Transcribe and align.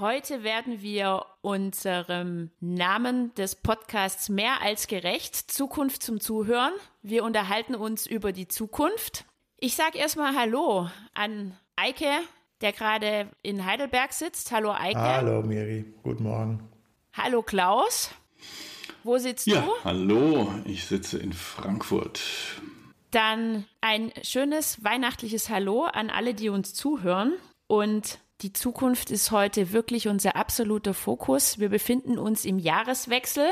Heute 0.00 0.44
werden 0.44 0.80
wir 0.80 1.26
unserem 1.42 2.50
Namen 2.58 3.34
des 3.34 3.54
Podcasts 3.54 4.30
mehr 4.30 4.62
als 4.62 4.86
gerecht, 4.86 5.36
Zukunft 5.36 6.02
zum 6.02 6.20
Zuhören. 6.20 6.72
Wir 7.02 7.22
unterhalten 7.22 7.74
uns 7.74 8.06
über 8.06 8.32
die 8.32 8.48
Zukunft. 8.48 9.26
Ich 9.58 9.76
sage 9.76 9.98
erstmal 9.98 10.34
Hallo 10.34 10.88
an 11.12 11.54
Eike, 11.76 12.10
der 12.62 12.72
gerade 12.72 13.28
in 13.42 13.66
Heidelberg 13.66 14.14
sitzt. 14.14 14.52
Hallo 14.52 14.72
Eike. 14.72 14.98
Hallo 14.98 15.42
Miri, 15.42 15.84
guten 16.02 16.22
Morgen. 16.22 16.68
Hallo 17.12 17.42
Klaus. 17.42 18.10
Wo 19.02 19.16
sitzt 19.18 19.46
ja, 19.46 19.62
du? 19.62 19.70
Hallo, 19.84 20.52
ich 20.64 20.84
sitze 20.84 21.18
in 21.18 21.32
Frankfurt. 21.32 22.20
Dann 23.10 23.66
ein 23.80 24.12
schönes 24.22 24.84
weihnachtliches 24.84 25.48
Hallo 25.48 25.84
an 25.84 26.10
alle, 26.10 26.34
die 26.34 26.50
uns 26.50 26.74
zuhören. 26.74 27.32
Und 27.66 28.18
die 28.42 28.52
Zukunft 28.52 29.10
ist 29.10 29.30
heute 29.30 29.72
wirklich 29.72 30.08
unser 30.08 30.36
absoluter 30.36 30.94
Fokus. 30.94 31.58
Wir 31.58 31.70
befinden 31.70 32.18
uns 32.18 32.44
im 32.44 32.58
Jahreswechsel. 32.58 33.46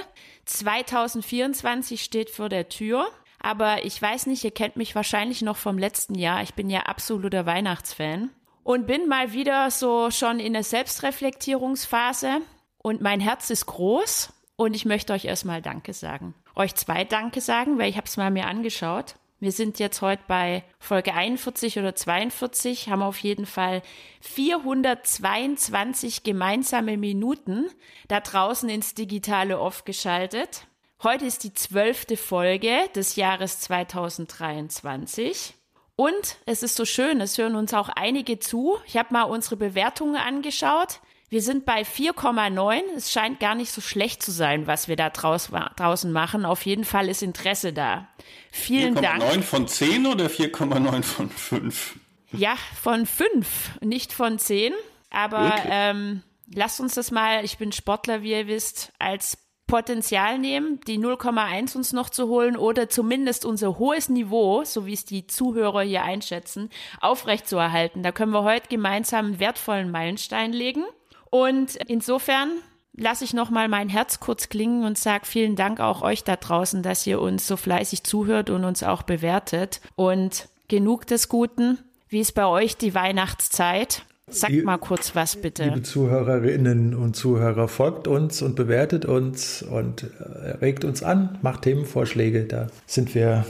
2024 0.45 2.03
steht 2.03 2.31
vor 2.31 2.49
der 2.49 2.69
Tür. 2.69 3.07
Aber 3.41 3.85
ich 3.85 4.01
weiß 4.01 4.27
nicht, 4.27 4.45
ihr 4.45 4.51
kennt 4.51 4.77
mich 4.77 4.95
wahrscheinlich 4.95 5.43
noch 5.43 5.57
vom 5.57 5.79
letzten 5.79 6.15
Jahr. 6.15 6.43
Ich 6.43 6.55
bin 6.55 6.69
ja 6.71 6.81
absoluter 6.81 7.47
Weihnachtsfan 7.47 8.31
und 8.65 8.87
bin 8.87 9.09
mal 9.09 9.33
wieder 9.33 9.71
so 9.71 10.11
schon 10.11 10.41
in 10.41 10.53
der 10.53 10.65
Selbstreflektierungsphase 10.65 12.41
und 12.79 13.01
mein 13.01 13.21
Herz 13.21 13.51
ist 13.51 13.67
groß 13.67 14.33
und 14.59 14.75
ich 14.75 14.85
möchte 14.85 15.15
euch 15.15 15.25
erstmal 15.25 15.63
Danke 15.63 15.95
sagen. 15.95 16.35
Euch 16.57 16.75
zwei 16.75 17.05
Danke 17.05 17.41
sagen, 17.41 17.79
weil 17.79 17.89
ich 17.89 17.97
habe 17.97 18.09
es 18.09 18.17
mal 18.17 18.33
mir 18.33 18.49
angeschaut. 18.49 19.15
Wir 19.39 19.53
sind 19.53 19.79
jetzt 19.79 20.03
heute 20.03 20.25
bei 20.27 20.65
Folge 20.81 21.15
41 21.15 21.79
oder 21.79 21.95
42, 21.95 22.89
haben 22.89 23.03
auf 23.03 23.21
jeden 23.21 23.47
Fall 23.47 23.83
422 24.21 26.25
gemeinsame 26.25 26.97
Minuten 26.97 27.67
da 28.09 28.19
draußen 28.19 28.69
ins 28.69 28.95
digitale 28.95 29.61
Off 29.61 29.85
geschaltet. 29.85 30.67
Heute 31.05 31.25
ist 31.25 31.45
die 31.45 31.55
zwölfte 31.55 32.17
Folge 32.17 32.75
des 32.97 33.15
Jahres 33.15 33.61
2023. 33.61 35.55
Und 35.95 36.39
es 36.47 36.65
ist 36.65 36.75
so 36.75 36.85
schön, 36.85 37.21
es 37.21 37.39
hören 37.39 37.55
uns 37.55 37.73
auch 37.75 37.91
einige 37.91 38.41
zu. 38.41 38.77
Ich 38.87 38.97
habe 38.97 39.13
mal 39.13 39.23
unsere 39.23 39.57
Bewertungen 39.57 40.17
angeschaut. 40.17 40.99
Wir 41.31 41.43
sind 41.43 41.67
bei 41.67 41.83
4,9. 41.83 42.81
Es 42.97 43.13
scheint 43.13 43.39
gar 43.39 43.55
nicht 43.55 43.71
so 43.71 43.81
schlecht 43.81 44.23
zu 44.23 44.31
sein, 44.31 44.67
was 44.67 44.89
wir 44.89 44.97
da 44.97 45.11
draus, 45.11 45.51
draußen 45.77 46.11
machen. 46.11 46.47
Auf 46.47 46.65
jeden 46.65 46.85
Fall 46.85 47.09
ist 47.09 47.23
Interesse 47.23 47.73
da. 47.73 48.09
Vielen 48.51 48.95
4, 48.95 49.03
Dank. 49.03 49.23
4,9 49.23 49.43
von 49.43 49.69
10 49.69 50.07
oder 50.07 50.27
4,9 50.27 51.03
von 51.03 51.31
5? 51.31 51.99
Ja, 52.33 52.57
von 52.81 53.05
5, 53.05 53.81
nicht 53.83 54.13
von 54.13 54.39
10. 54.39 54.73
Aber 55.11 55.55
ähm, 55.69 56.23
lasst 56.55 56.81
uns 56.81 56.95
das 56.95 57.11
mal, 57.11 57.45
ich 57.45 57.59
bin 57.59 57.73
Sportler, 57.73 58.23
wie 58.23 58.33
ihr 58.33 58.47
wisst, 58.47 58.93
als 58.99 59.39
Potenzial 59.67 60.39
nehmen, 60.39 60.81
die 60.87 60.99
0,1 60.99 61.77
uns 61.77 61.93
noch 61.93 62.09
zu 62.09 62.29
holen 62.29 62.57
oder 62.57 62.89
zumindest 62.89 63.45
unser 63.45 63.79
hohes 63.79 64.09
Niveau, 64.09 64.65
so 64.65 64.87
wie 64.87 64.95
es 64.95 65.05
die 65.05 65.27
Zuhörer 65.27 65.83
hier 65.83 66.03
einschätzen, 66.03 66.71
aufrechtzuerhalten. 67.03 68.03
Da 68.03 68.13
können 68.13 68.33
wir 68.33 68.45
heute 68.45 68.69
gemeinsam 68.69 69.27
einen 69.27 69.41
wertvollen 69.41 69.91
Meilenstein 69.91 70.55
legen. 70.55 70.85
Und 71.31 71.77
insofern 71.87 72.51
lasse 72.97 73.25
ich 73.25 73.33
nochmal 73.35 73.69
mein 73.69 73.89
Herz 73.89 74.21
kurz 74.21 74.49
klingen 74.49 74.85
und 74.85 74.99
sage 74.99 75.25
vielen 75.27 75.57
Dank 75.57 75.81
auch 75.81 76.03
euch 76.03 76.25
da 76.25 76.37
draußen, 76.37 76.83
dass 76.83 77.07
ihr 77.07 77.21
uns 77.21 77.47
so 77.47 77.57
fleißig 77.57 78.03
zuhört 78.03 78.51
und 78.51 78.65
uns 78.65 78.83
auch 78.83 79.03
bewertet. 79.03 79.81
Und 79.97 80.49
genug 80.69 81.07
des 81.07 81.29
Guten. 81.29 81.79
Wie 82.09 82.21
ist 82.21 82.33
bei 82.33 82.47
euch 82.47 82.77
die 82.77 82.95
Weihnachtszeit? 82.95 84.03
Sag 84.31 84.53
mal 84.65 84.77
kurz 84.77 85.15
was 85.15 85.37
bitte. 85.37 85.65
Liebe 85.65 85.83
Zuhörerinnen 85.83 86.95
und 86.95 87.17
Zuhörer, 87.17 87.67
folgt 87.67 88.07
uns 88.07 88.43
und 88.43 88.57
bewertet 88.57 89.07
uns 89.07 89.63
und 89.63 90.03
äh, 90.03 90.51
regt 90.61 90.85
uns 90.85 91.03
an, 91.03 91.39
macht 91.41 91.63
Themenvorschläge. 91.63 92.45
Da 92.45 92.67
sind 92.87 93.15
wir, 93.15 93.47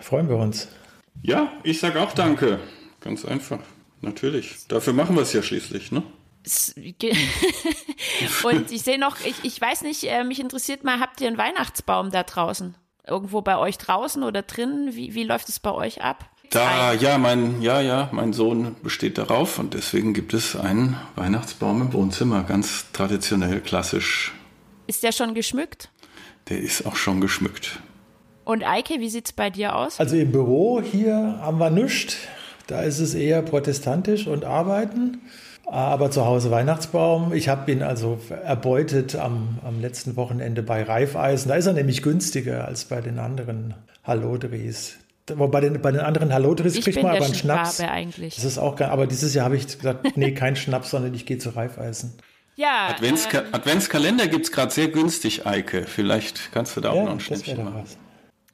freuen 0.00 0.28
wir 0.30 0.36
uns. 0.36 0.68
Ja, 1.22 1.52
ich 1.64 1.80
sage 1.80 2.00
auch 2.00 2.12
Danke. 2.12 2.60
Ganz 3.00 3.24
einfach. 3.24 3.58
Natürlich. 4.00 4.66
Dafür 4.68 4.92
machen 4.92 5.16
wir 5.16 5.22
es 5.22 5.32
ja 5.32 5.42
schließlich, 5.42 5.92
ne? 5.92 6.02
und 8.44 8.70
ich 8.70 8.82
sehe 8.82 8.98
noch, 8.98 9.16
ich, 9.24 9.34
ich 9.42 9.60
weiß 9.60 9.82
nicht, 9.82 10.04
äh, 10.04 10.22
mich 10.24 10.40
interessiert 10.40 10.84
mal, 10.84 11.00
habt 11.00 11.20
ihr 11.20 11.26
einen 11.26 11.38
Weihnachtsbaum 11.38 12.10
da 12.10 12.22
draußen? 12.22 12.76
Irgendwo 13.06 13.42
bei 13.42 13.58
euch 13.58 13.78
draußen 13.78 14.22
oder 14.22 14.42
drinnen? 14.42 14.94
Wie, 14.94 15.14
wie 15.14 15.24
läuft 15.24 15.48
es 15.48 15.58
bei 15.58 15.72
euch 15.72 16.02
ab? 16.02 16.28
Da, 16.50 16.92
ja, 16.92 17.18
mein, 17.18 17.60
ja, 17.60 17.80
ja, 17.80 18.08
mein 18.12 18.32
Sohn 18.32 18.76
besteht 18.82 19.18
darauf 19.18 19.58
und 19.58 19.74
deswegen 19.74 20.14
gibt 20.14 20.32
es 20.32 20.54
einen 20.54 20.96
Weihnachtsbaum 21.16 21.82
im 21.82 21.92
Wohnzimmer, 21.92 22.44
ganz 22.44 22.92
traditionell, 22.92 23.60
klassisch. 23.60 24.32
Ist 24.86 25.02
der 25.02 25.10
schon 25.10 25.34
geschmückt? 25.34 25.90
Der 26.48 26.60
ist 26.60 26.86
auch 26.86 26.94
schon 26.94 27.20
geschmückt. 27.20 27.80
Und 28.44 28.62
Eike, 28.62 29.00
wie 29.00 29.08
sieht's 29.08 29.32
bei 29.32 29.50
dir 29.50 29.74
aus? 29.74 29.98
Also 29.98 30.14
im 30.14 30.30
Büro 30.30 30.80
hier 30.80 31.40
haben 31.40 31.58
wir 31.58 31.70
nichts. 31.70 32.16
Da 32.68 32.82
ist 32.82 33.00
es 33.00 33.14
eher 33.14 33.42
protestantisch 33.42 34.28
und 34.28 34.44
arbeiten. 34.44 35.20
Aber 35.66 36.10
zu 36.12 36.24
Hause 36.24 36.50
Weihnachtsbaum. 36.50 37.32
Ich 37.32 37.48
habe 37.48 37.70
ihn 37.72 37.82
also 37.82 38.20
erbeutet 38.44 39.16
am, 39.16 39.58
am 39.64 39.80
letzten 39.80 40.16
Wochenende 40.16 40.62
bei 40.62 40.82
Reifeisen. 40.82 41.48
Da 41.48 41.56
ist 41.56 41.66
er 41.66 41.72
nämlich 41.72 42.02
günstiger 42.02 42.66
als 42.66 42.84
bei 42.84 43.00
den 43.00 43.18
anderen 43.18 43.74
Hallodris. 44.04 44.98
Bei 45.26 45.60
den, 45.60 45.82
bei 45.82 45.90
den 45.90 46.02
anderen 46.02 46.32
Hallodris 46.32 46.80
kriegt 46.80 47.02
man 47.02 47.16
aber 47.16 47.24
einen 47.24 47.34
Schnaps. 47.34 47.80
Eigentlich. 47.80 48.36
Das 48.36 48.44
ist 48.44 48.58
auch 48.58 48.76
geil. 48.76 48.90
Aber 48.90 49.08
dieses 49.08 49.34
Jahr 49.34 49.46
habe 49.46 49.56
ich 49.56 49.66
gesagt, 49.66 50.16
nee, 50.16 50.32
kein 50.32 50.54
Schnaps, 50.54 50.90
sondern 50.90 51.12
ich 51.14 51.26
gehe 51.26 51.38
zu 51.38 51.50
Reifeisen. 51.50 52.12
Ja. 52.58 52.88
Adventska 52.88 53.40
ähm, 53.40 53.46
Adventskalender 53.52 54.28
gibt 54.28 54.46
es 54.46 54.50
gerade 54.52 54.72
sehr 54.72 54.88
günstig, 54.88 55.46
Eike. 55.46 55.84
Vielleicht 55.84 56.52
kannst 56.52 56.74
du 56.74 56.80
da 56.80 56.94
ja, 56.94 57.00
auch 57.00 57.04
noch 57.04 57.12
ein 57.12 57.20
Schnittchen 57.20 57.62
machen. 57.62 57.82
Was. 57.82 57.98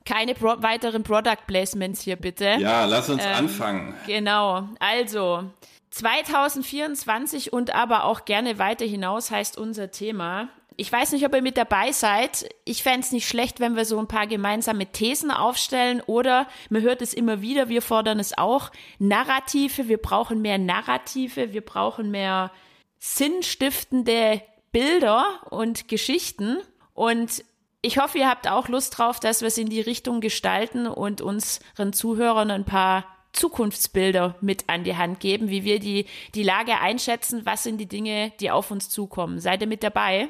Keine 0.05 0.34
Pro 0.34 0.61
weiteren 0.61 1.05
Product 1.05 1.47
Placements 1.47 2.03
hier 2.03 2.17
bitte. 2.17 2.56
Ja, 2.59 2.84
lass 2.87 3.09
uns 3.09 3.23
ähm, 3.25 3.33
anfangen. 3.33 3.94
Genau. 4.06 4.69
Also, 4.81 5.44
2024 5.92 7.53
und 7.53 7.75
aber 7.75 8.04
auch 8.04 8.25
gerne 8.25 8.58
weiter 8.58 8.86
hinaus 8.86 9.30
heißt 9.30 9.58
unser 9.58 9.91
Thema. 9.91 10.48
Ich 10.76 10.91
weiß 10.91 11.12
nicht, 11.12 11.26
ob 11.26 11.34
ihr 11.34 11.42
mit 11.42 11.58
dabei 11.58 11.92
seid. 11.92 12.48
Ich 12.64 12.82
fände 12.82 13.00
es 13.00 13.12
nicht 13.12 13.28
schlecht, 13.28 13.60
wenn 13.60 13.76
wir 13.76 13.84
so 13.84 13.98
ein 13.98 14.08
paar 14.08 14.26
gemeinsame 14.26 14.86
Thesen 14.86 15.31
aufstellen 15.31 16.00
oder 16.00 16.48
man 16.70 16.81
hört 16.81 17.02
es 17.02 17.12
immer 17.12 17.42
wieder, 17.42 17.69
wir 17.69 17.82
fordern 17.82 18.19
es 18.19 18.36
auch, 18.36 18.70
Narrative, 18.98 19.88
wir 19.88 19.98
brauchen 19.98 20.41
mehr 20.41 20.56
Narrative, 20.56 21.52
wir 21.52 21.60
brauchen 21.60 22.10
mehr 22.10 22.50
sinnstiftende 22.98 24.41
Bilder 24.72 25.26
und 25.50 25.88
Geschichten 25.88 26.58
und 26.94 27.44
ich 27.82 27.98
hoffe, 27.98 28.19
ihr 28.19 28.31
habt 28.31 28.48
auch 28.48 28.69
Lust 28.69 28.97
drauf, 28.97 29.20
dass 29.20 29.42
wir 29.42 29.48
es 29.48 29.58
in 29.58 29.69
die 29.69 29.81
Richtung 29.81 30.20
gestalten 30.20 30.86
und 30.86 31.20
unseren 31.20 31.92
Zuhörern 31.92 32.50
ein 32.50 32.64
paar 32.64 33.04
Zukunftsbilder 33.32 34.37
mit 34.41 34.65
an 34.69 34.84
die 34.84 34.97
Hand 34.97 35.20
geben, 35.20 35.48
wie 35.48 35.65
wir 35.65 35.78
die, 35.78 36.06
die 36.34 36.43
Lage 36.43 36.78
einschätzen, 36.78 37.43
was 37.44 37.62
sind 37.62 37.78
die 37.78 37.87
Dinge, 37.87 38.32
die 38.41 38.50
auf 38.50 38.70
uns 38.70 38.88
zukommen. 38.88 39.41
Seid 39.41 39.62
ihr 39.62 39.66
mit 39.66 39.82
dabei? 39.82 40.28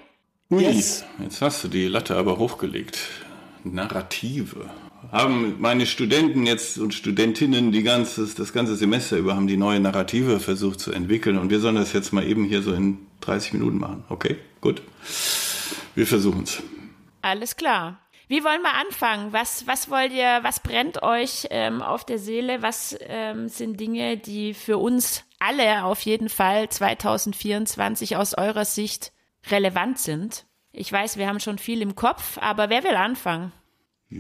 Ui, 0.51 0.63
yes. 0.63 1.05
jetzt 1.23 1.41
hast 1.41 1.65
du 1.65 1.69
die 1.69 1.89
Latte 1.89 2.17
aber 2.17 2.39
hochgelegt. 2.39 2.99
Narrative. 3.65 4.71
Haben 5.11 5.57
meine 5.61 5.87
Studenten 5.87 6.47
jetzt 6.47 6.79
und 6.79 6.95
Studentinnen 6.95 7.73
die 7.73 7.83
ganze, 7.83 8.27
das 8.27 8.53
ganze 8.53 8.77
Semester 8.77 9.17
über 9.17 9.35
haben 9.35 9.47
die 9.47 9.57
neue 9.57 9.81
Narrative 9.81 10.41
versucht 10.41 10.81
zu 10.81 10.93
entwickeln 10.93 11.39
und 11.39 11.51
wir 11.51 11.61
sollen 11.61 11.77
das 11.77 11.93
jetzt 11.93 12.13
mal 12.13 12.27
eben 12.27 12.45
hier 12.45 12.63
so 12.63 12.73
in 12.73 12.99
30 13.21 13.55
Minuten 13.55 13.79
machen. 13.79 14.05
Okay, 14.09 14.37
gut. 14.61 14.83
Wir 15.95 16.07
versuchen 16.07 16.45
es. 16.45 16.63
Alles 17.23 17.57
klar. 17.57 18.02
Wie 18.33 18.45
wollen 18.45 18.63
wir 18.63 18.73
anfangen? 18.73 19.35
Was, 19.35 19.67
was 19.67 19.91
wollt 19.91 20.11
ihr, 20.11 20.39
was 20.41 20.61
brennt 20.61 21.03
euch 21.03 21.49
ähm, 21.51 21.83
auf 21.83 22.07
der 22.07 22.19
Seele? 22.19 22.63
Was 22.63 22.97
ähm, 23.03 23.51
sind 23.51 23.79
Dinge, 23.79 24.17
die 24.17 24.55
für 24.55 24.79
uns 24.79 25.27
alle 25.39 25.85
auf 25.85 26.01
jeden 26.01 26.31
Fall 26.31 26.67
2024 26.71 28.17
aus 28.17 28.33
eurer 28.33 28.65
Sicht 28.65 29.13
relevant 29.51 29.99
sind? 29.99 30.47
Ich 30.71 30.91
weiß, 30.91 31.19
wir 31.19 31.29
haben 31.29 31.41
schon 31.41 31.59
viel 31.59 31.83
im 31.83 31.95
Kopf, 31.95 32.39
aber 32.39 32.71
wer 32.71 32.85
will 32.85 32.97
anfangen? 32.97 33.53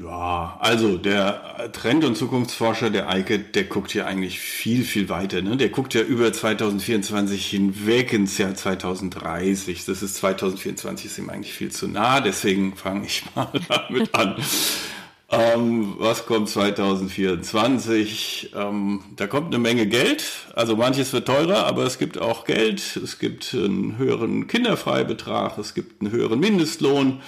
Ja, 0.00 0.56
also 0.60 0.96
der 0.96 1.70
Trend- 1.72 2.04
und 2.04 2.16
Zukunftsforscher, 2.16 2.88
der 2.88 3.10
Eike, 3.10 3.38
der 3.38 3.64
guckt 3.64 3.92
ja 3.92 4.06
eigentlich 4.06 4.40
viel, 4.40 4.84
viel 4.84 5.10
weiter. 5.10 5.42
Ne? 5.42 5.58
Der 5.58 5.68
guckt 5.68 5.92
ja 5.92 6.00
über 6.00 6.32
2024 6.32 7.46
hinweg 7.46 8.14
ins 8.14 8.38
Jahr 8.38 8.54
2030. 8.54 9.84
Das 9.84 10.02
ist 10.02 10.14
2024 10.14 11.06
ist 11.06 11.18
ihm 11.18 11.28
eigentlich 11.28 11.52
viel 11.52 11.70
zu 11.70 11.88
nah, 11.88 12.20
deswegen 12.20 12.74
fange 12.74 13.06
ich 13.06 13.22
mal 13.34 13.52
damit 13.68 14.14
an. 14.14 14.36
Ähm, 15.28 15.94
was 15.98 16.24
kommt 16.24 16.48
2024? 16.48 18.52
Ähm, 18.54 19.00
da 19.16 19.26
kommt 19.26 19.48
eine 19.48 19.58
Menge 19.58 19.86
Geld. 19.86 20.24
Also 20.54 20.74
manches 20.74 21.12
wird 21.12 21.26
teurer, 21.26 21.66
aber 21.66 21.84
es 21.84 21.98
gibt 21.98 22.18
auch 22.18 22.44
Geld. 22.44 22.96
Es 22.96 23.18
gibt 23.18 23.52
einen 23.52 23.98
höheren 23.98 24.46
Kinderfreibetrag. 24.46 25.58
Es 25.58 25.74
gibt 25.74 26.00
einen 26.00 26.12
höheren 26.12 26.40
Mindestlohn. 26.40 27.20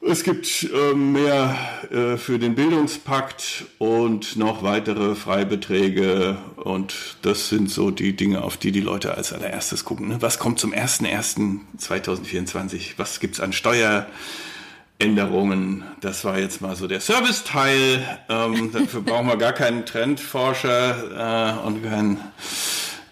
Es 0.00 0.22
gibt 0.22 0.70
äh, 0.72 0.94
mehr 0.94 1.56
äh, 1.90 2.16
für 2.18 2.38
den 2.38 2.54
Bildungspakt 2.54 3.64
und 3.78 4.36
noch 4.36 4.62
weitere 4.62 5.16
Freibeträge. 5.16 6.38
Und 6.56 7.16
das 7.22 7.48
sind 7.48 7.68
so 7.68 7.90
die 7.90 8.14
Dinge, 8.14 8.44
auf 8.44 8.56
die 8.56 8.70
die 8.70 8.80
Leute 8.80 9.16
als 9.16 9.32
allererstes 9.32 9.84
gucken. 9.84 10.06
Ne? 10.08 10.22
Was 10.22 10.38
kommt 10.38 10.60
zum 10.60 10.72
01.01.2024? 10.72 12.92
Was 12.96 13.18
gibt's 13.18 13.40
an 13.40 13.52
Steueränderungen? 13.52 15.82
Das 16.00 16.24
war 16.24 16.38
jetzt 16.38 16.60
mal 16.60 16.76
so 16.76 16.86
der 16.86 17.00
Serviceteil. 17.00 18.20
Ähm, 18.28 18.70
dafür 18.72 19.00
brauchen 19.00 19.26
wir 19.26 19.36
gar 19.36 19.52
keinen 19.52 19.84
Trendforscher 19.84 21.56
äh, 21.56 21.58
und 21.66 21.82
keinen. 21.82 22.20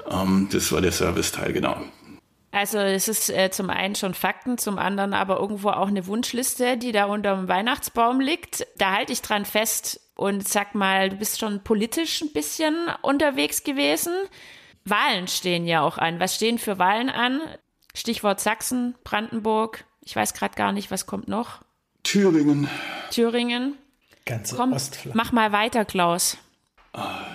Ähm, 0.09 0.49
das 0.53 0.71
war 0.71 0.81
der 0.81 0.93
Serviceteil, 0.93 1.53
genau. 1.53 1.83
Also 2.57 2.79
es 2.79 3.07
ist 3.07 3.29
äh, 3.29 3.51
zum 3.51 3.69
einen 3.69 3.97
schon 3.97 4.15
Fakten, 4.15 4.57
zum 4.57 4.79
anderen 4.79 5.13
aber 5.13 5.39
irgendwo 5.41 5.69
auch 5.69 5.89
eine 5.89 6.07
Wunschliste, 6.07 6.79
die 6.79 6.91
da 6.91 7.05
unter 7.05 7.37
dem 7.37 7.49
Weihnachtsbaum 7.49 8.19
liegt. 8.19 8.67
Da 8.79 8.93
halte 8.93 9.13
ich 9.13 9.21
dran 9.21 9.45
fest 9.45 10.01
und 10.15 10.49
sag 10.49 10.75
mal, 10.75 11.11
du 11.11 11.17
bist 11.17 11.39
schon 11.39 11.63
politisch 11.63 12.23
ein 12.23 12.33
bisschen 12.33 12.75
unterwegs 13.03 13.63
gewesen. 13.63 14.15
Wahlen 14.87 15.29
stehen 15.29 15.67
ja 15.67 15.83
auch 15.83 15.99
an. 15.99 16.19
Was 16.19 16.35
stehen 16.35 16.57
für 16.57 16.79
Wahlen 16.79 17.11
an? 17.11 17.43
Stichwort 17.93 18.41
Sachsen, 18.41 18.95
Brandenburg. 19.05 19.85
Ich 20.01 20.17
weiß 20.17 20.33
gerade 20.33 20.55
gar 20.55 20.73
nicht, 20.73 20.91
was 20.91 21.05
kommt 21.05 21.29
noch. 21.29 21.61
Thüringen. 22.05 22.71
Thüringen. 23.11 23.77
Ganze 24.25 24.57
Komm, 24.57 24.73
Ostflanke. 24.73 25.15
mach 25.15 25.31
mal 25.31 25.53
weiter, 25.53 25.85
Klaus. 25.85 26.39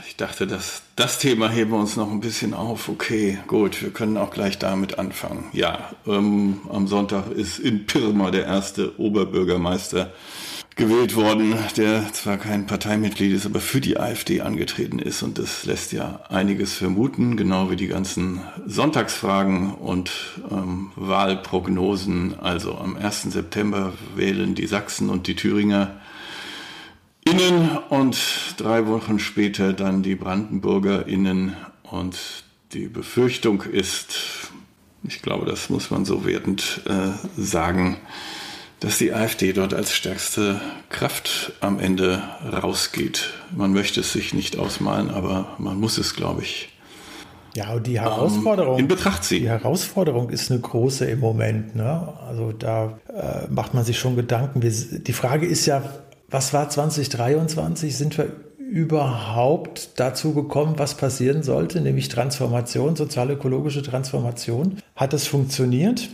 Ich 0.08 0.18
dachte, 0.18 0.48
das, 0.48 0.81
das 0.96 1.19
Thema 1.19 1.50
heben 1.50 1.72
wir 1.72 1.80
uns 1.80 1.96
noch 1.96 2.12
ein 2.12 2.19
bisschen 2.19 2.54
auf. 2.54 2.90
Okay, 2.90 3.40
gut, 3.48 3.81
wir 3.81 3.92
können 3.92 4.18
auch 4.18 4.31
gleich 4.31 4.60
damit 4.60 5.00
anfangen. 5.00 5.46
Ja, 5.54 5.92
ähm, 6.06 6.62
am 6.69 6.88
Sonntag 6.88 7.31
ist 7.31 7.60
in 7.60 7.86
Pirma 7.86 8.31
der 8.31 8.46
erste 8.46 9.00
Oberbürgermeister 9.00 10.12
gewählt 10.75 11.16
worden, 11.16 11.56
der 11.78 12.12
zwar 12.13 12.38
kein 12.38 12.66
Parteimitglied 12.66 13.34
ist, 13.34 13.46
aber 13.46 13.60
für 13.60 13.81
die 13.81 14.00
AfD 14.00 14.42
angetreten 14.42 15.00
ist. 15.00 15.22
Und 15.22 15.38
das 15.38 15.66
lässt 15.66 15.92
ja 15.92 16.22
einiges 16.30 16.74
vermuten, 16.74 17.38
genau 17.38 17.69
wie 17.69 17.75
die 17.75 17.88
ganzen 17.88 18.42
Sonntagsfragen 18.66 19.75
und 19.75 20.12
ähm, 20.50 20.92
Wahlprognosen. 20.96 22.40
Also 22.40 22.78
am 22.78 22.96
1. 22.96 23.24
September 23.24 23.94
wählen 24.16 24.56
die 24.56 24.68
Sachsen 24.68 25.10
und 25.10 25.28
die 25.28 25.36
Thüringer 25.36 26.00
Innen 27.24 27.78
und 27.90 28.18
drei 28.58 28.88
Wochen 28.88 29.20
später 29.20 29.74
dann 29.74 30.04
die 30.04 30.16
BrandenburgerInnen. 30.16 31.56
Und 31.84 32.18
die 32.74 32.88
Befürchtung 32.88 33.62
ist, 33.62 34.52
ich 35.04 35.22
glaube, 35.22 35.46
das 35.46 35.70
muss 35.70 35.92
man 35.92 36.06
so 36.06 36.26
wertend 36.26 36.82
äh, 36.88 37.12
sagen, 37.40 37.98
dass 38.80 38.98
die 38.98 39.14
AfD 39.14 39.54
dort 39.54 39.74
als 39.76 39.94
stärkste 39.94 40.60
Kraft 40.90 41.54
am 41.60 41.80
Ende 41.80 42.24
rausgeht. 42.52 43.32
Man 43.56 43.74
möchte 43.74 44.00
es 44.00 44.14
sich 44.14 44.34
nicht 44.34 44.58
ausmalen, 44.58 45.12
aber 45.12 45.56
man 45.60 45.80
muss 45.80 46.00
es, 46.00 46.16
glaube 46.16 46.42
ich, 46.42 46.70
Ja, 47.54 47.74
und 47.74 47.86
die 47.86 48.00
Herausforderung. 48.02 48.80
in 48.80 48.88
Betracht 48.88 49.24
ziehen. 49.24 49.44
Die 49.44 49.50
Herausforderung 49.50 50.32
ist 50.32 50.50
eine 50.50 50.60
große 50.62 51.06
im 51.06 51.20
Moment. 51.20 51.76
Ne? 51.76 52.12
Also 52.28 52.52
da 52.54 52.98
äh, 53.14 53.48
macht 53.52 53.76
man 53.76 53.84
sich 53.86 54.00
schon 54.00 54.16
Gedanken. 54.16 54.64
Wir, 54.64 54.72
die 54.72 55.14
Frage 55.14 55.46
ist 55.46 55.68
ja, 55.68 55.84
was 56.31 56.54
war 56.54 56.69
2023? 56.69 57.95
Sind 57.95 58.18
wir 58.18 58.31
überhaupt 58.57 59.92
dazu 59.98 60.33
gekommen, 60.33 60.75
was 60.78 60.95
passieren 60.95 61.44
sollte, 61.44 61.81
nämlich 61.81 62.07
Transformation, 62.07 62.95
sozial-ökologische 62.95 63.83
Transformation? 63.83 64.78
Hat 64.95 65.12
das 65.12 65.28
funktioniert? 65.28 66.07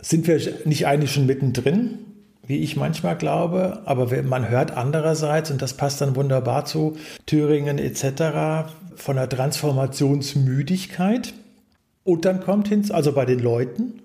Sind 0.00 0.26
wir 0.26 0.40
nicht 0.64 0.86
eigentlich 0.86 1.12
schon 1.12 1.26
mittendrin, 1.26 1.98
wie 2.46 2.60
ich 2.60 2.76
manchmal 2.76 3.18
glaube? 3.18 3.82
Aber 3.84 4.08
man 4.22 4.48
hört 4.48 4.70
andererseits, 4.70 5.50
und 5.50 5.60
das 5.60 5.74
passt 5.74 6.00
dann 6.00 6.16
wunderbar 6.16 6.64
zu 6.64 6.96
Thüringen 7.26 7.78
etc., 7.78 8.70
von 8.96 9.16
der 9.16 9.28
Transformationsmüdigkeit. 9.28 11.34
Und 12.02 12.24
dann 12.24 12.40
kommt 12.40 12.68
hinzu, 12.68 12.94
also 12.94 13.12
bei 13.12 13.26
den 13.26 13.40
Leuten, 13.40 14.00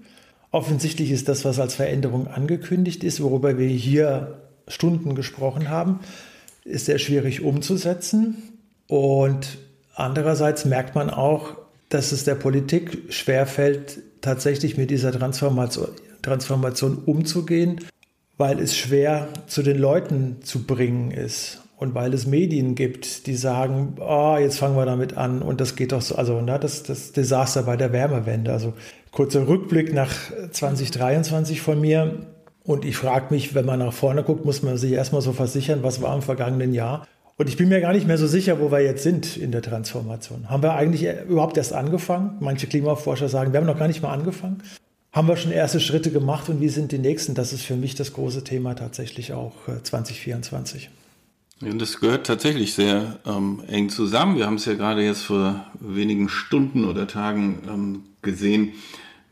offensichtlich 0.52 1.12
ist 1.12 1.30
das, 1.30 1.46
was 1.46 1.62
als 1.62 1.76
Veränderung 1.76 2.28
angekündigt 2.28 3.06
ist, 3.06 3.24
worüber 3.24 3.58
wir 3.58 3.70
hier 3.70 4.42
Stunden 4.68 5.16
gesprochen 5.16 5.70
haben, 5.70 6.00
ist 6.64 6.86
sehr 6.86 7.00
schwierig 7.00 7.42
umzusetzen. 7.42 8.60
Und 8.88 9.58
andererseits 9.94 10.66
merkt 10.66 10.96
man 10.96 11.10
auch, 11.10 11.56
dass 11.90 12.12
es 12.12 12.24
der 12.24 12.36
Politik 12.36 13.14
schwerfällt, 13.14 14.00
tatsächlich 14.22 14.78
mit 14.78 14.90
dieser 14.90 15.12
Transformation, 15.12 16.98
umzugehen, 17.06 17.82
weil 18.38 18.60
es 18.60 18.76
schwer 18.76 19.30
zu 19.48 19.62
den 19.62 19.78
Leuten 19.78 20.38
zu 20.42 20.64
bringen 20.66 21.12
ist. 21.12 21.62
Und 21.78 21.94
weil 21.94 22.14
es 22.14 22.26
Medien 22.26 22.74
gibt, 22.74 23.28
die 23.28 23.36
sagen, 23.36 23.98
oh, 24.00 24.38
jetzt 24.40 24.60
fangen 24.60 24.78
wir 24.78 24.86
damit 24.86 25.18
an 25.18 25.42
und 25.42 25.60
das 25.60 25.76
geht 25.76 25.92
doch 25.92 26.02
so, 26.02 26.16
also 26.16 26.42
na, 26.42 26.58
das, 26.58 26.84
das 26.84 27.12
Desaster 27.12 27.64
bei 27.64 27.76
der 27.76 27.92
Wärmewende. 27.92 28.54
Also 28.54 28.74
kurzer 29.12 29.48
Rückblick 29.48 29.94
nach 29.94 30.14
2023 30.52 31.62
von 31.62 31.80
mir. 31.80 32.26
Und 32.66 32.84
ich 32.84 32.98
frage 32.98 33.34
mich, 33.34 33.54
wenn 33.54 33.66
man 33.66 33.80
nach 33.80 33.94
vorne 33.94 34.24
guckt, 34.24 34.44
muss 34.44 34.64
man 34.64 34.78
sich 34.78 34.92
erstmal 34.92 35.22
so 35.22 35.34
versichern, 35.34 35.84
was 35.84 36.02
war 36.02 36.16
im 36.16 36.24
vergangenen 36.24 36.74
Jahr. 36.74 37.08
Und 37.38 37.48
ich 37.48 37.58
bin 37.58 37.70
mir 37.70 37.80
gar 37.82 37.94
nicht 37.94 38.08
mehr 38.08 38.18
so 38.18 38.28
sicher, 38.28 38.60
wo 38.60 38.72
wir 38.72 38.80
jetzt 38.80 39.04
sind 39.04 39.38
in 39.38 39.52
der 39.52 39.62
Transformation. 39.62 40.50
Haben 40.50 40.64
wir 40.64 40.74
eigentlich 40.74 41.06
überhaupt 41.28 41.58
erst 41.58 41.74
angefangen? 41.74 42.38
Manche 42.40 42.66
Klimaforscher 42.66 43.30
sagen, 43.30 43.52
wir 43.54 43.60
haben 43.60 43.68
noch 43.68 43.78
gar 43.78 43.88
nicht 43.88 44.02
mal 44.02 44.14
angefangen. 44.14 44.64
Haben 45.12 45.28
wir 45.28 45.38
schon 45.38 45.52
erste 45.52 45.80
Schritte 45.80 46.12
gemacht 46.12 46.50
und 46.50 46.60
wie 46.60 46.70
sind 46.70 46.92
die 46.92 46.98
nächsten? 46.98 47.36
Das 47.36 47.54
ist 47.54 47.64
für 47.64 47.76
mich 47.76 47.96
das 47.96 48.14
große 48.14 48.44
Thema 48.44 48.74
tatsächlich 48.74 49.34
auch 49.34 49.68
äh, 49.68 49.84
2024. 49.84 50.90
Und 51.62 51.80
das 51.80 52.00
gehört 52.00 52.28
tatsächlich 52.28 52.74
sehr 52.74 53.20
ähm, 53.26 53.64
eng 53.68 53.90
zusammen. 53.90 54.38
Wir 54.38 54.46
haben 54.46 54.56
es 54.56 54.66
ja 54.66 54.74
gerade 54.74 55.04
jetzt 55.04 55.22
vor 55.22 55.66
wenigen 55.80 56.30
Stunden 56.30 56.84
oder 56.84 57.08
Tagen 57.08 57.60
ähm, 57.68 58.04
gesehen. 58.22 58.74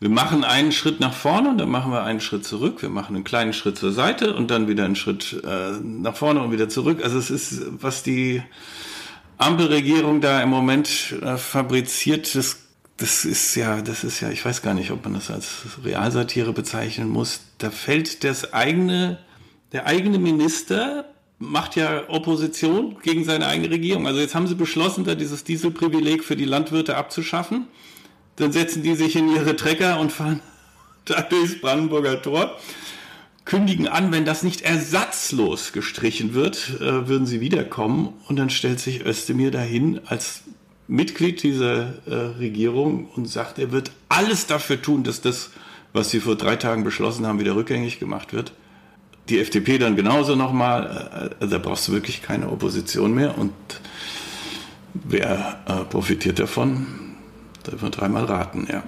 Wir 0.04 0.10
machen 0.10 0.44
einen 0.44 0.74
Schritt 0.74 1.00
nach 1.00 1.14
vorne 1.14 1.48
und 1.48 1.58
dann 1.60 1.70
machen 1.70 1.94
wir 1.94 2.04
einen 2.04 2.20
Schritt 2.20 2.44
zurück. 2.44 2.82
Wir 2.82 2.90
machen 2.90 3.16
einen 3.16 3.24
kleinen 3.24 3.54
Schritt 3.54 3.78
zur 3.78 3.94
Seite 3.94 4.36
und 4.36 4.52
dann 4.52 4.68
wieder 4.68 4.84
einen 4.84 4.98
Schritt 4.98 5.42
äh, 5.46 5.80
nach 5.82 6.18
vorne 6.18 6.42
und 6.42 6.52
wieder 6.52 6.68
zurück. 6.68 7.02
Also 7.02 7.18
es 7.18 7.30
ist, 7.30 7.62
was 7.82 8.04
die 8.04 8.44
Ampelregierung 9.38 10.20
da 10.20 10.42
im 10.42 10.50
Moment 10.50 11.16
äh, 11.22 11.38
fabriziert, 11.38 12.36
das, 12.36 12.58
das 12.98 13.24
ist 13.24 13.56
ja, 13.56 13.82
das 13.82 14.04
ist 14.04 14.20
ja, 14.20 14.30
ich 14.30 14.44
weiß 14.44 14.62
gar 14.62 14.74
nicht, 14.74 14.92
ob 14.92 15.06
man 15.06 15.14
das 15.14 15.32
als 15.32 15.62
Realsatire 15.86 16.52
bezeichnen 16.52 17.08
muss. 17.08 17.40
Da 17.60 17.72
fällt 17.72 18.26
das 18.26 18.52
eigene, 18.52 19.20
der 19.72 19.86
eigene 19.86 20.20
Minister 20.20 21.06
macht 21.40 21.78
ja 21.78 22.10
Opposition 22.10 22.98
gegen 23.02 23.24
seine 23.24 23.48
eigene 23.48 23.70
Regierung. 23.70 24.06
Also 24.06 24.20
jetzt 24.20 24.36
haben 24.36 24.48
sie 24.48 24.56
beschlossen, 24.56 25.06
da 25.06 25.16
dieses 25.16 25.46
Dieselprivileg 25.46 26.26
für 26.26 26.36
die 26.36 26.44
Landwirte 26.44 26.98
abzuschaffen. 26.98 27.68
Dann 28.36 28.52
setzen 28.52 28.84
die 28.84 28.96
sich 28.96 29.16
in 29.16 29.34
ihre 29.34 29.56
Trecker 29.56 30.00
und 30.00 30.12
fahren 30.12 30.42
da 31.06 31.22
durchs 31.22 31.60
Brandenburger 31.60 32.22
Tor, 32.22 32.58
kündigen 33.46 33.88
an, 33.88 34.12
wenn 34.12 34.26
das 34.26 34.44
nicht 34.44 34.62
ersatzlos 34.62 35.74
gestrichen 35.74 36.34
wird, 36.34 36.80
äh, 36.80 37.08
würden 37.08 37.26
sie 37.26 37.42
wiederkommen. 37.42 38.14
Und 38.28 38.38
dann 38.38 38.50
stellt 38.50 38.80
sich 38.80 39.06
Özdemir 39.06 39.52
dahin 39.52 40.00
als 40.06 40.42
Mitglied 40.88 41.44
dieser 41.44 41.94
äh, 42.08 42.16
Regierung 42.40 43.10
und 43.16 43.28
sagt, 43.28 43.60
er 43.60 43.72
wird 43.72 43.92
alles 44.10 44.48
dafür 44.48 44.82
tun, 44.82 45.04
dass 45.04 45.22
das, 45.22 45.50
was 45.92 46.10
sie 46.10 46.20
vor 46.20 46.36
drei 46.36 46.56
Tagen 46.56 46.84
beschlossen 46.84 47.26
haben, 47.26 47.40
wieder 47.40 47.56
rückgängig 47.56 48.00
gemacht 48.00 48.34
wird 48.34 48.54
die 49.30 49.40
FDP 49.40 49.78
dann 49.78 49.96
genauso 49.96 50.36
nochmal. 50.36 51.32
Also 51.40 51.52
da 51.52 51.58
brauchst 51.58 51.88
du 51.88 51.94
wirklich 51.94 52.22
keine 52.22 52.50
Opposition 52.50 53.14
mehr. 53.14 53.38
Und 53.38 53.54
wer 54.94 55.64
äh, 55.68 55.86
profitiert 55.86 56.40
davon? 56.40 57.03
Da 57.64 57.72
wird 57.72 57.82
man 57.82 57.92
dreimal 57.92 58.26
raten, 58.26 58.68
ja. 58.72 58.84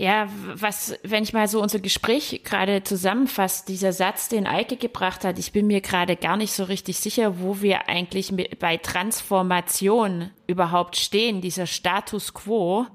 Ja, 0.00 0.30
was, 0.54 0.94
wenn 1.02 1.24
ich 1.24 1.34
mal 1.34 1.46
so 1.46 1.60
unser 1.60 1.78
Gespräch 1.78 2.40
gerade 2.42 2.82
zusammenfasse, 2.82 3.66
dieser 3.68 3.92
Satz, 3.92 4.30
den 4.30 4.46
Eike 4.46 4.76
gebracht 4.76 5.24
hat, 5.24 5.38
ich 5.38 5.52
bin 5.52 5.66
mir 5.66 5.82
gerade 5.82 6.16
gar 6.16 6.38
nicht 6.38 6.52
so 6.52 6.64
richtig 6.64 6.98
sicher, 6.98 7.38
wo 7.40 7.60
wir 7.60 7.86
eigentlich 7.86 8.32
mit, 8.32 8.58
bei 8.58 8.78
Transformation 8.78 10.30
überhaupt 10.46 10.96
stehen, 10.96 11.42
dieser 11.42 11.66
Status 11.66 12.32
quo. 12.32 12.86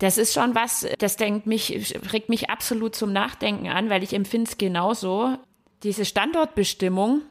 Das 0.00 0.18
ist 0.18 0.34
schon 0.34 0.56
was, 0.56 0.84
das 0.98 1.16
denkt 1.16 1.46
mich, 1.46 1.94
regt 2.12 2.28
mich 2.28 2.50
absolut 2.50 2.96
zum 2.96 3.12
Nachdenken 3.12 3.68
an, 3.68 3.88
weil 3.88 4.02
ich 4.02 4.12
empfinde 4.12 4.50
es 4.50 4.58
genauso. 4.58 5.36
Diese 5.84 6.04
Standortbestimmung, 6.04 7.22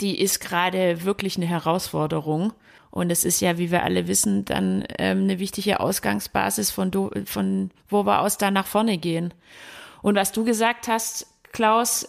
die 0.00 0.18
ist 0.18 0.40
gerade 0.40 1.04
wirklich 1.04 1.36
eine 1.36 1.44
Herausforderung. 1.44 2.54
Und 2.92 3.10
es 3.10 3.24
ist 3.24 3.40
ja, 3.40 3.56
wie 3.56 3.70
wir 3.70 3.84
alle 3.84 4.06
wissen, 4.06 4.44
dann 4.44 4.84
ähm, 4.98 5.22
eine 5.22 5.38
wichtige 5.38 5.80
Ausgangsbasis, 5.80 6.70
von, 6.70 6.90
do, 6.90 7.10
von 7.24 7.70
wo 7.88 8.04
wir 8.04 8.20
aus 8.20 8.36
da 8.36 8.50
nach 8.50 8.66
vorne 8.66 8.98
gehen. 8.98 9.32
Und 10.02 10.14
was 10.14 10.30
du 10.30 10.44
gesagt 10.44 10.88
hast, 10.88 11.26
Klaus, 11.52 12.06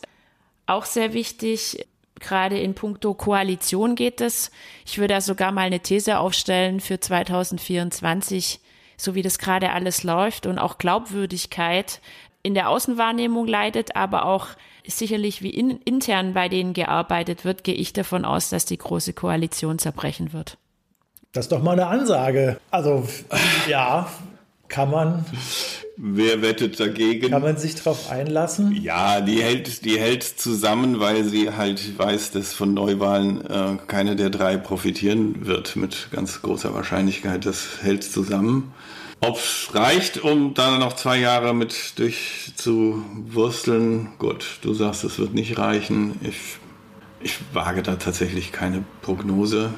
auch 0.66 0.84
sehr 0.84 1.14
wichtig, 1.14 1.88
gerade 2.20 2.60
in 2.60 2.76
puncto 2.76 3.14
Koalition 3.14 3.96
geht 3.96 4.20
es. 4.20 4.52
Ich 4.86 4.98
würde 4.98 5.14
da 5.14 5.22
sogar 5.22 5.54
mal 5.54 5.62
eine 5.62 5.80
These 5.80 6.20
aufstellen 6.20 6.82
für 6.82 7.00
2024, 7.00 8.60
so 8.98 9.16
wie 9.16 9.22
das 9.22 9.40
gerade 9.40 9.72
alles 9.72 10.04
läuft 10.04 10.46
und 10.46 10.60
auch 10.60 10.78
Glaubwürdigkeit, 10.80 12.02
in 12.42 12.56
der 12.56 12.68
Außenwahrnehmung 12.68 13.48
leidet, 13.48 13.96
aber 13.96 14.26
auch 14.26 14.48
sicherlich 14.86 15.42
wie 15.42 15.52
in, 15.52 15.80
intern 15.86 16.34
bei 16.34 16.50
denen 16.50 16.74
gearbeitet 16.74 17.46
wird, 17.46 17.64
gehe 17.64 17.74
ich 17.74 17.94
davon 17.94 18.26
aus, 18.26 18.50
dass 18.50 18.66
die 18.66 18.78
große 18.78 19.14
Koalition 19.14 19.80
zerbrechen 19.80 20.34
wird. 20.34 20.58
Das 21.34 21.46
ist 21.46 21.52
doch 21.52 21.62
mal 21.64 21.72
eine 21.72 21.88
Ansage. 21.88 22.58
Also 22.70 23.08
ja, 23.68 24.08
kann 24.68 24.92
man. 24.92 25.26
Wer 25.98 26.44
wettet 26.44 26.80
dagegen? 26.80 27.32
Kann 27.32 27.42
man 27.42 27.58
sich 27.58 27.74
darauf 27.76 28.12
einlassen? 28.12 28.72
Ja, 28.80 29.20
die 29.20 29.42
hält, 29.42 29.84
die 29.84 30.00
hält 30.00 30.22
zusammen, 30.24 31.00
weil 31.00 31.24
sie 31.24 31.50
halt 31.52 31.98
weiß, 31.98 32.30
dass 32.32 32.54
von 32.54 32.76
Neuwahlen 32.76 33.44
äh, 33.46 33.78
keine 33.88 34.16
der 34.16 34.30
drei 34.30 34.58
profitieren 34.58 35.48
wird, 35.48 35.76
mit 35.76 36.10
ganz 36.12 36.44
großer 36.44 36.76
Wahrscheinlichkeit. 36.76 37.48
Das 37.48 37.82
hält 37.82 38.04
zusammen. 38.04 38.72
Ob 39.20 39.38
es 39.38 39.70
reicht, 39.74 40.24
um 40.24 40.54
da 40.54 40.78
noch 40.78 40.94
zwei 40.94 41.18
Jahre 41.18 41.56
mit 41.56 41.98
durchzuwursteln, 41.98 44.10
gut, 44.20 44.60
du 44.62 44.76
sagst, 44.76 45.04
es 45.04 45.18
wird 45.18 45.34
nicht 45.34 45.58
reichen. 45.58 46.20
Ich, 46.22 46.60
ich 47.22 47.40
wage 47.54 47.82
da 47.82 47.96
tatsächlich 47.96 48.52
keine 48.52 48.84
Prognose. 49.02 49.74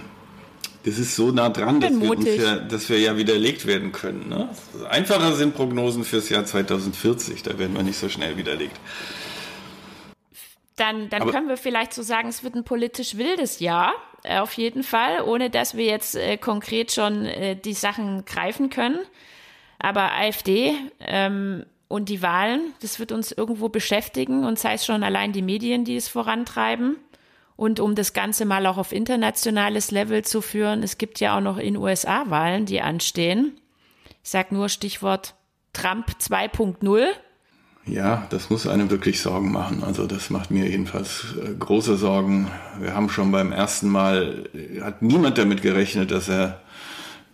Das 0.85 0.99
ist 0.99 1.15
so 1.15 1.31
nah 1.31 1.49
dran, 1.49 1.81
dass 1.81 1.99
wir, 1.99 2.35
ja, 2.35 2.55
dass 2.57 2.89
wir 2.89 2.99
ja 2.99 3.17
widerlegt 3.17 3.65
werden 3.65 3.91
können. 3.91 4.29
Ne? 4.29 4.47
Einfacher 4.87 5.33
sind 5.33 5.55
Prognosen 5.55 6.03
fürs 6.03 6.29
Jahr 6.29 6.45
2040, 6.45 7.41
da 7.41 7.57
werden 7.57 7.75
wir 7.75 7.81
nicht 7.81 7.97
so 7.97 8.07
schnell 8.07 8.37
widerlegt. 8.37 8.79
Dann, 10.75 11.09
dann 11.09 11.31
können 11.31 11.47
wir 11.47 11.57
vielleicht 11.57 11.93
so 11.93 12.03
sagen, 12.03 12.27
es 12.27 12.43
wird 12.43 12.53
ein 12.53 12.65
politisch 12.65 13.17
wildes 13.17 13.59
Jahr, 13.59 13.93
äh, 14.23 14.37
auf 14.37 14.53
jeden 14.53 14.83
Fall, 14.83 15.21
ohne 15.23 15.49
dass 15.49 15.75
wir 15.75 15.85
jetzt 15.85 16.15
äh, 16.15 16.37
konkret 16.37 16.91
schon 16.91 17.25
äh, 17.25 17.55
die 17.55 17.73
Sachen 17.73 18.23
greifen 18.25 18.69
können. 18.69 18.99
Aber 19.79 20.11
AfD 20.11 20.75
ähm, 20.99 21.65
und 21.87 22.09
die 22.09 22.21
Wahlen, 22.21 22.73
das 22.81 22.99
wird 22.99 23.11
uns 23.11 23.31
irgendwo 23.31 23.69
beschäftigen 23.69 24.45
und 24.45 24.59
sei 24.59 24.73
es 24.73 24.85
schon 24.85 25.03
allein 25.03 25.31
die 25.31 25.41
Medien, 25.41 25.83
die 25.83 25.95
es 25.95 26.07
vorantreiben. 26.07 26.97
Und 27.55 27.79
um 27.79 27.95
das 27.95 28.13
Ganze 28.13 28.45
mal 28.45 28.65
auch 28.67 28.77
auf 28.77 28.91
internationales 28.91 29.91
Level 29.91 30.23
zu 30.23 30.41
führen, 30.41 30.83
es 30.83 30.97
gibt 30.97 31.19
ja 31.19 31.37
auch 31.37 31.41
noch 31.41 31.57
in 31.57 31.77
USA 31.77 32.29
Wahlen, 32.29 32.65
die 32.65 32.81
anstehen. 32.81 33.59
Ich 34.23 34.29
sage 34.29 34.53
nur 34.53 34.69
Stichwort 34.69 35.35
Trump 35.71 36.07
2.0. 36.19 37.05
Ja, 37.87 38.25
das 38.31 38.49
muss 38.49 38.65
einem 38.65 38.89
wirklich 38.89 39.21
Sorgen 39.21 39.51
machen. 39.51 39.83
Also 39.83 40.07
das 40.07 40.29
macht 40.31 40.49
mir 40.49 40.67
jedenfalls 40.67 41.35
äh, 41.41 41.53
große 41.53 41.97
Sorgen. 41.97 42.49
Wir 42.79 42.95
haben 42.95 43.09
schon 43.09 43.31
beim 43.31 43.51
ersten 43.51 43.89
Mal, 43.89 44.49
hat 44.81 45.01
niemand 45.01 45.37
damit 45.37 45.61
gerechnet, 45.61 46.09
dass 46.09 46.27
er 46.27 46.61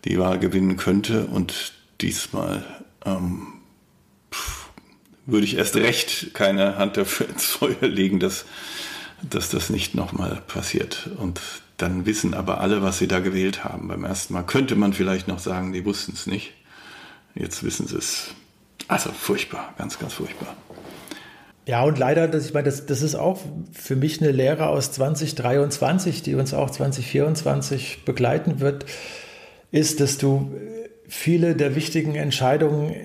die 0.03 0.19
Wahl 0.19 0.39
gewinnen 0.39 0.75
könnte. 0.75 1.27
Und 1.27 1.73
diesmal 2.01 2.65
ähm, 3.05 3.47
pff, 4.33 4.69
würde 5.25 5.45
ich 5.45 5.57
erst 5.57 5.77
recht 5.77 6.33
keine 6.33 6.77
Hand 6.77 6.97
dafür 6.97 7.29
ins 7.33 7.45
Feuer 7.45 7.87
legen, 7.87 8.19
dass 8.19 8.45
dass 9.29 9.49
das 9.49 9.69
nicht 9.69 9.95
nochmal 9.95 10.41
passiert. 10.47 11.09
Und 11.17 11.39
dann 11.77 12.05
wissen 12.05 12.33
aber 12.33 12.61
alle, 12.61 12.81
was 12.81 12.99
sie 12.99 13.07
da 13.07 13.19
gewählt 13.19 13.63
haben. 13.63 13.87
Beim 13.87 14.03
ersten 14.03 14.33
Mal 14.33 14.43
könnte 14.43 14.75
man 14.75 14.93
vielleicht 14.93 15.27
noch 15.27 15.39
sagen, 15.39 15.73
die 15.73 15.85
wussten 15.85 16.13
es 16.13 16.27
nicht. 16.27 16.53
Jetzt 17.35 17.63
wissen 17.63 17.87
sie 17.87 17.97
es. 17.97 18.35
Also 18.87 19.11
furchtbar, 19.11 19.73
ganz, 19.77 19.97
ganz 19.99 20.13
furchtbar. 20.13 20.55
Ja, 21.65 21.83
und 21.83 21.97
leider, 21.97 22.27
das, 22.27 22.47
ich 22.47 22.53
meine, 22.53 22.65
das, 22.65 22.85
das 22.85 23.01
ist 23.01 23.15
auch 23.15 23.39
für 23.71 23.95
mich 23.95 24.21
eine 24.21 24.31
Lehre 24.31 24.67
aus 24.67 24.91
2023, 24.91 26.23
die 26.23 26.35
uns 26.35 26.53
auch 26.53 26.71
2024 26.71 28.03
begleiten 28.03 28.59
wird, 28.59 28.85
ist, 29.71 29.99
dass 29.99 30.17
du 30.17 30.53
viele 31.07 31.55
der 31.55 31.75
wichtigen 31.75 32.15
Entscheidungen 32.15 32.95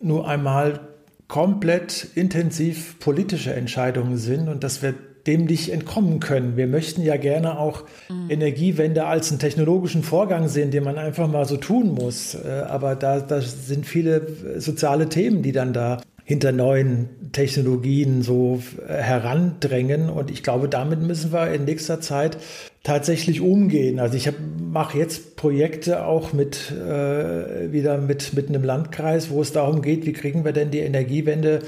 nur 0.00 0.28
einmal 0.28 0.80
komplett 1.28 2.06
intensiv 2.14 2.98
politische 2.98 3.54
Entscheidungen 3.54 4.16
sind 4.16 4.48
und 4.48 4.62
dass 4.62 4.82
wir 4.82 4.94
dem 5.26 5.46
nicht 5.46 5.70
entkommen 5.70 6.20
können. 6.20 6.56
Wir 6.56 6.66
möchten 6.66 7.02
ja 7.02 7.16
gerne 7.16 7.58
auch 7.58 7.84
mhm. 8.08 8.30
Energiewende 8.30 9.06
als 9.06 9.30
einen 9.30 9.38
technologischen 9.38 10.02
Vorgang 10.02 10.48
sehen, 10.48 10.70
den 10.70 10.84
man 10.84 10.98
einfach 10.98 11.28
mal 11.28 11.46
so 11.46 11.56
tun 11.56 11.94
muss. 11.94 12.34
Äh, 12.34 12.64
aber 12.66 12.94
da, 12.94 13.20
da 13.20 13.40
sind 13.40 13.86
viele 13.86 14.26
soziale 14.58 15.08
Themen, 15.08 15.42
die 15.42 15.52
dann 15.52 15.72
da 15.72 16.00
hinter 16.26 16.52
neuen 16.52 17.32
Technologien 17.32 18.22
so 18.22 18.62
äh, 18.88 18.94
herandrängen. 18.94 20.08
Und 20.08 20.30
ich 20.30 20.42
glaube, 20.42 20.68
damit 20.68 21.00
müssen 21.00 21.32
wir 21.32 21.52
in 21.52 21.64
nächster 21.64 22.00
Zeit 22.00 22.38
tatsächlich 22.82 23.40
umgehen. 23.40 24.00
Also 24.00 24.16
ich 24.16 24.30
mache 24.58 24.98
jetzt 24.98 25.36
Projekte 25.36 26.06
auch 26.06 26.32
mit 26.32 26.70
äh, 26.70 27.72
wieder 27.72 27.98
mit, 27.98 28.32
mit 28.34 28.48
einem 28.48 28.64
Landkreis, 28.64 29.30
wo 29.30 29.42
es 29.42 29.52
darum 29.52 29.82
geht, 29.82 30.06
wie 30.06 30.12
kriegen 30.12 30.44
wir 30.44 30.52
denn 30.52 30.70
die 30.70 30.80
Energiewende 30.80 31.60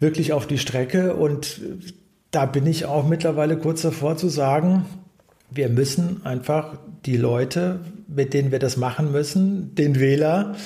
wirklich 0.00 0.32
auf 0.32 0.46
die 0.46 0.58
Strecke 0.58 1.14
und 1.14 1.60
da 2.34 2.46
bin 2.46 2.66
ich 2.66 2.86
auch 2.86 3.06
mittlerweile 3.06 3.56
kurz 3.56 3.82
davor 3.82 4.16
zu 4.16 4.28
sagen, 4.28 4.86
wir 5.50 5.68
müssen 5.68 6.26
einfach 6.26 6.78
die 7.06 7.16
Leute, 7.16 7.80
mit 8.08 8.34
denen 8.34 8.50
wir 8.50 8.58
das 8.58 8.76
machen 8.76 9.12
müssen, 9.12 9.74
den 9.76 10.00
Wähler 10.00 10.56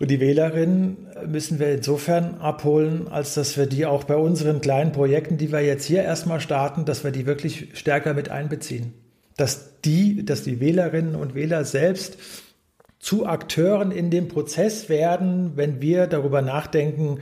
und 0.00 0.10
die 0.10 0.18
Wählerinnen, 0.18 0.96
müssen 1.26 1.60
wir 1.60 1.72
insofern 1.72 2.34
abholen, 2.40 3.06
als 3.08 3.34
dass 3.34 3.56
wir 3.56 3.66
die 3.66 3.86
auch 3.86 4.04
bei 4.04 4.16
unseren 4.16 4.60
kleinen 4.60 4.90
Projekten, 4.90 5.36
die 5.36 5.52
wir 5.52 5.60
jetzt 5.60 5.84
hier 5.84 6.02
erstmal 6.02 6.40
starten, 6.40 6.84
dass 6.84 7.04
wir 7.04 7.12
die 7.12 7.26
wirklich 7.26 7.68
stärker 7.74 8.12
mit 8.12 8.28
einbeziehen. 8.28 8.92
Dass 9.36 9.80
die, 9.82 10.24
dass 10.24 10.42
die 10.42 10.58
Wählerinnen 10.58 11.14
und 11.14 11.34
Wähler 11.36 11.64
selbst 11.64 12.18
zu 12.98 13.26
Akteuren 13.26 13.92
in 13.92 14.10
dem 14.10 14.26
Prozess 14.28 14.88
werden, 14.88 15.52
wenn 15.54 15.80
wir 15.80 16.08
darüber 16.08 16.42
nachdenken, 16.42 17.20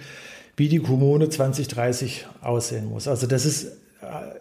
wie 0.57 0.69
die 0.69 0.79
Kommune 0.79 1.29
2030 1.29 2.27
aussehen 2.41 2.87
muss. 2.87 3.09
Also 3.09 3.27
das 3.27 3.45
ist 3.45 3.82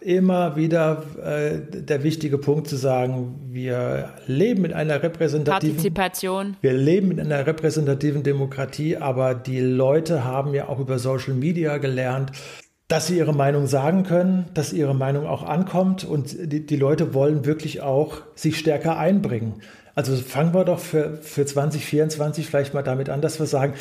immer 0.00 0.56
wieder 0.56 1.04
äh, 1.22 1.60
der 1.82 2.02
wichtige 2.02 2.38
Punkt 2.38 2.68
zu 2.68 2.76
sagen, 2.76 3.48
wir 3.50 4.10
leben 4.26 4.64
in 4.64 4.72
einer 4.72 5.02
repräsentativen 5.02 5.76
Partizipation. 5.76 6.56
Wir 6.60 6.72
leben 6.72 7.12
in 7.12 7.20
einer 7.20 7.46
repräsentativen 7.46 8.22
Demokratie, 8.22 8.96
aber 8.96 9.34
die 9.34 9.60
Leute 9.60 10.24
haben 10.24 10.54
ja 10.54 10.68
auch 10.68 10.80
über 10.80 10.98
Social 10.98 11.34
Media 11.34 11.78
gelernt, 11.78 12.32
dass 12.88 13.06
sie 13.06 13.16
ihre 13.16 13.32
Meinung 13.32 13.66
sagen 13.66 14.02
können, 14.02 14.46
dass 14.52 14.72
ihre 14.72 14.94
Meinung 14.94 15.26
auch 15.26 15.44
ankommt 15.44 16.04
und 16.04 16.36
die, 16.52 16.66
die 16.66 16.76
Leute 16.76 17.14
wollen 17.14 17.46
wirklich 17.46 17.80
auch 17.80 18.22
sich 18.34 18.58
stärker 18.58 18.98
einbringen. 18.98 19.62
Also 19.94 20.16
fangen 20.16 20.54
wir 20.54 20.64
doch 20.64 20.78
für, 20.78 21.16
für 21.18 21.46
2024 21.46 22.46
vielleicht 22.46 22.74
mal 22.74 22.82
damit 22.82 23.08
an, 23.08 23.20
dass 23.20 23.38
wir 23.38 23.46
sagen, 23.46 23.74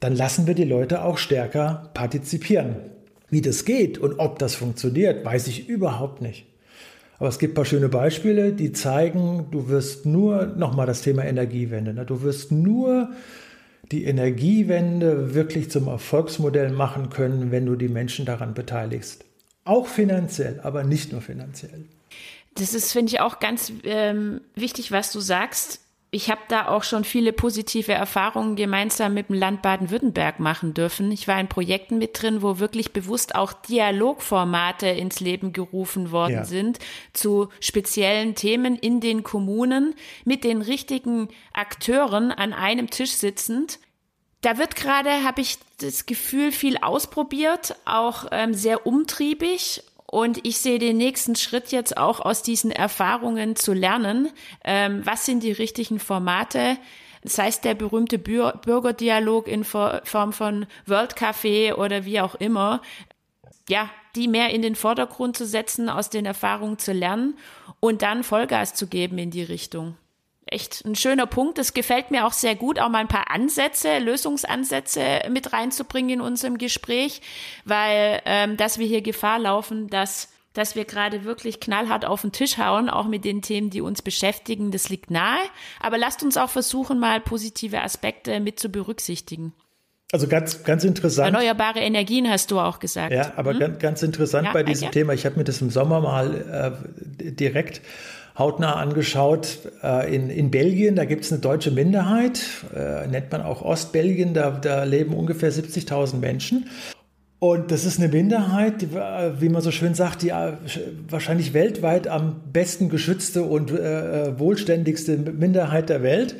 dann 0.00 0.16
lassen 0.16 0.46
wir 0.46 0.54
die 0.54 0.64
Leute 0.64 1.02
auch 1.02 1.18
stärker 1.18 1.90
partizipieren. 1.94 2.76
Wie 3.28 3.40
das 3.40 3.64
geht 3.64 3.98
und 3.98 4.18
ob 4.18 4.38
das 4.38 4.54
funktioniert, 4.54 5.24
weiß 5.24 5.48
ich 5.48 5.68
überhaupt 5.68 6.22
nicht. 6.22 6.46
Aber 7.18 7.28
es 7.28 7.38
gibt 7.38 7.52
ein 7.52 7.54
paar 7.54 7.64
schöne 7.64 7.88
Beispiele, 7.88 8.52
die 8.52 8.72
zeigen, 8.72 9.46
du 9.50 9.68
wirst 9.68 10.06
nur, 10.06 10.46
nochmal 10.46 10.86
das 10.86 11.02
Thema 11.02 11.24
Energiewende, 11.24 11.94
ne? 11.94 12.04
du 12.04 12.22
wirst 12.22 12.52
nur 12.52 13.10
die 13.90 14.04
Energiewende 14.04 15.34
wirklich 15.34 15.70
zum 15.70 15.88
Erfolgsmodell 15.88 16.70
machen 16.70 17.08
können, 17.08 17.52
wenn 17.52 17.66
du 17.66 17.76
die 17.76 17.88
Menschen 17.88 18.26
daran 18.26 18.52
beteiligst. 18.52 19.24
Auch 19.64 19.86
finanziell, 19.86 20.60
aber 20.62 20.84
nicht 20.84 21.12
nur 21.12 21.22
finanziell. 21.22 21.84
Das 22.54 22.74
ist, 22.74 22.92
finde 22.92 23.12
ich, 23.12 23.20
auch 23.20 23.38
ganz 23.38 23.72
ähm, 23.84 24.40
wichtig, 24.54 24.92
was 24.92 25.12
du 25.12 25.20
sagst 25.20 25.85
ich 26.10 26.30
habe 26.30 26.40
da 26.48 26.68
auch 26.68 26.84
schon 26.84 27.04
viele 27.04 27.32
positive 27.32 27.92
Erfahrungen 27.92 28.54
gemeinsam 28.54 29.12
mit 29.14 29.28
dem 29.28 29.34
Land 29.34 29.62
Baden-Württemberg 29.62 30.38
machen 30.38 30.72
dürfen. 30.72 31.10
Ich 31.10 31.26
war 31.26 31.38
in 31.40 31.48
Projekten 31.48 31.98
mit 31.98 32.22
drin, 32.22 32.42
wo 32.42 32.58
wirklich 32.58 32.92
bewusst 32.92 33.34
auch 33.34 33.52
Dialogformate 33.52 34.86
ins 34.86 35.20
Leben 35.20 35.52
gerufen 35.52 36.12
worden 36.12 36.32
ja. 36.32 36.44
sind 36.44 36.78
zu 37.12 37.48
speziellen 37.60 38.34
Themen 38.36 38.76
in 38.76 39.00
den 39.00 39.24
Kommunen 39.24 39.94
mit 40.24 40.44
den 40.44 40.62
richtigen 40.62 41.28
Akteuren 41.52 42.30
an 42.30 42.52
einem 42.52 42.88
Tisch 42.88 43.12
sitzend. 43.12 43.80
Da 44.42 44.58
wird 44.58 44.76
gerade, 44.76 45.24
habe 45.24 45.40
ich 45.40 45.58
das 45.78 46.06
Gefühl, 46.06 46.52
viel 46.52 46.78
ausprobiert, 46.78 47.74
auch 47.84 48.26
ähm, 48.30 48.54
sehr 48.54 48.86
umtriebig 48.86 49.82
und 50.06 50.46
ich 50.46 50.58
sehe 50.58 50.78
den 50.78 50.96
nächsten 50.96 51.36
Schritt 51.36 51.72
jetzt 51.72 51.96
auch 51.96 52.20
aus 52.20 52.42
diesen 52.42 52.70
Erfahrungen 52.70 53.56
zu 53.56 53.72
lernen. 53.72 54.30
Ähm, 54.64 55.04
was 55.04 55.26
sind 55.26 55.42
die 55.42 55.52
richtigen 55.52 55.98
Formate? 55.98 56.76
Das 57.22 57.38
heißt, 57.38 57.64
der 57.64 57.74
berühmte 57.74 58.18
Bürgerdialog 58.18 59.48
in 59.48 59.64
Form 59.64 60.32
von 60.32 60.66
World 60.86 61.16
Café 61.16 61.74
oder 61.74 62.04
wie 62.04 62.20
auch 62.20 62.36
immer. 62.36 62.82
Ja, 63.68 63.90
die 64.14 64.28
mehr 64.28 64.50
in 64.50 64.62
den 64.62 64.76
Vordergrund 64.76 65.36
zu 65.36 65.44
setzen, 65.44 65.88
aus 65.88 66.08
den 66.08 66.24
Erfahrungen 66.24 66.78
zu 66.78 66.92
lernen 66.92 67.36
und 67.80 68.02
dann 68.02 68.22
Vollgas 68.22 68.74
zu 68.74 68.86
geben 68.86 69.18
in 69.18 69.32
die 69.32 69.42
Richtung 69.42 69.96
echt 70.46 70.84
ein 70.84 70.94
schöner 70.94 71.26
Punkt. 71.26 71.58
Das 71.58 71.74
gefällt 71.74 72.10
mir 72.10 72.26
auch 72.26 72.32
sehr 72.32 72.54
gut, 72.54 72.78
auch 72.78 72.88
mal 72.88 72.98
ein 72.98 73.08
paar 73.08 73.30
Ansätze, 73.30 73.98
Lösungsansätze 73.98 75.22
mit 75.30 75.52
reinzubringen 75.52 76.10
in 76.10 76.20
unserem 76.20 76.58
Gespräch, 76.58 77.20
weil 77.64 78.22
ähm, 78.24 78.56
dass 78.56 78.78
wir 78.78 78.86
hier 78.86 79.02
Gefahr 79.02 79.38
laufen, 79.38 79.88
dass 79.88 80.28
dass 80.56 80.74
wir 80.74 80.86
gerade 80.86 81.24
wirklich 81.24 81.60
knallhart 81.60 82.06
auf 82.06 82.22
den 82.22 82.32
Tisch 82.32 82.56
hauen, 82.56 82.88
auch 82.88 83.06
mit 83.06 83.26
den 83.26 83.42
Themen, 83.42 83.68
die 83.68 83.82
uns 83.82 84.00
beschäftigen, 84.00 84.70
das 84.70 84.88
liegt 84.88 85.10
nahe. 85.10 85.38
Aber 85.80 85.98
lasst 85.98 86.22
uns 86.22 86.38
auch 86.38 86.48
versuchen, 86.48 86.98
mal 86.98 87.20
positive 87.20 87.82
Aspekte 87.82 88.40
mit 88.40 88.58
zu 88.58 88.70
berücksichtigen. 88.70 89.52
Also 90.12 90.28
ganz, 90.28 90.62
ganz 90.62 90.84
interessant. 90.84 91.34
Erneuerbare 91.34 91.80
Energien 91.80 92.30
hast 92.30 92.50
du 92.52 92.60
auch 92.60 92.78
gesagt. 92.78 93.12
Ja, 93.12 93.32
aber 93.36 93.52
hm? 93.52 93.58
ganz, 93.58 93.78
ganz 93.80 94.02
interessant 94.02 94.46
ja, 94.46 94.52
bei 94.52 94.62
diesem 94.62 94.86
ja. 94.86 94.90
Thema. 94.92 95.12
Ich 95.12 95.26
habe 95.26 95.36
mir 95.36 95.44
das 95.44 95.60
im 95.60 95.70
Sommer 95.70 96.00
mal 96.00 96.78
äh, 97.20 97.32
direkt 97.32 97.82
hautnah 98.38 98.76
angeschaut. 98.76 99.58
Äh, 99.82 100.14
in, 100.14 100.30
in 100.30 100.50
Belgien, 100.50 100.96
da 100.96 101.04
gibt 101.04 101.24
es 101.24 101.32
eine 101.32 101.40
deutsche 101.40 101.70
Minderheit, 101.70 102.40
äh, 102.74 103.06
nennt 103.06 103.32
man 103.32 103.42
auch 103.42 103.62
Ostbelgien, 103.62 104.34
da, 104.34 104.50
da 104.50 104.84
leben 104.84 105.14
ungefähr 105.14 105.52
70.000 105.52 106.16
Menschen. 106.16 106.68
Und 107.38 107.70
das 107.70 107.84
ist 107.84 107.98
eine 107.98 108.08
Minderheit, 108.08 108.80
die, 108.82 108.86
äh, 108.96 109.40
wie 109.40 109.48
man 109.48 109.60
so 109.60 109.70
schön 109.70 109.94
sagt, 109.94 110.22
die 110.22 110.30
äh, 110.30 110.52
wahrscheinlich 111.08 111.52
weltweit 111.52 112.08
am 112.08 112.40
besten 112.52 112.88
geschützte 112.88 113.42
und 113.42 113.70
äh, 113.70 114.28
äh, 114.28 114.38
wohlständigste 114.38 115.16
Minderheit 115.16 115.90
der 115.90 116.02
Welt. 116.02 116.36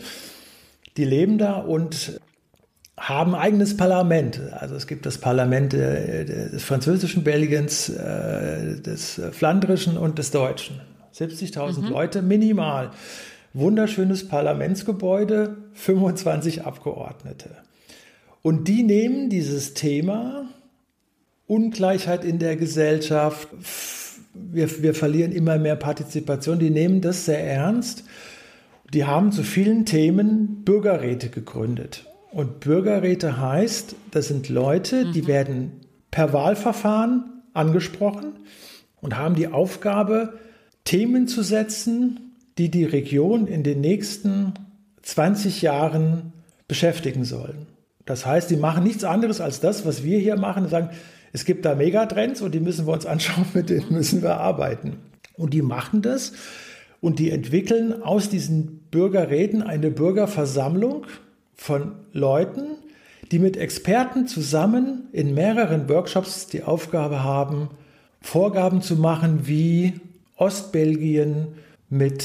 Die 0.96 1.04
leben 1.04 1.36
da 1.36 1.54
und 1.54 2.18
haben 2.96 3.34
eigenes 3.34 3.76
Parlament. 3.76 4.40
Also 4.52 4.74
es 4.74 4.86
gibt 4.86 5.04
das 5.04 5.18
Parlament 5.18 5.74
des 5.74 6.64
französischen 6.64 7.24
Belgiens, 7.24 7.92
des 7.92 9.20
flandrischen 9.32 9.98
und 9.98 10.18
des 10.18 10.30
deutschen. 10.30 10.80
70.000 11.16 11.80
mhm. 11.80 11.88
Leute 11.88 12.22
minimal. 12.22 12.90
Wunderschönes 13.54 14.28
Parlamentsgebäude, 14.28 15.56
25 15.72 16.66
Abgeordnete. 16.66 17.50
Und 18.42 18.68
die 18.68 18.82
nehmen 18.82 19.30
dieses 19.30 19.74
Thema 19.74 20.46
Ungleichheit 21.46 22.24
in 22.24 22.38
der 22.38 22.56
Gesellschaft, 22.56 23.48
wir, 24.34 24.82
wir 24.82 24.94
verlieren 24.94 25.32
immer 25.32 25.58
mehr 25.58 25.76
Partizipation, 25.76 26.58
die 26.58 26.70
nehmen 26.70 27.00
das 27.00 27.24
sehr 27.24 27.42
ernst. 27.42 28.04
Die 28.92 29.04
haben 29.04 29.32
zu 29.32 29.42
vielen 29.42 29.86
Themen 29.86 30.64
Bürgerräte 30.64 31.28
gegründet. 31.28 32.04
Und 32.30 32.60
Bürgerräte 32.60 33.40
heißt, 33.40 33.96
das 34.10 34.28
sind 34.28 34.48
Leute, 34.48 35.10
die 35.12 35.22
mhm. 35.22 35.26
werden 35.26 35.72
per 36.10 36.32
Wahlverfahren 36.32 37.42
angesprochen 37.54 38.34
und 39.00 39.16
haben 39.16 39.34
die 39.34 39.48
Aufgabe, 39.48 40.34
Themen 40.86 41.28
zu 41.28 41.42
setzen, 41.42 42.32
die 42.56 42.70
die 42.70 42.84
Region 42.84 43.46
in 43.46 43.62
den 43.62 43.82
nächsten 43.82 44.54
20 45.02 45.60
Jahren 45.60 46.32
beschäftigen 46.68 47.24
sollen. 47.24 47.66
Das 48.06 48.24
heißt, 48.24 48.48
die 48.50 48.56
machen 48.56 48.84
nichts 48.84 49.04
anderes 49.04 49.40
als 49.40 49.60
das, 49.60 49.84
was 49.84 50.04
wir 50.04 50.18
hier 50.18 50.36
machen 50.36 50.64
und 50.64 50.70
sagen, 50.70 50.90
es 51.32 51.44
gibt 51.44 51.64
da 51.64 51.74
Megatrends 51.74 52.40
und 52.40 52.54
die 52.54 52.60
müssen 52.60 52.86
wir 52.86 52.94
uns 52.94 53.04
anschauen, 53.04 53.46
mit 53.54 53.68
denen 53.68 53.92
müssen 53.92 54.22
wir 54.22 54.38
arbeiten. 54.38 54.96
Und 55.34 55.52
die 55.52 55.60
machen 55.60 56.00
das 56.00 56.32
und 57.00 57.18
die 57.18 57.30
entwickeln 57.30 58.02
aus 58.02 58.30
diesen 58.30 58.78
Bürgerräten 58.90 59.62
eine 59.62 59.90
Bürgerversammlung 59.90 61.06
von 61.54 61.92
Leuten, 62.12 62.76
die 63.32 63.38
mit 63.38 63.56
Experten 63.56 64.28
zusammen 64.28 65.08
in 65.12 65.34
mehreren 65.34 65.88
Workshops 65.88 66.46
die 66.46 66.62
Aufgabe 66.62 67.24
haben, 67.24 67.70
Vorgaben 68.20 68.82
zu 68.82 68.96
machen, 68.96 69.46
wie 69.46 70.00
Ostbelgien 70.36 71.48
mit 71.88 72.24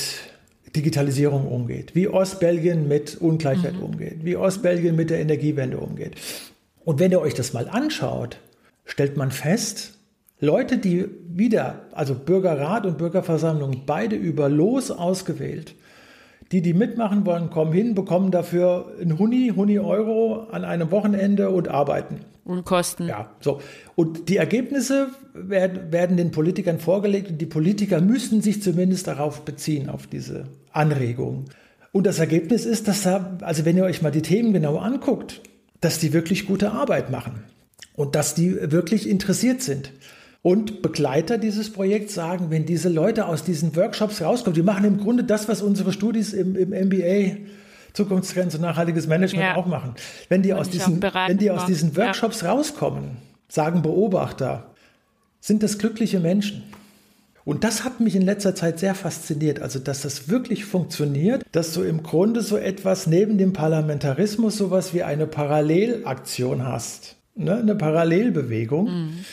Digitalisierung 0.75 1.47
umgeht, 1.47 1.95
wie 1.95 2.07
Ostbelgien 2.07 2.87
mit 2.87 3.17
Ungleichheit 3.19 3.75
mhm. 3.75 3.83
umgeht, 3.83 4.23
wie 4.23 4.35
Ostbelgien 4.35 4.95
mit 4.95 5.09
der 5.09 5.19
Energiewende 5.19 5.77
umgeht. 5.77 6.15
Und 6.83 6.99
wenn 6.99 7.11
ihr 7.11 7.21
euch 7.21 7.33
das 7.33 7.53
mal 7.53 7.67
anschaut, 7.69 8.37
stellt 8.85 9.17
man 9.17 9.31
fest, 9.31 9.97
Leute, 10.39 10.77
die 10.77 11.05
wieder, 11.27 11.81
also 11.91 12.15
Bürgerrat 12.15 12.85
und 12.85 12.97
Bürgerversammlung, 12.97 13.83
beide 13.85 14.15
über 14.15 14.49
Los 14.49 14.89
ausgewählt, 14.89 15.75
die, 16.51 16.61
die 16.61 16.73
mitmachen 16.73 17.25
wollen, 17.25 17.49
kommen 17.49 17.71
hin, 17.71 17.93
bekommen 17.95 18.31
dafür 18.31 18.93
ein 18.99 19.19
Huni, 19.19 19.53
Huni 19.55 19.79
Euro 19.79 20.47
an 20.51 20.65
einem 20.65 20.91
Wochenende 20.91 21.49
und 21.49 21.67
arbeiten. 21.67 22.25
Und 22.43 22.65
Kosten. 22.65 23.07
Ja, 23.07 23.35
so. 23.39 23.61
Und 23.95 24.29
die 24.29 24.37
Ergebnisse 24.37 25.09
werden, 25.33 25.91
werden 25.91 26.17
den 26.17 26.31
Politikern 26.31 26.79
vorgelegt 26.79 27.29
und 27.29 27.37
die 27.39 27.45
Politiker 27.45 28.01
müssen 28.01 28.41
sich 28.41 28.63
zumindest 28.63 29.07
darauf 29.07 29.45
beziehen, 29.45 29.89
auf 29.89 30.07
diese 30.07 30.45
Anregungen. 30.71 31.45
Und 31.91 32.07
das 32.07 32.19
Ergebnis 32.19 32.65
ist, 32.65 32.87
dass 32.87 33.03
da, 33.03 33.37
also 33.41 33.65
wenn 33.65 33.77
ihr 33.77 33.83
euch 33.83 34.01
mal 34.01 34.11
die 34.11 34.21
Themen 34.21 34.53
genau 34.53 34.77
anguckt, 34.77 35.41
dass 35.81 35.99
die 35.99 36.13
wirklich 36.13 36.47
gute 36.47 36.71
Arbeit 36.71 37.11
machen 37.11 37.43
und 37.95 38.15
dass 38.15 38.33
die 38.33 38.71
wirklich 38.71 39.09
interessiert 39.09 39.61
sind. 39.61 39.91
Und 40.43 40.81
Begleiter 40.81 41.37
dieses 41.37 41.71
Projekts 41.71 42.15
sagen, 42.15 42.49
wenn 42.49 42.65
diese 42.65 42.89
Leute 42.89 43.27
aus 43.27 43.43
diesen 43.43 43.75
Workshops 43.75 44.21
rauskommen, 44.21 44.55
die 44.55 44.63
machen 44.63 44.85
im 44.85 44.97
Grunde 44.97 45.23
das, 45.23 45.47
was 45.47 45.61
unsere 45.61 45.91
Studis 45.91 46.33
im, 46.33 46.55
im 46.55 46.69
MBA 46.69 47.37
Zukunftstrends 47.93 48.55
und 48.55 48.61
nachhaltiges 48.61 49.07
Management 49.07 49.43
ja. 49.43 49.55
auch 49.55 49.65
machen. 49.65 49.95
Wenn 50.29 50.41
die, 50.41 50.53
aus 50.53 50.69
diesen, 50.69 51.01
wenn 51.01 51.37
die 51.37 51.51
aus 51.51 51.65
diesen 51.65 51.95
Workshops 51.97 52.41
ja. 52.41 52.51
rauskommen, 52.51 53.17
sagen 53.47 53.81
Beobachter, 53.81 54.71
sind 55.39 55.63
das 55.63 55.77
glückliche 55.77 56.19
Menschen. 56.19 56.63
Und 57.43 57.63
das 57.63 57.83
hat 57.83 57.99
mich 57.99 58.15
in 58.15 58.21
letzter 58.21 58.53
Zeit 58.53 58.79
sehr 58.79 58.93
fasziniert, 58.93 59.61
also 59.61 59.79
dass 59.79 60.01
das 60.01 60.29
wirklich 60.29 60.65
funktioniert, 60.65 61.43
dass 61.51 61.73
du 61.73 61.81
im 61.81 62.03
Grunde 62.03 62.41
so 62.41 62.55
etwas 62.55 63.07
neben 63.07 63.37
dem 63.37 63.51
Parlamentarismus 63.51 64.57
sowas 64.57 64.93
wie 64.93 65.03
eine 65.03 65.25
Parallelaktion 65.25 66.67
hast, 66.67 67.15
ne? 67.35 67.57
eine 67.57 67.75
Parallelbewegung. 67.75 68.85
Mhm. 68.85 69.25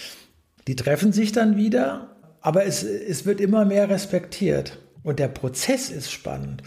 Die 0.66 0.76
treffen 0.76 1.12
sich 1.12 1.32
dann 1.32 1.56
wieder, 1.56 2.16
aber 2.40 2.64
es, 2.64 2.82
es 2.82 3.26
wird 3.26 3.40
immer 3.40 3.64
mehr 3.64 3.90
respektiert. 3.90 4.78
Und 5.02 5.18
der 5.18 5.28
Prozess 5.28 5.90
ist 5.90 6.10
spannend. 6.10 6.62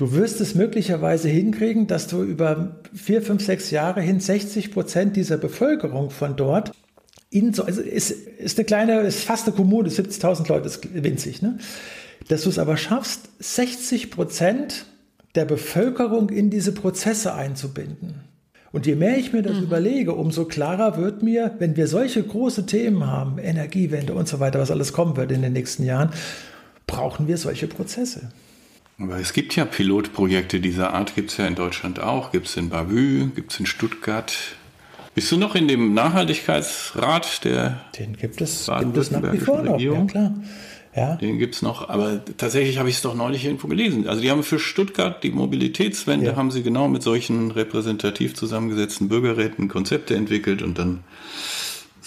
Du 0.00 0.12
wirst 0.14 0.40
es 0.40 0.54
möglicherweise 0.54 1.28
hinkriegen, 1.28 1.86
dass 1.86 2.06
du 2.06 2.22
über 2.22 2.80
vier, 2.94 3.20
fünf, 3.20 3.44
sechs 3.44 3.70
Jahre 3.70 4.00
hin 4.00 4.18
60 4.18 4.72
Prozent 4.72 5.14
dieser 5.14 5.36
Bevölkerung 5.36 6.08
von 6.08 6.36
dort 6.36 6.72
in 7.28 7.52
so, 7.52 7.64
also 7.64 7.82
ist, 7.82 8.10
ist 8.10 8.58
eine 8.58 8.64
kleine, 8.64 9.00
ist 9.02 9.24
fast 9.24 9.46
eine 9.46 9.54
Kommune, 9.54 9.90
70.000 9.90 10.48
Leute, 10.48 10.68
ist 10.68 10.88
winzig, 11.04 11.42
ne? 11.42 11.58
Dass 12.28 12.44
du 12.44 12.48
es 12.48 12.58
aber 12.58 12.78
schaffst, 12.78 13.28
60 13.40 14.10
Prozent 14.10 14.86
der 15.34 15.44
Bevölkerung 15.44 16.30
in 16.30 16.48
diese 16.48 16.72
Prozesse 16.72 17.34
einzubinden. 17.34 18.22
Und 18.72 18.86
je 18.86 18.94
mehr 18.94 19.18
ich 19.18 19.34
mir 19.34 19.42
das 19.42 19.58
mhm. 19.58 19.64
überlege, 19.64 20.14
umso 20.14 20.46
klarer 20.46 20.96
wird 20.96 21.22
mir, 21.22 21.56
wenn 21.58 21.76
wir 21.76 21.86
solche 21.86 22.22
große 22.22 22.64
Themen 22.64 23.06
haben, 23.06 23.36
Energiewende 23.36 24.14
und 24.14 24.26
so 24.26 24.40
weiter, 24.40 24.60
was 24.60 24.70
alles 24.70 24.94
kommen 24.94 25.18
wird 25.18 25.30
in 25.30 25.42
den 25.42 25.52
nächsten 25.52 25.84
Jahren, 25.84 26.08
brauchen 26.86 27.28
wir 27.28 27.36
solche 27.36 27.66
Prozesse. 27.66 28.30
Aber 29.00 29.16
es 29.18 29.32
gibt 29.32 29.56
ja 29.56 29.64
Pilotprojekte 29.64 30.60
dieser 30.60 30.92
Art, 30.92 31.14
gibt 31.14 31.30
es 31.30 31.38
ja 31.38 31.46
in 31.46 31.54
Deutschland 31.54 32.00
auch, 32.00 32.32
gibt 32.32 32.48
es 32.48 32.56
in 32.56 32.68
Bavü, 32.68 33.28
gibt 33.34 33.52
es 33.52 33.60
in 33.60 33.66
Stuttgart. 33.66 34.32
Bist 35.14 35.32
du 35.32 35.38
noch 35.38 35.54
in 35.54 35.68
dem 35.68 35.94
Nachhaltigkeitsrat 35.94 37.44
der 37.44 37.80
Den 37.98 38.16
gibt 38.16 38.40
es, 38.40 38.70
gibt 38.78 38.96
es 38.96 39.10
nach 39.10 39.32
wie 39.32 39.38
vor 39.38 39.62
noch, 39.62 39.80
ja 39.80 40.04
klar. 40.04 40.34
Ja. 40.94 41.14
Den 41.16 41.38
gibt 41.38 41.54
es 41.54 41.62
noch, 41.62 41.88
aber 41.88 42.20
tatsächlich 42.36 42.78
habe 42.78 42.88
ich 42.88 42.96
es 42.96 43.02
doch 43.02 43.14
neulich 43.14 43.44
irgendwo 43.44 43.68
gelesen. 43.68 44.08
Also 44.08 44.20
die 44.20 44.30
haben 44.30 44.42
für 44.42 44.58
Stuttgart 44.58 45.22
die 45.22 45.30
Mobilitätswende, 45.30 46.26
ja. 46.26 46.36
haben 46.36 46.50
sie 46.50 46.62
genau 46.62 46.88
mit 46.88 47.02
solchen 47.02 47.52
repräsentativ 47.52 48.34
zusammengesetzten 48.34 49.08
Bürgerräten 49.08 49.68
Konzepte 49.68 50.16
entwickelt 50.16 50.62
und 50.62 50.78
dann 50.78 51.04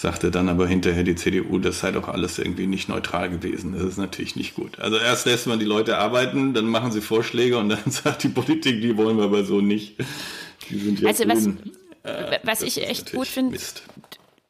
sagte 0.04 0.30
dann 0.30 0.50
aber 0.50 0.68
hinterher 0.68 1.02
die 1.02 1.14
CDU, 1.14 1.58
das 1.58 1.80
sei 1.80 1.90
doch 1.90 2.08
alles 2.08 2.38
irgendwie 2.38 2.66
nicht 2.66 2.90
neutral 2.90 3.30
gewesen. 3.30 3.72
Das 3.72 3.82
ist 3.84 3.96
natürlich 3.96 4.36
nicht 4.36 4.54
gut. 4.54 4.78
Also 4.78 4.98
erst 4.98 5.24
lässt 5.24 5.46
man 5.46 5.58
die 5.58 5.64
Leute 5.64 5.96
arbeiten, 5.96 6.52
dann 6.52 6.66
machen 6.66 6.92
sie 6.92 7.00
Vorschläge 7.00 7.56
und 7.56 7.70
dann 7.70 7.80
sagt 7.90 8.22
die 8.22 8.28
Politik, 8.28 8.82
die 8.82 8.98
wollen 8.98 9.16
wir 9.16 9.24
aber 9.24 9.44
so 9.44 9.62
nicht. 9.62 9.96
Die 10.68 10.78
sind 10.78 11.00
ja 11.00 11.08
also 11.08 11.26
was, 11.26 11.46
äh, 12.02 12.38
was 12.42 12.60
ich 12.60 12.86
echt 12.86 13.14
gut 13.14 13.26
finde, 13.26 13.56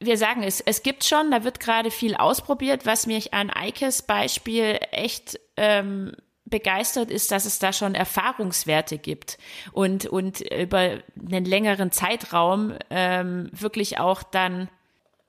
wir 0.00 0.18
sagen 0.18 0.42
es, 0.42 0.60
es 0.60 0.82
gibt 0.82 1.04
schon, 1.04 1.30
da 1.30 1.44
wird 1.44 1.60
gerade 1.60 1.92
viel 1.92 2.16
ausprobiert. 2.16 2.84
Was 2.84 3.06
mich 3.06 3.32
an 3.32 3.48
Eikes 3.48 4.02
Beispiel 4.02 4.80
echt 4.90 5.38
ähm, 5.56 6.16
begeistert 6.46 7.12
ist, 7.12 7.30
dass 7.30 7.44
es 7.44 7.60
da 7.60 7.72
schon 7.72 7.94
Erfahrungswerte 7.94 8.98
gibt 8.98 9.38
und, 9.70 10.06
und 10.06 10.40
über 10.40 10.98
einen 11.30 11.44
längeren 11.44 11.92
Zeitraum 11.92 12.74
ähm, 12.90 13.50
wirklich 13.52 14.00
auch 14.00 14.24
dann 14.24 14.68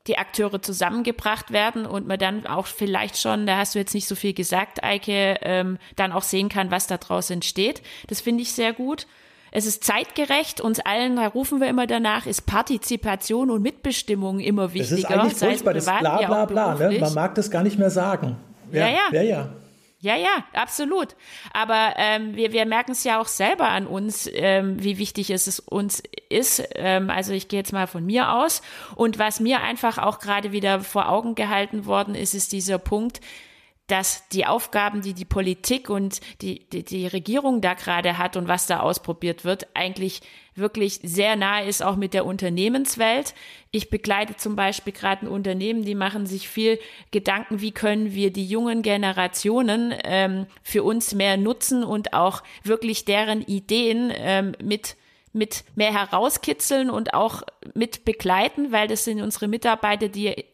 die 0.08 0.18
Akteure 0.18 0.62
zusammengebracht 0.62 1.52
werden 1.52 1.86
und 1.86 2.08
man 2.08 2.20
dann 2.20 2.46
auch 2.46 2.68
vielleicht 2.68 3.18
schon, 3.18 3.48
da 3.48 3.58
hast 3.58 3.76
du 3.76 3.80
jetzt 3.80 3.94
nicht 3.94 4.08
so 4.08 4.16
viel 4.16 4.34
gesagt, 4.34 4.84
Eike, 4.84 5.38
ähm, 5.42 5.78
dann 5.96 6.12
auch 6.12 6.24
sehen 6.24 6.50
kann, 6.50 6.72
was 6.72 6.88
da 6.88 6.98
draus 6.98 7.30
entsteht. 7.30 7.82
Das 8.08 8.22
finde 8.22 8.44
ich 8.44 8.52
sehr 8.54 8.74
gut. 8.74 9.08
Es 9.52 9.66
ist 9.66 9.84
zeitgerecht, 9.86 10.60
uns 10.60 10.82
allen, 10.82 11.16
da 11.16 11.28
rufen 11.28 11.62
wir 11.62 11.70
immer 11.70 11.88
danach, 11.88 12.26
ist 12.26 12.46
Partizipation 12.46 13.50
und 13.50 13.62
Mitbestimmung 13.62 14.40
immer 14.40 14.74
wichtiger. 14.74 14.96
Das 14.98 15.00
ist 15.00 15.06
eigentlich 15.06 15.38
furchtbar, 15.38 15.74
das 15.74 15.86
bla 15.86 16.18
bla 16.18 16.46
bla, 16.46 16.76
ne? 16.76 17.00
man 17.00 17.14
mag 17.14 17.36
das 17.36 17.50
gar 17.50 17.64
nicht 17.64 17.80
mehr 17.80 17.90
sagen. 17.90 18.36
Ja, 18.72 18.88
ja. 18.88 18.94
ja. 18.94 19.02
ja, 19.14 19.22
ja. 19.22 19.50
Ja, 20.06 20.16
ja, 20.16 20.44
absolut. 20.54 21.16
Aber 21.52 21.96
ähm, 21.98 22.36
wir, 22.36 22.52
wir 22.52 22.68
merken 22.68 22.92
es 22.92 23.04
ja 23.04 23.20
auch 23.20 23.26
selber 23.26 23.70
an 23.70 23.88
uns, 23.88 24.30
ähm, 24.32 24.76
wie 24.84 25.00
wichtig 25.00 25.32
es 25.32 25.58
uns 25.60 26.04
ist. 26.30 26.62
Ähm, 26.76 27.10
also 27.10 27.34
ich 27.34 27.48
gehe 27.48 27.58
jetzt 27.58 27.74
mal 27.74 27.88
von 27.88 28.06
mir 28.06 28.32
aus. 28.32 28.62
Und 28.94 29.18
was 29.18 29.40
mir 29.40 29.62
einfach 29.62 29.98
auch 29.98 30.20
gerade 30.20 30.52
wieder 30.52 30.82
vor 30.82 31.10
Augen 31.10 31.34
gehalten 31.34 31.88
worden 31.88 32.14
ist, 32.14 32.36
ist 32.36 32.52
dieser 32.52 32.78
Punkt, 32.78 33.20
dass 33.88 34.28
die 34.30 34.46
Aufgaben, 34.46 35.02
die 35.02 35.14
die 35.14 35.26
Politik 35.26 35.90
und 35.90 36.20
die, 36.42 36.68
die, 36.70 36.84
die 36.84 37.06
Regierung 37.06 37.62
da 37.62 37.76
gerade 37.76 38.18
hat 38.18 38.36
und 38.36 38.48
was 38.48 38.66
da 38.66 38.80
ausprobiert 38.80 39.46
wird, 39.46 39.68
eigentlich 39.76 40.22
wirklich 40.56 41.00
sehr 41.04 41.36
nahe 41.36 41.68
ist, 41.68 41.84
auch 41.84 41.96
mit 41.96 42.14
der 42.14 42.26
Unternehmenswelt. 42.26 43.36
Ich 43.72 43.90
begleite 43.90 44.38
zum 44.38 44.56
Beispiel 44.56 44.94
gerade 44.94 45.26
ein 45.26 45.30
Unternehmen, 45.30 45.84
die 45.84 45.96
machen 45.96 46.26
sich 46.26 46.48
viel 46.48 46.80
Gedanken, 47.12 47.62
wie 47.62 47.72
können 47.72 48.14
wir 48.14 48.32
die 48.32 48.46
jungen 48.46 48.82
Generationen 48.82 49.94
ähm, 50.04 50.48
für 50.64 50.84
uns 50.84 51.14
mehr 51.14 51.38
nutzen 51.38 51.84
und 51.84 52.14
auch 52.14 52.42
wirklich 52.64 53.06
deren 53.06 53.42
Ideen 53.42 54.12
ähm, 54.16 54.54
mit 54.64 54.96
mit 55.36 55.66
mehr 55.76 55.92
herauskitzeln 55.92 56.90
und 56.90 57.14
auch 57.14 57.44
mit 57.74 58.06
begleiten, 58.06 58.72
weil 58.72 58.88
das 58.88 59.04
sind 59.04 59.22
unsere 59.22 59.50
Mitarbeiter, 59.50 60.08
die 60.08 60.46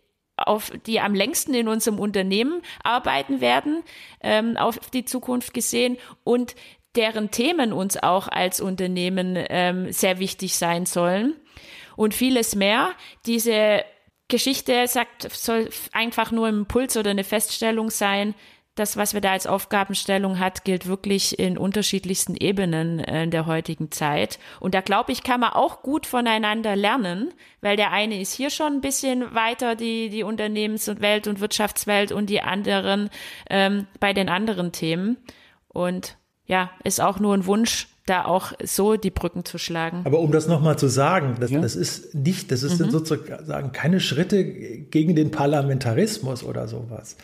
auf 0.48 0.72
die 0.86 1.00
am 1.00 1.16
längsten 1.16 1.54
in 1.54 1.68
unserem 1.68 2.00
Unternehmen 2.00 2.62
arbeiten 2.84 3.42
werden, 3.42 3.84
ähm, 4.22 4.58
auf 4.58 4.80
die 4.92 5.06
Zukunft 5.06 5.54
gesehen 5.54 5.98
und 6.24 6.56
deren 6.96 7.32
Themen 7.32 7.74
uns 7.74 7.98
auch 7.98 8.28
als 8.28 8.60
Unternehmen 8.60 9.38
ähm, 9.50 9.92
sehr 9.92 10.20
wichtig 10.20 10.56
sein 10.56 10.86
sollen 10.86 11.36
und 11.96 12.14
vieles 12.14 12.56
mehr. 12.56 12.92
Diese 13.26 13.84
Geschichte 14.28 14.88
sagt, 14.88 15.32
soll 15.32 15.70
einfach 15.92 16.32
nur 16.32 16.48
ein 16.48 16.60
Impuls 16.60 16.98
oder 16.98 17.12
eine 17.12 17.24
Feststellung 17.24 17.90
sein, 17.90 18.34
das, 18.76 18.96
was 18.96 19.14
wir 19.14 19.22
da 19.22 19.32
als 19.32 19.48
Aufgabenstellung 19.48 20.40
hat, 20.40 20.64
gilt 20.64 20.88
wirklich 20.88 21.38
in 21.40 21.58
unterschiedlichsten 21.58 22.36
Ebenen 22.36 23.00
äh, 23.00 23.24
in 23.24 23.32
der 23.32 23.46
heutigen 23.46 23.92
Zeit. 23.92 24.40
Und 24.60 24.74
da 24.74 24.82
glaube 24.82 25.12
ich, 25.12 25.24
kann 25.24 25.42
man 25.42 25.52
auch 25.52 25.82
gut 25.82 26.06
voneinander 26.06 26.76
lernen, 26.76 27.34
weil 27.60 27.76
der 27.76 27.92
eine 27.92 28.22
ist 28.22 28.34
hier 28.34 28.50
schon 28.50 28.74
ein 28.74 28.82
bisschen 28.82 29.36
weiter, 29.36 29.76
die, 29.76 30.10
die 30.10 30.24
Unternehmens- 30.24 30.88
und 30.88 31.02
Welt- 31.02 31.28
und 31.28 31.42
Wirtschaftswelt 31.42 32.12
und 32.12 32.30
die 32.30 32.42
anderen 32.42 33.10
ähm, 33.50 33.88
bei 34.00 34.14
den 34.14 34.30
anderen 34.30 34.72
Themen. 34.72 35.18
Und 35.68 36.18
ja, 36.46 36.72
ist 36.84 37.02
auch 37.02 37.20
nur 37.20 37.34
ein 37.34 37.46
Wunsch, 37.46 37.88
da 38.06 38.26
auch 38.26 38.54
so 38.64 38.96
die 38.96 39.12
Brücken 39.12 39.46
zu 39.46 39.58
schlagen. 39.58 40.02
Aber 40.06 40.20
um 40.20 40.32
das 40.32 40.48
nochmal 40.48 40.78
zu 40.78 40.88
sagen, 40.88 41.38
das, 41.40 41.52
ja. 41.52 41.62
das 41.62 41.76
ist 41.76 42.16
nicht, 42.16 42.52
das 42.52 42.64
ist 42.64 42.80
mhm. 42.80 42.90
sozusagen 42.90 43.72
keine 43.74 44.00
Schritte 44.00 44.44
gegen 44.44 45.16
den 45.16 45.32
Parlamentarismus 45.32 46.44
oder 46.44 46.68
sowas. 46.68 47.16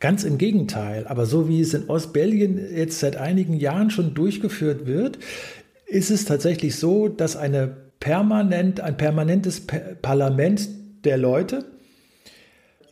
Ganz 0.00 0.24
im 0.24 0.38
Gegenteil. 0.38 1.06
Aber 1.06 1.26
so 1.26 1.48
wie 1.48 1.60
es 1.60 1.74
in 1.74 1.88
Ostbelgien 1.88 2.60
jetzt 2.74 3.00
seit 3.00 3.16
einigen 3.16 3.54
Jahren 3.54 3.90
schon 3.90 4.14
durchgeführt 4.14 4.86
wird, 4.86 5.18
ist 5.86 6.10
es 6.10 6.24
tatsächlich 6.24 6.76
so, 6.76 7.08
dass 7.08 7.36
eine 7.36 7.74
permanent, 8.00 8.80
ein 8.80 8.96
permanentes 8.96 9.62
Parlament 10.02 10.68
der 11.04 11.16
Leute 11.16 11.64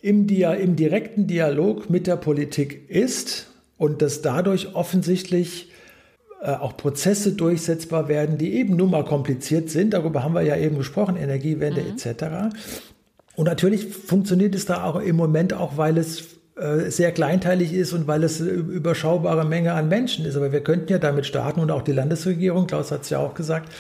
im, 0.01 0.27
Dia 0.27 0.53
im 0.55 0.77
direkten 0.77 1.27
Dialog 1.27 1.91
mit 1.91 2.07
der 2.07 2.17
Politik 2.17 2.89
ist 2.89 3.49
und 3.77 4.03
dass 4.03 4.23
dadurch 4.23 4.75
offensichtlich 4.75 5.71
äh, 6.43 6.53
auch 6.53 6.77
Prozesse 6.77 7.33
durchsetzbar 7.33 8.09
werden, 8.09 8.39
die 8.39 8.55
eben 8.55 8.77
nun 8.77 8.91
mal 8.91 9.05
kompliziert 9.05 9.71
sind. 9.71 9.95
Darüber 9.95 10.23
haben 10.23 10.35
wir 10.35 10.43
ja 10.43 10.57
eben 10.57 10.77
gesprochen, 10.77 11.17
Energiewende 11.17 11.83
mhm. 11.83 11.97
etc. 11.97 12.55
Und 13.35 13.47
natürlich 13.47 13.87
funktioniert 13.87 14.55
es 14.55 14.67
da 14.67 14.85
auch 14.85 15.01
im 15.01 15.17
Moment 15.17 15.55
auch, 15.55 15.77
weil 15.77 15.99
es 15.99 16.37
sehr 16.57 17.11
kleinteilig 17.11 17.73
ist 17.73 17.93
und 17.93 18.07
weil 18.07 18.23
es 18.23 18.41
eine 18.41 18.51
überschaubare 18.51 19.45
Menge 19.45 19.73
an 19.73 19.89
Menschen 19.89 20.25
ist. 20.25 20.37
Aber 20.37 20.53
wir 20.53 20.63
könnten 20.63 20.93
ja 20.93 20.99
damit 20.99 21.27
starten 21.27 21.61
und 21.61 21.73
auch 21.73 21.83
die 21.83 21.93
Landesregierung, 21.93 22.69
Klaus 22.69 22.93
hat 22.93 23.03
es 23.03 23.11
ja 23.11 23.19
auch 23.19 23.35
gesagt, 23.35 23.73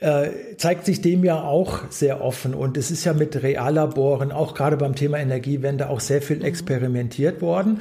äh, 0.00 0.56
zeigt 0.56 0.86
sich 0.86 1.02
dem 1.02 1.24
ja 1.24 1.42
auch 1.42 1.90
sehr 1.90 2.22
offen. 2.22 2.54
Und 2.54 2.76
es 2.76 2.90
ist 2.90 3.04
ja 3.04 3.12
mit 3.12 3.42
Reallaboren, 3.42 4.32
auch 4.32 4.54
gerade 4.54 4.76
beim 4.76 4.94
Thema 4.94 5.18
Energiewende, 5.18 5.90
auch 5.90 6.00
sehr 6.00 6.22
viel 6.22 6.36
mhm. 6.36 6.44
experimentiert 6.44 7.42
worden. 7.42 7.80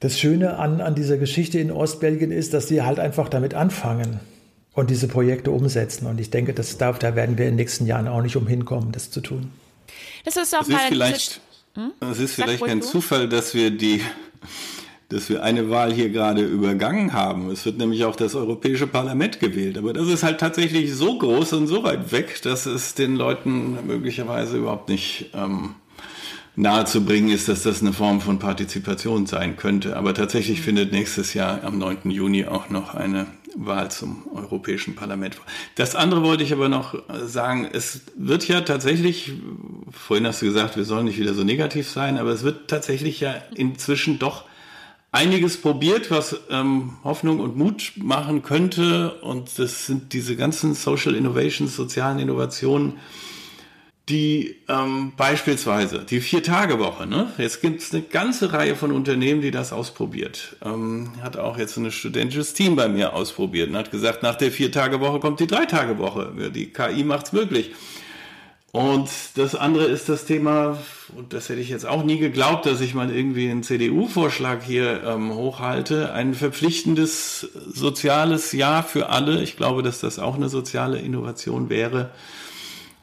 Das 0.00 0.18
Schöne 0.18 0.56
an, 0.58 0.80
an 0.80 0.94
dieser 0.94 1.18
Geschichte 1.18 1.58
in 1.58 1.70
Ostbelgien 1.70 2.30
ist, 2.30 2.54
dass 2.54 2.68
sie 2.68 2.82
halt 2.82 2.98
einfach 2.98 3.28
damit 3.28 3.54
anfangen 3.54 4.20
und 4.72 4.90
diese 4.90 5.08
Projekte 5.08 5.50
umsetzen. 5.50 6.06
Und 6.06 6.20
ich 6.20 6.30
denke, 6.30 6.54
dass 6.54 6.78
da, 6.78 6.92
da 6.92 7.16
werden 7.16 7.36
wir 7.36 7.46
in 7.46 7.52
den 7.52 7.56
nächsten 7.56 7.86
Jahren 7.86 8.06
auch 8.06 8.22
nicht 8.22 8.36
umhin 8.36 8.64
kommen, 8.64 8.92
das 8.92 9.10
zu 9.10 9.20
tun. 9.20 9.50
Das 10.24 10.36
ist 10.36 10.54
auch 10.54 10.60
das 10.60 10.68
mal 10.68 10.76
ist 10.76 10.88
vielleicht 10.88 11.40
hm? 11.74 11.92
Es 12.00 12.18
ist 12.18 12.34
vielleicht 12.34 12.64
kein 12.64 12.82
Zufall, 12.82 13.28
dass 13.28 13.54
wir 13.54 13.70
die, 13.70 14.00
dass 15.08 15.28
wir 15.28 15.42
eine 15.42 15.70
Wahl 15.70 15.92
hier 15.92 16.10
gerade 16.10 16.42
übergangen 16.42 17.12
haben. 17.12 17.50
Es 17.50 17.64
wird 17.64 17.78
nämlich 17.78 18.04
auch 18.04 18.16
das 18.16 18.34
Europäische 18.34 18.86
Parlament 18.86 19.40
gewählt. 19.40 19.78
Aber 19.78 19.92
das 19.92 20.08
ist 20.08 20.22
halt 20.22 20.40
tatsächlich 20.40 20.94
so 20.94 21.18
groß 21.18 21.52
und 21.54 21.66
so 21.66 21.82
weit 21.84 22.12
weg, 22.12 22.42
dass 22.42 22.66
es 22.66 22.94
den 22.94 23.16
Leuten 23.16 23.78
möglicherweise 23.86 24.58
überhaupt 24.58 24.88
nicht 24.88 25.30
ähm, 25.34 25.76
nahezubringen 26.56 27.30
ist, 27.30 27.48
dass 27.48 27.62
das 27.62 27.80
eine 27.80 27.92
Form 27.92 28.20
von 28.20 28.38
Partizipation 28.38 29.26
sein 29.26 29.56
könnte. 29.56 29.96
Aber 29.96 30.12
tatsächlich 30.12 30.58
hm. 30.58 30.64
findet 30.64 30.92
nächstes 30.92 31.34
Jahr 31.34 31.62
am 31.62 31.78
9. 31.78 32.10
Juni 32.10 32.46
auch 32.46 32.68
noch 32.68 32.94
eine 32.94 33.26
Wahl 33.56 33.90
zum 33.90 34.26
Europäischen 34.34 34.94
Parlament. 34.94 35.36
Das 35.74 35.94
andere 35.94 36.22
wollte 36.22 36.42
ich 36.42 36.52
aber 36.52 36.68
noch 36.68 36.94
sagen, 37.24 37.68
es 37.72 38.02
wird 38.16 38.46
ja 38.48 38.60
tatsächlich, 38.60 39.32
vorhin 39.90 40.26
hast 40.26 40.42
du 40.42 40.46
gesagt, 40.46 40.76
wir 40.76 40.84
sollen 40.84 41.06
nicht 41.06 41.18
wieder 41.18 41.34
so 41.34 41.44
negativ 41.44 41.88
sein, 41.88 42.18
aber 42.18 42.30
es 42.30 42.42
wird 42.42 42.68
tatsächlich 42.68 43.20
ja 43.20 43.34
inzwischen 43.54 44.18
doch 44.18 44.44
einiges 45.12 45.56
probiert, 45.60 46.10
was 46.10 46.40
ähm, 46.50 46.96
Hoffnung 47.02 47.40
und 47.40 47.56
Mut 47.56 47.92
machen 47.96 48.42
könnte. 48.42 49.14
Und 49.22 49.58
das 49.58 49.86
sind 49.86 50.12
diese 50.12 50.36
ganzen 50.36 50.74
Social 50.74 51.14
Innovations, 51.14 51.74
sozialen 51.74 52.18
Innovationen, 52.18 52.94
die 54.10 54.56
ähm, 54.68 55.12
beispielsweise 55.16 56.00
die 56.00 56.20
Vier-Tage-Woche, 56.20 57.06
ne? 57.06 57.32
Jetzt 57.38 57.62
gibt 57.62 57.80
es 57.80 57.94
eine 57.94 58.02
ganze 58.02 58.52
Reihe 58.52 58.74
von 58.74 58.90
Unternehmen, 58.90 59.40
die 59.40 59.52
das 59.52 59.72
ausprobiert. 59.72 60.56
Ähm, 60.64 61.12
hat 61.22 61.36
auch 61.36 61.56
jetzt 61.56 61.76
ein 61.76 61.90
studentisches 61.92 62.52
Team 62.52 62.74
bei 62.76 62.88
mir 62.88 63.14
ausprobiert 63.14 63.70
und 63.70 63.76
hat 63.76 63.90
gesagt, 63.90 64.22
nach 64.22 64.34
der 64.34 64.50
Vier-Tage-Woche 64.50 65.20
kommt 65.20 65.40
die 65.40 65.46
Drei-Tage-Woche. 65.46 66.50
Die 66.54 66.72
KI 66.72 67.04
macht 67.04 67.26
es 67.26 67.32
möglich. 67.32 67.70
Und 68.72 69.08
das 69.34 69.54
andere 69.54 69.84
ist 69.86 70.08
das 70.08 70.26
Thema, 70.26 70.78
und 71.16 71.32
das 71.32 71.48
hätte 71.48 71.60
ich 71.60 71.70
jetzt 71.70 71.86
auch 71.86 72.04
nie 72.04 72.18
geglaubt, 72.18 72.66
dass 72.66 72.80
ich 72.80 72.94
mal 72.94 73.14
irgendwie 73.14 73.50
einen 73.50 73.62
CDU-Vorschlag 73.62 74.62
hier 74.62 75.02
ähm, 75.04 75.34
hochhalte, 75.34 76.12
ein 76.12 76.34
verpflichtendes 76.34 77.48
soziales 77.68 78.52
Jahr 78.52 78.82
für 78.82 79.08
alle. 79.08 79.42
Ich 79.42 79.56
glaube, 79.56 79.82
dass 79.82 80.00
das 80.00 80.18
auch 80.18 80.36
eine 80.36 80.48
soziale 80.48 80.98
Innovation 80.98 81.68
wäre 81.68 82.10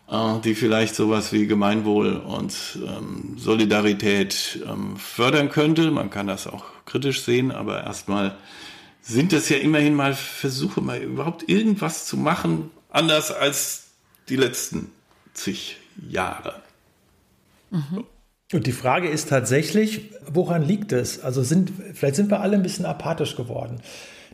die 0.10 0.56
vielleicht 0.56 0.96
sowas 0.96 1.34
wie 1.34 1.48
Gemeinwohl 1.48 2.16
und 2.16 2.80
ähm, 2.86 3.36
Solidarität 3.38 4.60
ähm, 4.66 4.96
fördern 4.96 5.50
könnte. 5.50 5.92
Man 5.92 6.10
kann 6.10 6.28
das 6.28 6.48
auch 6.48 6.64
kritisch 6.86 7.24
sehen, 7.24 7.52
aber 7.52 7.84
erstmal 7.84 8.38
sind 9.02 9.34
es 9.34 9.50
ja 9.50 9.58
immerhin 9.58 9.96
mal 9.96 10.14
Versuche, 10.14 10.80
mal 10.80 11.02
überhaupt 11.02 11.50
irgendwas 11.50 12.06
zu 12.06 12.16
machen, 12.16 12.72
anders 12.90 13.32
als 13.32 13.88
die 14.30 14.38
letzten 14.38 14.92
zig 15.34 15.78
Jahre. 16.10 16.62
Mhm. 17.70 18.06
Und 18.54 18.66
die 18.66 18.72
Frage 18.72 19.10
ist 19.10 19.28
tatsächlich, 19.28 20.12
woran 20.26 20.62
liegt 20.62 20.94
es? 20.94 21.20
Also 21.20 21.44
sind, 21.44 21.72
vielleicht 21.94 22.16
sind 22.16 22.32
wir 22.32 22.40
alle 22.40 22.56
ein 22.56 22.64
bisschen 22.64 22.86
apathisch 22.86 23.36
geworden. 23.36 23.82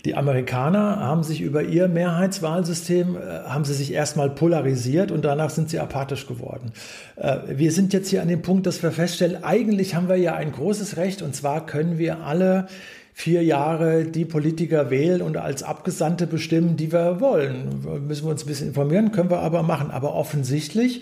Die 0.05 0.15
Amerikaner 0.15 0.99
haben 0.99 1.23
sich 1.23 1.39
über 1.39 1.63
ihr 1.63 1.87
Mehrheitswahlsystem, 1.87 3.15
äh, 3.15 3.19
haben 3.45 3.63
sie 3.63 3.73
sich 3.73 3.93
erstmal 3.93 4.29
polarisiert 4.29 5.11
und 5.11 5.23
danach 5.23 5.49
sind 5.49 5.69
sie 5.69 5.79
apathisch 5.79 6.27
geworden. 6.27 6.73
Äh, 7.15 7.37
wir 7.47 7.71
sind 7.71 7.93
jetzt 7.93 8.09
hier 8.09 8.21
an 8.21 8.27
dem 8.27 8.41
Punkt, 8.41 8.67
dass 8.67 8.83
wir 8.83 8.91
feststellen, 8.91 9.43
eigentlich 9.43 9.95
haben 9.95 10.09
wir 10.09 10.17
ja 10.17 10.35
ein 10.35 10.51
großes 10.51 10.97
Recht 10.97 11.21
und 11.21 11.35
zwar 11.35 11.65
können 11.65 11.97
wir 11.97 12.19
alle 12.25 12.67
vier 13.13 13.43
Jahre 13.43 14.03
die 14.03 14.25
Politiker 14.25 14.89
wählen 14.89 15.21
und 15.21 15.37
als 15.37 15.63
Abgesandte 15.63 16.27
bestimmen, 16.27 16.75
die 16.75 16.91
wir 16.91 17.21
wollen. 17.21 18.05
Müssen 18.05 18.25
wir 18.25 18.31
uns 18.31 18.43
ein 18.43 18.47
bisschen 18.47 18.69
informieren, 18.69 19.11
können 19.11 19.29
wir 19.29 19.39
aber 19.39 19.63
machen. 19.63 19.91
Aber 19.91 20.15
offensichtlich 20.15 21.01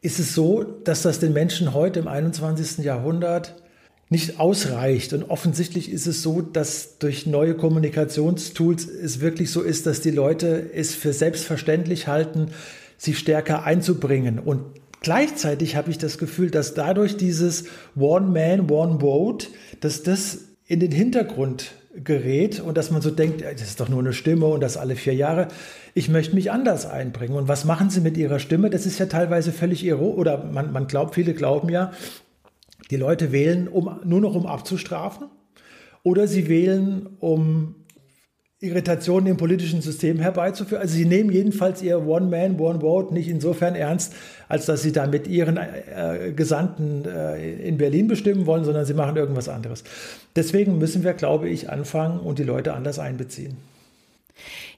ist 0.00 0.20
es 0.20 0.34
so, 0.34 0.62
dass 0.62 1.02
das 1.02 1.18
den 1.18 1.32
Menschen 1.32 1.74
heute 1.74 1.98
im 1.98 2.08
21. 2.08 2.84
Jahrhundert 2.84 3.56
nicht 4.08 4.38
ausreicht. 4.38 5.12
Und 5.12 5.24
offensichtlich 5.30 5.90
ist 5.90 6.06
es 6.06 6.22
so, 6.22 6.40
dass 6.40 6.98
durch 6.98 7.26
neue 7.26 7.54
Kommunikationstools 7.54 8.86
es 8.86 9.20
wirklich 9.20 9.50
so 9.50 9.62
ist, 9.62 9.86
dass 9.86 10.00
die 10.00 10.10
Leute 10.10 10.70
es 10.72 10.94
für 10.94 11.12
selbstverständlich 11.12 12.06
halten, 12.06 12.48
sich 12.98 13.18
stärker 13.18 13.64
einzubringen. 13.64 14.38
Und 14.38 14.62
gleichzeitig 15.00 15.76
habe 15.76 15.90
ich 15.90 15.98
das 15.98 16.18
Gefühl, 16.18 16.50
dass 16.50 16.74
dadurch 16.74 17.16
dieses 17.16 17.64
One 17.96 18.28
Man, 18.28 18.70
One 18.70 19.00
Vote, 19.00 19.48
dass 19.80 20.02
das 20.02 20.38
in 20.66 20.80
den 20.80 20.92
Hintergrund 20.92 21.72
gerät 22.02 22.60
und 22.60 22.76
dass 22.76 22.90
man 22.90 23.00
so 23.00 23.10
denkt, 23.10 23.42
das 23.42 23.62
ist 23.62 23.80
doch 23.80 23.88
nur 23.88 24.00
eine 24.00 24.12
Stimme 24.12 24.46
und 24.46 24.60
das 24.60 24.76
alle 24.76 24.96
vier 24.96 25.14
Jahre. 25.14 25.48
Ich 25.94 26.08
möchte 26.08 26.34
mich 26.34 26.50
anders 26.52 26.86
einbringen. 26.86 27.34
Und 27.34 27.48
was 27.48 27.64
machen 27.64 27.90
Sie 27.90 28.00
mit 28.00 28.16
Ihrer 28.16 28.38
Stimme? 28.38 28.68
Das 28.70 28.86
ist 28.86 28.98
ja 28.98 29.06
teilweise 29.06 29.50
völlig 29.50 29.84
irre. 29.84 30.04
Oder 30.04 30.44
man, 30.44 30.72
man 30.72 30.86
glaubt, 30.86 31.14
viele 31.14 31.32
glauben 31.32 31.70
ja, 31.70 31.92
die 32.90 32.96
Leute 32.96 33.32
wählen, 33.32 33.68
um, 33.68 34.00
nur 34.04 34.20
noch 34.20 34.34
um 34.34 34.46
abzustrafen 34.46 35.28
oder 36.02 36.28
sie 36.28 36.48
wählen, 36.48 37.16
um 37.18 37.74
Irritationen 38.58 39.26
im 39.26 39.36
politischen 39.36 39.82
System 39.82 40.18
herbeizuführen. 40.18 40.80
Also 40.80 40.94
sie 40.94 41.04
nehmen 41.04 41.30
jedenfalls 41.30 41.82
ihr 41.82 42.06
One 42.06 42.26
Man, 42.26 42.58
One 42.58 42.80
Vote 42.80 43.12
nicht 43.12 43.28
insofern 43.28 43.74
ernst, 43.74 44.14
als 44.48 44.64
dass 44.64 44.82
sie 44.82 44.92
damit 44.92 45.26
ihren 45.26 45.58
äh, 45.58 46.32
Gesandten 46.34 47.04
äh, 47.04 47.68
in 47.68 47.76
Berlin 47.76 48.08
bestimmen 48.08 48.46
wollen, 48.46 48.64
sondern 48.64 48.86
sie 48.86 48.94
machen 48.94 49.16
irgendwas 49.16 49.50
anderes. 49.50 49.84
Deswegen 50.36 50.78
müssen 50.78 51.04
wir, 51.04 51.12
glaube 51.12 51.50
ich, 51.50 51.68
anfangen 51.68 52.18
und 52.18 52.38
die 52.38 52.44
Leute 52.44 52.72
anders 52.72 52.98
einbeziehen. 52.98 53.58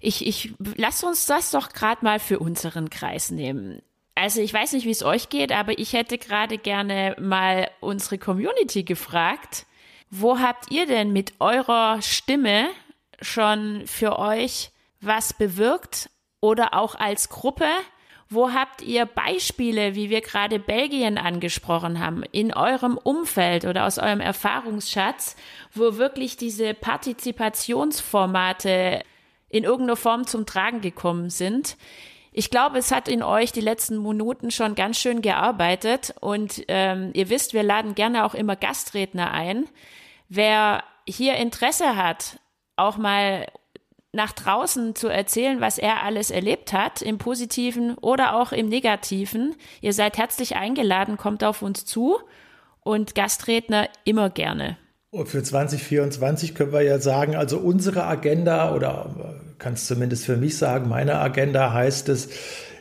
Ich, 0.01 0.27
ich 0.27 0.55
lass 0.77 1.05
uns 1.05 1.27
das 1.27 1.53
doch 1.53 1.69
gerade 1.71 2.05
mal 2.05 2.19
für 2.19 2.41
unseren 2.41 2.91
Kreis 2.91 3.31
nehmen. 3.31 3.81
Also 4.19 4.41
ich 4.41 4.53
weiß 4.53 4.73
nicht, 4.73 4.85
wie 4.85 4.91
es 4.91 5.05
euch 5.05 5.29
geht, 5.29 5.53
aber 5.53 5.79
ich 5.79 5.93
hätte 5.93 6.19
gerade 6.19 6.59
gerne 6.59 7.15
mal 7.21 7.71
unsere 7.79 8.19
Community 8.19 8.83
gefragt. 8.83 9.65
Wo 10.11 10.41
habt 10.41 10.73
ihr 10.73 10.87
denn 10.87 11.13
mit 11.13 11.35
eurer 11.39 12.03
Stimme 12.03 12.67
schon 13.23 13.87
für 13.87 14.19
euch 14.19 14.73
was 15.01 15.35
bewirkt 15.35 16.11
oder 16.41 16.75
auch 16.75 16.97
als 16.97 17.29
Gruppe? 17.29 17.69
Wo 18.29 18.53
habt 18.53 18.83
ihr 18.83 19.07
Beispiele, 19.07 19.95
wie 19.95 20.11
wir 20.11 20.21
gerade 20.21 20.59
Belgien 20.59 21.17
angesprochen 21.17 22.01
haben, 22.01 22.25
in 22.33 22.53
eurem 22.53 22.99
Umfeld 22.99 23.67
oder 23.67 23.87
aus 23.87 24.01
eurem 24.01 24.21
Erfahrungsschatz, 24.21 25.37
wo 25.75 25.97
wirklich 25.97 26.37
diese 26.37 26.75
Partizipationsformate 26.75 29.05
in 29.49 29.63
irgendeiner 29.63 29.97
Form 29.97 30.27
zum 30.27 30.45
Tragen 30.45 30.81
gekommen 30.81 31.31
sind? 31.31 31.77
Ich 32.39 32.51
glaube, 32.51 32.79
es 32.79 32.93
hat 32.93 33.09
in 33.09 33.25
euch 33.25 33.51
die 33.51 33.61
letzten 33.61 34.01
Minuten 34.01 34.53
schon 34.53 34.77
ganz 34.77 34.97
schön 34.97 35.23
gearbeitet 35.23 36.15
und 36.21 36.63
ähm, 36.69 37.11
ihr 37.13 37.31
wisst, 37.31 37.53
wir 37.53 37.65
laden 37.65 37.97
gerne 37.97 38.25
auch 38.25 38.35
immer 38.35 38.55
Gastredner 38.55 39.33
ein. 39.33 39.65
Wer 40.29 40.85
hier 41.05 41.35
Interesse 41.35 41.97
hat, 41.97 42.39
auch 42.77 42.97
mal 42.97 43.49
nach 44.13 44.31
draußen 44.31 44.95
zu 44.95 45.09
erzählen, 45.09 45.61
was 45.61 45.79
er 45.79 46.05
alles 46.05 46.31
erlebt 46.31 46.73
hat, 46.73 47.03
im 47.03 47.19
positiven 47.19 47.99
oder 47.99 48.37
auch 48.37 48.53
im 48.53 48.69
negativen. 48.69 49.57
Ihr 49.81 49.93
seid 49.93 50.17
herzlich 50.17 50.55
eingeladen, 50.55 51.17
kommt 51.17 51.43
auf 51.43 51.61
uns 51.61 51.87
zu 51.87 52.21
und 52.85 53.17
Gastredner 53.17 53.89
immer 54.05 54.31
gerne. 54.31 54.79
Und 55.11 55.29
für 55.29 55.43
2024 55.43 56.55
können 56.55 56.73
wir 56.73 56.83
ja 56.83 57.01
sagen, 57.01 57.35
also 57.35 57.59
unsere 57.59 58.05
Agenda 58.05 58.77
oder 58.77 59.41
kannst 59.59 59.87
zumindest 59.87 60.25
für 60.25 60.37
mich 60.37 60.57
sagen, 60.57 60.89
meine 60.89 61.19
Agenda 61.19 61.73
heißt 61.73 62.09
es, 62.09 62.29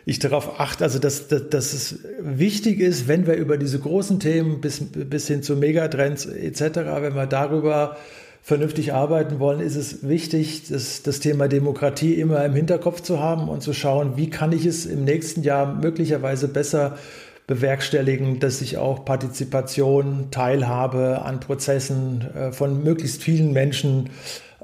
ich 0.06 0.20
darauf 0.20 0.60
achte, 0.60 0.86
also 0.86 1.00
dass, 1.00 1.28
dass, 1.28 1.50
dass 1.50 1.74
es 1.74 2.00
wichtig 2.22 2.80
ist, 2.80 3.10
wenn 3.10 3.28
wir 3.28 3.34
über 3.34 3.58
diese 3.58 3.80
großen 3.80 4.22
Themen 4.22 4.62
bis, 4.62 4.82
bis 4.82 5.28
hin 5.28 5.44
zu 5.44 5.58
Megatrends 5.58 6.26
etc., 6.26 6.62
wenn 7.02 7.14
wir 7.14 7.26
darüber 7.26 7.98
vernünftig 8.42 8.94
arbeiten 8.94 9.40
wollen, 9.40 9.60
ist 9.60 9.76
es 9.76 10.08
wichtig, 10.08 10.70
das, 10.70 11.04
das 11.04 11.20
Thema 11.20 11.50
Demokratie 11.50 12.14
immer 12.14 12.46
im 12.46 12.54
Hinterkopf 12.54 13.02
zu 13.02 13.20
haben 13.20 13.50
und 13.50 13.62
zu 13.62 13.74
schauen, 13.74 14.16
wie 14.16 14.30
kann 14.30 14.54
ich 14.54 14.66
es 14.66 14.86
im 14.86 15.04
nächsten 15.04 15.44
Jahr 15.44 15.76
möglicherweise 15.76 16.48
besser 16.48 16.98
bewerkstelligen, 17.46 18.40
dass 18.40 18.62
ich 18.62 18.78
auch 18.78 19.04
Partizipation, 19.04 20.32
Teilhabe 20.32 21.24
an 21.24 21.42
Prozessen 21.42 22.26
äh, 22.34 22.52
von 22.54 22.82
möglichst 22.84 23.22
vielen 23.22 23.52
Menschen 23.52 24.10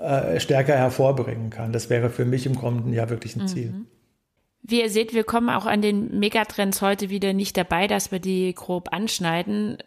äh, 0.03 0.39
stärker 0.39 0.75
hervorbringen 0.75 1.49
kann. 1.49 1.71
Das 1.71 1.89
wäre 1.89 2.09
für 2.09 2.25
mich 2.25 2.45
im 2.45 2.55
kommenden 2.55 2.93
Jahr 2.93 3.09
wirklich 3.09 3.35
ein 3.35 3.43
mhm. 3.43 3.47
Ziel. 3.47 3.73
Wie 4.61 4.81
ihr 4.81 4.89
seht, 4.89 5.13
wir 5.13 5.23
kommen 5.23 5.49
auch 5.49 5.65
an 5.65 5.81
den 5.81 6.19
Megatrends 6.19 6.81
heute 6.81 7.09
wieder 7.09 7.33
nicht 7.33 7.57
dabei, 7.57 7.87
dass 7.87 8.11
wir 8.11 8.19
die 8.19 8.53
grob 8.53 8.93
anschneiden. 8.93 9.77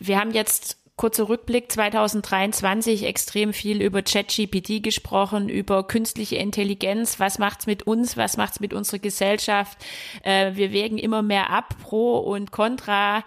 Wir 0.00 0.18
haben 0.18 0.32
jetzt 0.32 0.78
kurzer 0.96 1.28
Rückblick 1.28 1.70
2023 1.70 3.04
extrem 3.04 3.52
viel 3.52 3.82
über 3.82 4.02
ChatGPT 4.02 4.82
gesprochen, 4.82 5.48
über 5.48 5.86
künstliche 5.86 6.36
Intelligenz. 6.36 7.20
Was 7.20 7.38
macht's 7.38 7.66
mit 7.66 7.84
uns? 7.84 8.16
Was 8.16 8.36
macht's 8.36 8.60
mit 8.60 8.72
unserer 8.72 8.98
Gesellschaft? 8.98 9.78
Äh, 10.22 10.56
wir 10.56 10.72
wägen 10.72 10.98
immer 10.98 11.22
mehr 11.22 11.50
ab, 11.50 11.76
pro 11.82 12.18
und 12.18 12.50
contra. 12.50 13.24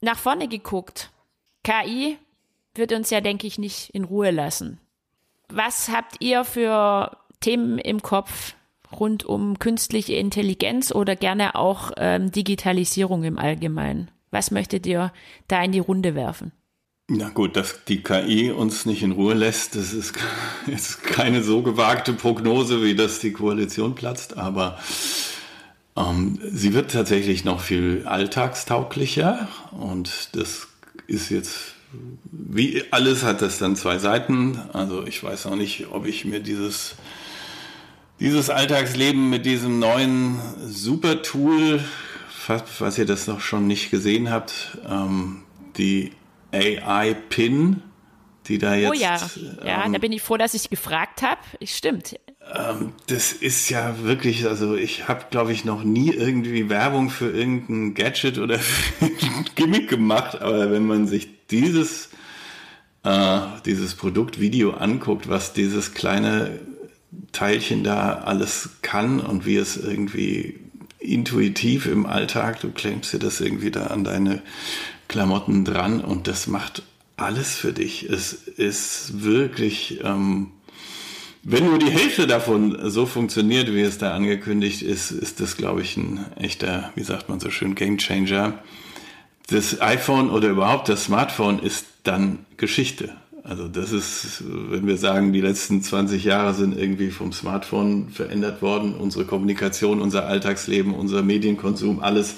Nach 0.00 0.18
vorne 0.18 0.48
geguckt. 0.48 1.10
KI 1.64 2.18
wird 2.74 2.92
uns 2.92 3.10
ja, 3.10 3.20
denke 3.20 3.46
ich, 3.46 3.58
nicht 3.58 3.90
in 3.90 4.04
Ruhe 4.04 4.30
lassen. 4.30 4.78
Was 5.48 5.88
habt 5.88 6.16
ihr 6.20 6.44
für 6.44 7.16
Themen 7.40 7.78
im 7.78 8.02
Kopf 8.02 8.54
rund 8.92 9.24
um 9.24 9.58
künstliche 9.58 10.14
Intelligenz 10.14 10.92
oder 10.92 11.16
gerne 11.16 11.54
auch 11.54 11.92
ähm, 11.96 12.30
Digitalisierung 12.30 13.24
im 13.24 13.38
Allgemeinen? 13.38 14.10
Was 14.30 14.50
möchtet 14.50 14.86
ihr 14.86 15.12
da 15.48 15.62
in 15.62 15.72
die 15.72 15.78
Runde 15.78 16.14
werfen? 16.14 16.52
Na 17.08 17.28
gut, 17.28 17.56
dass 17.56 17.84
die 17.84 18.02
KI 18.02 18.52
uns 18.52 18.86
nicht 18.86 19.02
in 19.02 19.12
Ruhe 19.12 19.34
lässt, 19.34 19.74
das 19.74 19.92
ist 19.92 20.14
jetzt 20.66 21.02
keine 21.02 21.42
so 21.42 21.62
gewagte 21.62 22.12
Prognose, 22.12 22.82
wie 22.82 22.94
dass 22.94 23.18
die 23.18 23.32
Koalition 23.32 23.94
platzt, 23.94 24.38
aber 24.38 24.78
ähm, 25.96 26.38
sie 26.42 26.72
wird 26.72 26.92
tatsächlich 26.92 27.44
noch 27.44 27.60
viel 27.60 28.04
alltagstauglicher 28.06 29.48
und 29.72 30.34
das 30.34 30.68
ist 31.06 31.28
jetzt, 31.28 31.74
wie 32.30 32.84
alles 32.90 33.22
hat 33.22 33.42
das 33.42 33.58
dann 33.58 33.76
zwei 33.76 33.98
Seiten. 33.98 34.58
Also 34.72 35.06
ich 35.06 35.22
weiß 35.22 35.46
auch 35.46 35.56
nicht, 35.56 35.88
ob 35.90 36.06
ich 36.06 36.24
mir 36.24 36.40
dieses, 36.40 36.96
dieses 38.20 38.50
Alltagsleben 38.50 39.30
mit 39.30 39.46
diesem 39.46 39.78
neuen 39.78 40.40
Super-Tool, 40.66 41.82
was 42.78 42.98
ihr 42.98 43.06
das 43.06 43.26
noch 43.26 43.40
schon 43.40 43.66
nicht 43.66 43.90
gesehen 43.90 44.30
habt, 44.30 44.78
ähm, 44.88 45.42
die 45.76 46.12
AI-Pin, 46.52 47.82
die 48.46 48.58
da 48.58 48.74
jetzt. 48.74 48.90
Oh 48.90 48.94
ja, 48.94 49.16
ja, 49.64 49.86
ähm, 49.86 49.92
da 49.92 49.98
bin 49.98 50.12
ich 50.12 50.22
froh, 50.22 50.36
dass 50.36 50.54
ich 50.54 50.68
gefragt 50.68 51.22
habe. 51.22 51.40
Stimmt. 51.64 52.16
Ähm, 52.54 52.92
das 53.06 53.32
ist 53.32 53.70
ja 53.70 54.02
wirklich, 54.02 54.46
also 54.46 54.74
ich 54.74 55.08
habe, 55.08 55.24
glaube 55.30 55.52
ich, 55.52 55.64
noch 55.64 55.84
nie 55.84 56.10
irgendwie 56.10 56.68
Werbung 56.68 57.08
für 57.08 57.30
irgendein 57.30 57.94
Gadget 57.94 58.38
oder 58.38 58.58
Gimmick 59.54 59.88
gemacht, 59.88 60.40
aber 60.40 60.70
wenn 60.70 60.86
man 60.86 61.06
sich 61.06 61.28
dieses, 61.50 62.10
äh, 63.04 63.40
dieses 63.64 63.94
Produktvideo 63.94 64.72
anguckt, 64.72 65.28
was 65.28 65.52
dieses 65.52 65.94
kleine 65.94 66.60
Teilchen 67.32 67.84
da 67.84 68.14
alles 68.14 68.70
kann 68.82 69.20
und 69.20 69.46
wie 69.46 69.56
es 69.56 69.76
irgendwie 69.76 70.60
intuitiv 70.98 71.86
im 71.86 72.06
Alltag, 72.06 72.60
du 72.60 72.70
klemmst 72.70 73.12
dir 73.12 73.18
das 73.18 73.40
irgendwie 73.40 73.70
da 73.70 73.88
an 73.88 74.04
deine 74.04 74.42
Klamotten 75.08 75.64
dran 75.64 76.00
und 76.00 76.28
das 76.28 76.46
macht 76.46 76.82
alles 77.16 77.54
für 77.54 77.72
dich. 77.72 78.04
Es 78.04 78.32
ist 78.32 79.22
wirklich, 79.22 80.00
ähm, 80.04 80.52
wenn 81.42 81.66
nur 81.66 81.78
die 81.78 81.90
Hälfte 81.90 82.26
davon 82.26 82.90
so 82.90 83.06
funktioniert, 83.06 83.72
wie 83.72 83.80
es 83.80 83.98
da 83.98 84.14
angekündigt 84.14 84.82
ist, 84.82 85.10
ist 85.10 85.40
das, 85.40 85.56
glaube 85.56 85.82
ich, 85.82 85.96
ein 85.96 86.24
echter, 86.36 86.92
wie 86.94 87.02
sagt 87.02 87.28
man 87.28 87.40
so 87.40 87.50
schön, 87.50 87.74
Gamechanger. 87.74 88.54
Das 89.48 89.80
iPhone 89.80 90.30
oder 90.30 90.48
überhaupt 90.48 90.88
das 90.88 91.04
Smartphone 91.04 91.58
ist 91.58 91.86
dann 92.04 92.40
Geschichte. 92.56 93.14
Also 93.44 93.66
das 93.66 93.90
ist, 93.90 94.44
wenn 94.46 94.86
wir 94.86 94.96
sagen, 94.96 95.32
die 95.32 95.40
letzten 95.40 95.82
20 95.82 96.22
Jahre 96.22 96.54
sind 96.54 96.78
irgendwie 96.78 97.10
vom 97.10 97.32
Smartphone 97.32 98.10
verändert 98.10 98.62
worden, 98.62 98.94
unsere 98.94 99.24
Kommunikation, 99.24 100.00
unser 100.00 100.26
Alltagsleben, 100.26 100.94
unser 100.94 101.22
Medienkonsum, 101.22 102.00
alles 102.00 102.36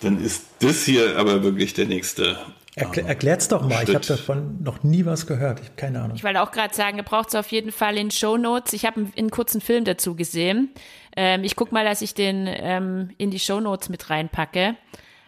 dann 0.00 0.22
ist 0.22 0.44
das 0.60 0.84
hier 0.84 1.18
aber 1.18 1.42
wirklich 1.42 1.74
der 1.74 1.86
nächste. 1.86 2.38
Erklär, 2.78 3.06
erklärt's 3.06 3.48
doch 3.48 3.62
mal. 3.62 3.76
Schritt. 3.76 3.88
Ich 3.88 3.94
habe 3.94 4.06
davon 4.06 4.62
noch 4.62 4.82
nie 4.82 5.06
was 5.06 5.26
gehört. 5.26 5.60
Ich 5.60 5.66
habe 5.66 5.76
keine 5.76 6.02
Ahnung. 6.02 6.14
Ich 6.14 6.22
wollte 6.22 6.42
auch 6.42 6.52
gerade 6.52 6.74
sagen, 6.74 6.98
ihr 6.98 7.04
braucht 7.04 7.28
es 7.28 7.34
auf 7.34 7.50
jeden 7.50 7.72
Fall 7.72 7.96
in 7.96 8.10
Show 8.10 8.36
Notes. 8.36 8.74
Ich 8.74 8.84
habe 8.84 9.00
einen, 9.00 9.12
einen, 9.16 9.30
kurzen 9.30 9.62
Film 9.62 9.84
dazu 9.84 10.14
gesehen. 10.14 10.68
Ähm, 11.16 11.42
ich 11.42 11.56
guck 11.56 11.72
mal, 11.72 11.86
dass 11.86 12.02
ich 12.02 12.12
den 12.12 12.46
ähm, 12.46 13.10
in 13.16 13.30
die 13.30 13.38
Show 13.38 13.60
Notes 13.60 13.88
mit 13.88 14.10
reinpacke. 14.10 14.76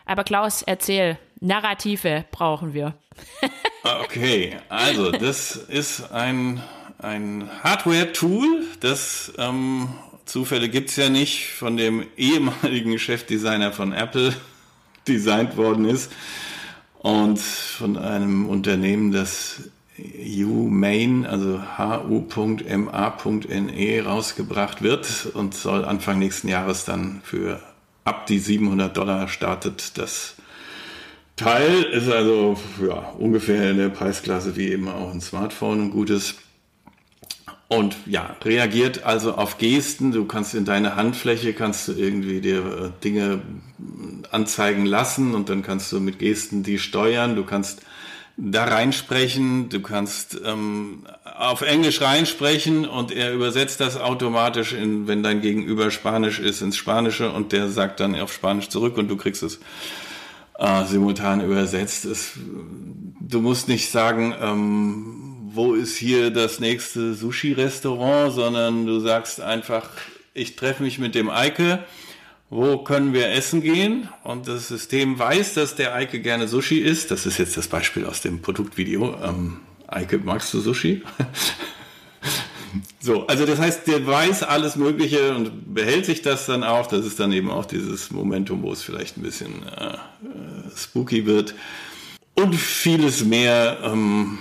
Aber 0.05 0.25
Klaus, 0.25 0.61
erzähl. 0.63 1.19
Narrative 1.41 2.27
brauchen 2.33 2.75
wir. 2.75 2.95
okay, 4.03 4.57
also 4.69 5.11
das 5.11 5.57
ist 5.57 6.13
ein, 6.13 6.61
ein 6.99 7.49
Hardware-Tool, 7.63 8.65
das 8.81 9.33
ähm, 9.39 9.89
Zufälle 10.27 10.69
gibt 10.69 10.91
es 10.91 10.97
ja 10.97 11.09
nicht 11.09 11.47
von 11.47 11.77
dem 11.77 12.05
ehemaligen 12.17 12.99
Chefdesigner 12.99 13.73
von 13.73 13.93
Apple, 13.93 14.35
designt 15.09 15.57
worden 15.57 15.87
ist 15.87 16.13
und 17.01 17.39
von 17.39 17.97
einem 17.97 18.49
Unternehmen, 18.49 19.13
das 19.13 19.71
UMain, 19.99 21.27
also 21.27 21.61
hu.ma.ne 21.79 22.81
rausgebracht 24.05 24.83
wird 24.83 25.31
und 25.35 25.55
soll 25.55 25.85
Anfang 25.85 26.19
nächsten 26.19 26.49
Jahres 26.49 26.85
dann 26.85 27.21
für 27.25 27.61
ab 28.05 28.27
die 28.27 28.39
700 28.39 28.97
Dollar 28.97 29.29
startet 29.29 29.99
das 29.99 30.37
Teil. 31.37 31.83
Ist 31.85 32.09
also 32.09 32.57
ja, 32.81 33.13
ungefähr 33.19 33.71
in 33.71 33.79
der 33.79 33.89
Preisklasse 33.91 34.57
wie 34.57 34.71
eben 34.73 34.89
auch 34.89 35.13
ein 35.13 35.21
Smartphone, 35.21 35.83
ein 35.83 35.91
gutes. 35.91 36.37
Und 37.69 37.97
ja, 38.07 38.35
reagiert 38.43 39.05
also 39.05 39.35
auf 39.35 39.59
Gesten. 39.59 40.11
Du 40.11 40.25
kannst 40.25 40.55
in 40.55 40.65
deine 40.65 40.97
Handfläche, 40.97 41.53
kannst 41.53 41.87
du 41.87 41.93
irgendwie 41.93 42.41
dir 42.41 42.59
äh, 42.59 43.05
Dinge 43.05 43.43
anzeigen 44.31 44.87
lassen 44.87 45.35
und 45.35 45.51
dann 45.51 45.63
kannst 45.63 45.93
du 45.93 46.01
mit 46.01 46.19
Gesten 46.19 46.63
die 46.63 46.79
steuern. 46.79 47.37
Du 47.37 47.45
kannst 47.45 47.83
da 48.39 48.65
reinsprechen, 48.65 49.69
du 49.69 49.81
kannst 49.81 50.41
ähm, 50.45 51.05
auf 51.25 51.61
Englisch 51.61 52.01
reinsprechen 52.01 52.87
und 52.87 53.11
er 53.11 53.35
übersetzt 53.35 53.81
das 53.81 53.99
automatisch, 53.99 54.73
in, 54.73 55.09
wenn 55.09 55.23
dein 55.23 55.41
Gegenüber 55.41 55.91
Spanisch 55.91 56.39
ist, 56.39 56.63
ins 56.63 56.77
Spanische 56.77 57.31
und 57.33 57.53
der 57.53 57.69
sagt 57.69 58.01
dann 58.01 58.19
auf 58.19 58.33
Spanisch 58.33 58.69
zurück 58.69 58.97
und 58.97 59.09
du 59.09 59.17
kriegst 59.17 59.43
es 59.43 59.59
äh, 60.59 60.85
simultan 60.85 61.41
übersetzt. 61.41 62.05
Es, 62.05 62.33
du 63.21 63.41
musst 63.41 63.69
nicht 63.69 63.91
sagen, 63.91 64.35
ähm, 64.41 65.28
wo 65.59 65.75
ist 65.75 65.97
hier 65.97 66.31
das 66.31 66.61
nächste 66.61 67.15
Sushi-Restaurant, 67.15 68.33
sondern 68.33 68.87
du 68.87 69.01
sagst 69.01 69.41
einfach, 69.41 69.91
ich 70.33 70.57
treffe 70.57 70.83
mich 70.83 70.99
mit 70.99 71.15
dem 71.15 71.29
Eike 71.29 71.85
wo 72.51 72.79
können 72.79 73.13
wir 73.13 73.31
essen 73.31 73.61
gehen? 73.61 74.09
Und 74.25 74.49
das 74.49 74.69
System 74.69 75.19
weiß, 75.19 75.55
dass 75.55 75.75
der 75.75 75.95
Eike 75.95 76.21
gerne 76.21 76.49
Sushi 76.49 76.79
isst. 76.79 77.11
Das 77.11 77.27
ist 77.27 77.39
jetzt 77.39 77.57
das 77.57 77.69
Beispiel 77.69 78.07
aus 78.07 78.23
dem 78.23 78.41
Produktvideo. 78.41 79.17
Ähm, 79.23 79.59
Eike, 79.87 80.19
magst 80.19 80.55
du 80.55 80.61
Sushi? 80.61 81.03
so, 83.01 83.27
also 83.27 83.45
das 83.45 83.59
heißt, 83.59 83.87
der 83.87 84.07
weiß 84.07 84.45
alles 84.45 84.77
Mögliche 84.77 85.35
und 85.35 85.75
behält 85.75 86.07
sich 86.07 86.23
das 86.23 86.47
dann 86.47 86.65
auch. 86.65 86.87
Das 86.87 87.05
ist 87.05 87.21
dann 87.21 87.33
eben 87.33 87.51
auch 87.51 87.67
dieses 87.67 88.11
Momentum, 88.11 88.63
wo 88.63 88.73
es 88.73 88.83
vielleicht 88.83 89.19
ein 89.19 89.23
bisschen 89.23 89.67
äh, 89.69 89.95
äh 89.95 89.99
spooky 90.75 91.27
wird. 91.27 91.55
Und 92.35 92.55
vieles 92.55 93.25
mehr. 93.25 93.79
Ähm, 93.85 94.39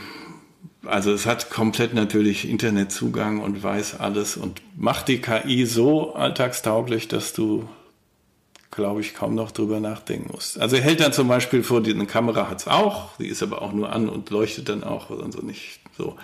also 0.88 1.12
es 1.12 1.26
hat 1.26 1.50
komplett 1.50 1.94
natürlich 1.94 2.50
Internetzugang 2.50 3.40
und 3.40 3.62
weiß 3.62 4.00
alles 4.00 4.38
und 4.38 4.62
macht 4.76 5.08
die 5.08 5.20
KI 5.20 5.66
so 5.66 6.16
alltagstauglich, 6.16 7.08
dass 7.08 7.34
du 7.34 7.68
glaube 8.78 9.02
ich, 9.02 9.16
kaum 9.16 9.34
noch 9.34 9.52
drüber 9.52 9.80
nachdenken 9.80 10.30
muss. 10.32 10.56
Also 10.56 10.76
er 10.76 10.84
hält 10.84 11.00
dann 11.00 11.12
zum 11.12 11.28
Beispiel 11.28 11.64
vor, 11.64 11.82
die 11.82 11.96
Kamera 12.06 12.48
hat 12.48 12.60
es 12.60 12.68
auch, 12.68 13.18
die 13.18 13.28
ist 13.28 13.42
aber 13.42 13.64
auch 13.64 13.74
nur 13.74 13.92
an 13.92 14.08
und 14.08 14.30
leuchtet 14.30 14.70
dann 14.70 14.84
auch, 14.84 15.10
also 15.10 15.42
nicht 15.42 15.80
so. 15.98 16.16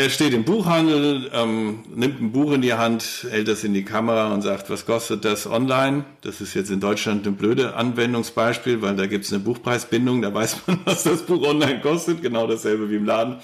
Er 0.00 0.08
steht 0.08 0.32
im 0.32 0.44
Buchhandel, 0.44 1.30
ähm, 1.34 1.80
nimmt 1.94 2.22
ein 2.22 2.32
Buch 2.32 2.52
in 2.52 2.62
die 2.62 2.72
Hand, 2.72 3.26
hält 3.28 3.48
das 3.48 3.64
in 3.64 3.74
die 3.74 3.84
Kamera 3.84 4.32
und 4.32 4.40
sagt, 4.40 4.70
was 4.70 4.86
kostet 4.86 5.26
das 5.26 5.46
online? 5.46 6.06
Das 6.22 6.40
ist 6.40 6.54
jetzt 6.54 6.70
in 6.70 6.80
Deutschland 6.80 7.26
ein 7.26 7.36
blöde 7.36 7.74
Anwendungsbeispiel, 7.74 8.80
weil 8.80 8.96
da 8.96 9.04
gibt 9.04 9.26
es 9.26 9.32
eine 9.34 9.42
Buchpreisbindung, 9.42 10.22
da 10.22 10.32
weiß 10.32 10.56
man, 10.66 10.80
was 10.86 11.02
das 11.02 11.24
Buch 11.24 11.46
online 11.46 11.82
kostet, 11.82 12.22
genau 12.22 12.46
dasselbe 12.46 12.88
wie 12.88 12.96
im 12.96 13.04
Laden. 13.04 13.40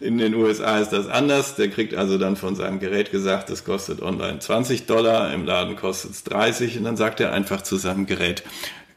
In 0.00 0.18
den 0.18 0.34
USA 0.34 0.80
ist 0.80 0.90
das 0.90 1.06
anders. 1.06 1.54
Der 1.54 1.68
kriegt 1.68 1.94
also 1.94 2.18
dann 2.18 2.34
von 2.34 2.56
seinem 2.56 2.80
Gerät 2.80 3.12
gesagt, 3.12 3.48
das 3.48 3.64
kostet 3.64 4.02
online 4.02 4.40
20 4.40 4.86
Dollar, 4.86 5.32
im 5.32 5.46
Laden 5.46 5.76
kostet 5.76 6.10
es 6.10 6.24
30 6.24 6.76
und 6.78 6.82
dann 6.82 6.96
sagt 6.96 7.20
er 7.20 7.32
einfach 7.32 7.62
zu 7.62 7.76
seinem 7.76 8.06
Gerät, 8.06 8.42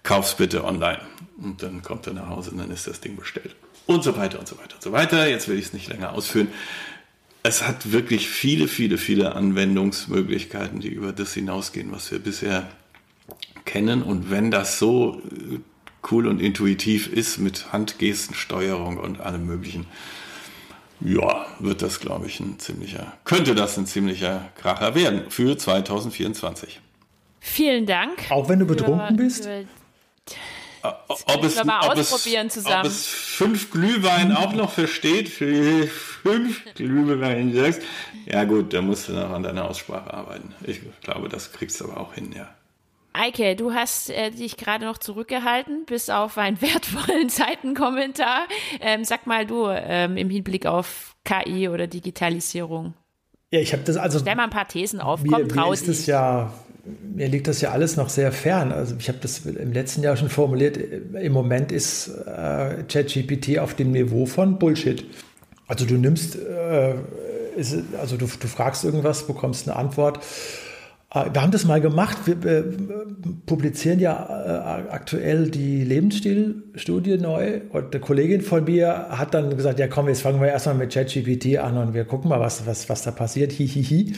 kauf's 0.01 0.33
bitte 0.33 0.63
online. 0.63 1.01
Und 1.39 1.61
dann 1.61 1.83
kommt 1.83 2.07
er 2.07 2.13
nach 2.13 2.29
Hause 2.29 2.49
und 2.49 2.57
dann 2.57 2.71
ist 2.71 2.87
das 2.87 3.01
Ding 3.01 3.17
bestellt. 3.17 3.55
Und 3.85 4.03
so 4.03 4.17
weiter 4.17 4.39
und 4.39 4.47
so 4.47 4.57
weiter 4.57 4.75
und 4.75 4.81
so 4.81 4.91
weiter. 4.93 5.27
Jetzt 5.27 5.47
will 5.47 5.59
ich 5.59 5.65
es 5.65 5.73
nicht 5.73 5.89
länger 5.89 6.13
ausführen 6.13 6.47
es 7.43 7.67
hat 7.67 7.91
wirklich 7.91 8.29
viele, 8.29 8.69
viele, 8.69 8.97
viele 8.97 9.35
Anwendungsmöglichkeiten, 9.35 10.79
die 10.79 10.87
über 10.87 11.11
das 11.11 11.33
hinausgehen, 11.33 11.91
was 11.91 12.09
wir 12.11 12.19
bisher 12.19 12.69
kennen. 13.65 14.01
Und 14.01 14.31
wenn 14.31 14.49
das 14.49 14.79
so 14.79 15.21
äh, 15.25 15.59
cool 16.09 16.27
und 16.27 16.39
intuitiv 16.39 17.11
ist 17.11 17.37
mit 17.39 17.73
Handgestensteuerung 17.73 18.97
und 18.97 19.19
allem 19.19 19.45
Möglichen, 19.45 19.85
ja, 21.01 21.45
wird 21.59 21.81
das, 21.81 21.99
glaube 21.99 22.27
ich, 22.27 22.39
ein 22.39 22.59
ziemlicher, 22.59 23.11
könnte 23.25 23.55
das 23.55 23.77
ein 23.77 23.85
ziemlicher 23.85 24.49
Kracher 24.55 24.95
werden 24.95 25.29
für 25.29 25.57
2024. 25.57 26.79
Vielen 27.41 27.85
Dank. 27.85 28.31
Auch 28.31 28.47
wenn 28.47 28.59
du 28.59 28.65
betrunken 28.65 29.17
bist? 29.17 29.45
Das 30.81 31.25
ob 31.25 31.43
es, 31.43 31.61
mal 31.63 31.87
ob 31.89 31.97
ausprobieren 31.97 32.47
es, 32.47 32.53
zusammen. 32.53 32.85
Ob 32.85 32.85
es 32.85 33.05
fünf 33.05 33.69
Glühwein 33.71 34.33
auch 34.33 34.53
noch 34.53 34.71
versteht, 34.71 35.29
fünf 36.23 36.63
Glühwein 36.73 37.53
sagst, 37.53 37.81
ja 38.25 38.43
gut, 38.45 38.73
da 38.73 38.81
musst 38.81 39.09
du 39.09 39.13
noch 39.13 39.29
an 39.29 39.43
deiner 39.43 39.69
Aussprache 39.69 40.13
arbeiten. 40.13 40.53
Ich 40.65 40.81
glaube, 41.01 41.29
das 41.29 41.51
kriegst 41.51 41.79
du 41.79 41.85
aber 41.85 41.99
auch 41.99 42.13
hin, 42.13 42.31
ja. 42.35 42.49
Eike, 43.15 43.55
du 43.55 43.73
hast 43.73 44.09
äh, 44.09 44.31
dich 44.31 44.57
gerade 44.57 44.85
noch 44.85 44.97
zurückgehalten, 44.97 45.85
bis 45.85 46.09
auf 46.09 46.37
einen 46.37 46.59
wertvollen 46.61 47.29
Seitenkommentar. 47.29 48.47
Ähm, 48.81 49.03
sag 49.03 49.27
mal 49.27 49.45
du 49.45 49.67
ähm, 49.69 50.17
im 50.17 50.29
Hinblick 50.29 50.65
auf 50.65 51.15
KI 51.23 51.69
oder 51.69 51.85
Digitalisierung. 51.85 52.95
Ja, 53.51 53.59
ich 53.59 53.71
habe 53.71 53.83
das 53.83 53.97
also. 53.97 54.17
Stell 54.17 54.35
mal 54.35 54.45
ein 54.45 54.49
paar 54.49 54.67
Thesen 54.67 54.99
auf, 54.99 55.21
mir, 55.21 55.29
komm, 55.29 55.47
trau 55.47 55.67
mir 55.67 55.73
ist 55.73 55.87
das 55.87 56.07
ja 56.07 56.51
mir 56.85 57.27
liegt 57.27 57.47
das 57.47 57.61
ja 57.61 57.71
alles 57.71 57.95
noch 57.95 58.09
sehr 58.09 58.31
fern. 58.31 58.71
Also 58.71 58.95
ich 58.99 59.07
habe 59.07 59.19
das 59.21 59.45
im 59.45 59.71
letzten 59.71 60.03
Jahr 60.03 60.17
schon 60.17 60.29
formuliert. 60.29 60.77
Im 60.77 61.31
Moment 61.31 61.71
ist 61.71 62.09
äh, 62.09 62.83
ChatGPT 62.83 63.59
auf 63.59 63.73
dem 63.73 63.91
Niveau 63.91 64.25
von 64.25 64.59
Bullshit. 64.59 65.05
Also 65.67 65.85
du 65.85 65.95
nimmst, 65.95 66.35
äh, 66.35 66.95
ist, 67.55 67.75
also 67.99 68.17
du, 68.17 68.25
du 68.25 68.47
fragst 68.47 68.83
irgendwas, 68.83 69.27
bekommst 69.27 69.67
eine 69.67 69.77
Antwort. 69.77 70.19
Äh, 71.13 71.25
wir 71.33 71.41
haben 71.41 71.51
das 71.51 71.65
mal 71.65 71.81
gemacht. 71.81 72.17
Wir, 72.25 72.43
wir 72.43 72.77
publizieren 73.45 73.99
ja 73.99 74.83
äh, 74.85 74.89
aktuell 74.91 75.49
die 75.49 75.83
Lebensstilstudie 75.83 77.17
neu. 77.17 77.61
Und 77.71 77.93
eine 77.93 78.01
Kollegin 78.01 78.41
von 78.41 78.65
mir 78.65 79.07
hat 79.09 79.33
dann 79.33 79.55
gesagt, 79.55 79.79
ja 79.79 79.87
komm, 79.87 80.07
jetzt 80.07 80.21
fangen 80.21 80.41
wir 80.41 80.49
erstmal 80.49 80.75
mit 80.75 80.93
ChatGPT 80.93 81.57
an 81.57 81.77
und 81.77 81.93
wir 81.93 82.05
gucken 82.05 82.29
mal, 82.29 82.39
was, 82.39 82.65
was, 82.65 82.89
was 82.89 83.03
da 83.03 83.11
passiert. 83.11 83.51
Hihihi. 83.51 83.83
Hi, 83.83 84.13
hi. 84.13 84.15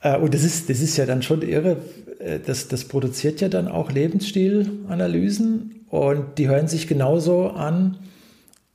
Äh, 0.00 0.16
und 0.18 0.34
das 0.34 0.44
ist, 0.44 0.70
das 0.70 0.80
ist 0.80 0.96
ja 0.96 1.06
dann 1.06 1.22
schon 1.22 1.42
irre. 1.42 1.78
Äh, 2.18 2.40
das, 2.44 2.68
das 2.68 2.84
produziert 2.84 3.40
ja 3.40 3.48
dann 3.48 3.68
auch 3.68 3.90
Lebensstilanalysen 3.90 5.84
und 5.88 6.38
die 6.38 6.48
hören 6.48 6.68
sich 6.68 6.86
genauso 6.86 7.50
an 7.50 7.98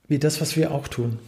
wie 0.08 0.18
das, 0.18 0.40
was 0.40 0.56
wir 0.56 0.72
auch 0.72 0.88
tun. 0.88 1.18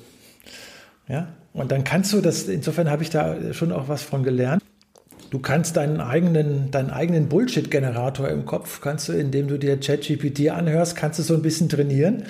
Ja, 1.08 1.28
und 1.52 1.72
dann 1.72 1.84
kannst 1.84 2.12
du 2.12 2.20
das, 2.20 2.48
insofern 2.48 2.90
habe 2.90 3.02
ich 3.02 3.10
da 3.10 3.52
schon 3.52 3.72
auch 3.72 3.88
was 3.88 4.02
von 4.02 4.22
gelernt. 4.22 4.62
Du 5.30 5.38
kannst 5.38 5.76
deinen 5.76 6.00
eigenen, 6.00 6.70
deinen 6.70 6.90
eigenen 6.90 7.28
Bullshit-Generator 7.28 8.28
im 8.28 8.44
Kopf, 8.44 8.80
kannst 8.80 9.08
du, 9.08 9.12
indem 9.12 9.48
du 9.48 9.58
dir 9.58 9.78
ChatGPT 9.78 10.50
anhörst, 10.50 10.96
kannst 10.96 11.18
du 11.18 11.22
so 11.22 11.34
ein 11.34 11.42
bisschen 11.42 11.68
trainieren. 11.68 12.24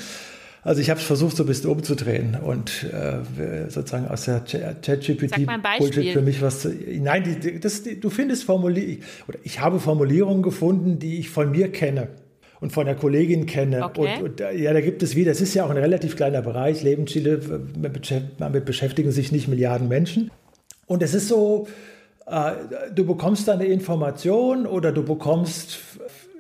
Also 0.63 0.81
ich 0.81 0.91
habe 0.91 0.99
es 0.99 1.07
versucht, 1.07 1.37
so 1.37 1.45
ein 1.45 1.47
bisschen 1.47 1.71
umzudrehen 1.71 2.35
und 2.35 2.85
äh, 2.85 3.69
sozusagen 3.71 4.09
aus 4.09 4.25
der 4.25 4.41
ChatGPT-Bullshit 4.41 6.13
für 6.13 6.23
mich 6.23 6.43
was 6.43 6.61
zu. 6.61 6.71
Nein, 6.71 7.39
die, 7.41 7.61
das, 7.61 7.83
die, 7.83 8.01
du 8.01 8.11
findest 8.11 8.45
Formulierungen, 8.45 9.03
oder 9.29 9.39
ich 9.45 9.61
habe 9.61 9.79
Formulierungen 9.79 10.43
gefunden, 10.43 10.99
die 10.99 11.19
ich 11.19 11.31
von 11.31 11.53
mir 11.53 11.71
kenne 11.71 12.09
und 12.61 12.73
von 12.73 12.87
der 12.87 12.95
Kollegin 12.95 13.47
kenne. 13.47 13.85
Okay. 13.85 14.23
Und, 14.23 14.41
und, 14.41 14.59
ja, 14.59 14.73
da 14.73 14.81
gibt 14.81 15.03
es 15.03 15.17
wieder, 15.17 15.33
es 15.33 15.41
ist 15.41 15.55
ja 15.55 15.65
auch 15.65 15.71
ein 15.71 15.77
relativ 15.77 16.17
kleiner 16.17 16.43
Bereich, 16.43 16.83
Lebensstile, 16.83 17.41
damit 18.39 18.65
beschäftigen 18.65 19.13
sich 19.13 19.33
nicht 19.33 19.49
Milliarden 19.49 19.89
Menschen. 19.89 20.31
Und 20.87 21.03
es 21.03 21.15
ist 21.15 21.29
so, 21.29 21.67
äh, 22.27 22.53
du 22.95 23.05
bekommst 23.05 23.49
da 23.49 23.53
eine 23.53 23.67
Information 23.67 24.67
oder 24.67 24.93
du 24.93 25.03
bekommst 25.03 25.79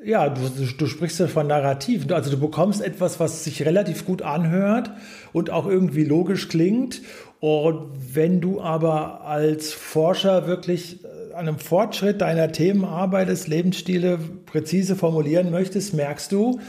ja, 0.05 0.29
du, 0.29 0.40
du 0.79 0.87
sprichst 0.87 1.18
ja 1.18 1.26
von 1.26 1.48
Narrativen. 1.48 2.12
Also 2.12 2.31
du 2.31 2.38
bekommst 2.38 2.81
etwas, 2.81 3.18
was 3.18 3.42
sich 3.42 3.66
relativ 3.66 4.05
gut 4.05 4.22
anhört 4.22 4.92
und 5.33 5.50
auch 5.50 5.66
irgendwie 5.66 6.05
logisch 6.05 6.48
klingt. 6.48 7.02
Und 7.40 7.90
wenn 8.14 8.40
du 8.40 8.61
aber 8.61 9.22
als 9.22 9.72
Forscher 9.72 10.46
wirklich 10.46 11.00
an 11.37 11.49
einem 11.49 11.59
Fortschritt 11.59 12.22
deiner 12.22 12.51
Themen 12.51 12.85
arbeitest, 12.85 13.46
Lebensstile 13.46 14.18
präzise 14.46 14.96
formulieren 14.96 15.51
möchtest, 15.51 15.92
merkst 15.92 16.33
du, 16.33 16.61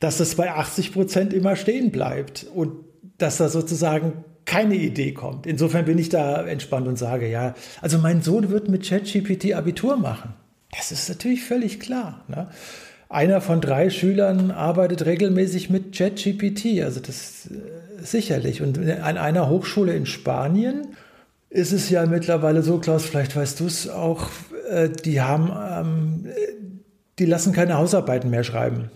dass 0.00 0.18
das 0.18 0.34
bei 0.34 0.50
80 0.50 0.92
Prozent 0.92 1.32
immer 1.32 1.54
stehen 1.54 1.92
bleibt 1.92 2.44
und 2.52 2.72
dass 3.18 3.36
da 3.36 3.48
sozusagen 3.48 4.24
keine 4.46 4.74
Idee 4.74 5.12
kommt. 5.12 5.46
Insofern 5.46 5.84
bin 5.84 5.96
ich 5.98 6.08
da 6.08 6.44
entspannt 6.44 6.88
und 6.88 6.98
sage, 6.98 7.30
ja, 7.30 7.54
also 7.80 7.98
mein 7.98 8.20
Sohn 8.20 8.50
wird 8.50 8.68
mit 8.68 8.84
ChatGPT 8.84 9.54
Abitur 9.54 9.96
machen. 9.96 10.34
Das 10.76 10.90
ist 10.90 11.08
natürlich 11.08 11.44
völlig 11.44 11.78
klar. 11.78 12.24
Ne? 12.26 12.48
Einer 13.08 13.40
von 13.40 13.60
drei 13.60 13.90
Schülern 13.90 14.50
arbeitet 14.50 15.06
regelmäßig 15.06 15.70
mit 15.70 15.94
ChatGPT, 15.96 16.82
also 16.82 16.98
das 16.98 17.46
äh, 17.46 18.02
sicherlich. 18.02 18.60
Und 18.60 18.78
an 18.78 19.18
einer 19.18 19.48
Hochschule 19.48 19.94
in 19.94 20.06
Spanien 20.06 20.88
ist 21.50 21.72
es 21.72 21.90
ja 21.90 22.06
mittlerweile 22.06 22.62
so, 22.62 22.78
Klaus, 22.78 23.04
vielleicht 23.04 23.36
weißt 23.36 23.60
du 23.60 23.66
es 23.66 23.88
auch, 23.88 24.28
äh, 24.70 24.88
die 24.88 25.20
haben, 25.20 25.50
ähm, 25.52 26.32
die 27.18 27.26
lassen 27.26 27.52
keine 27.52 27.76
Hausarbeiten 27.76 28.30
mehr 28.30 28.44
schreiben. 28.44 28.90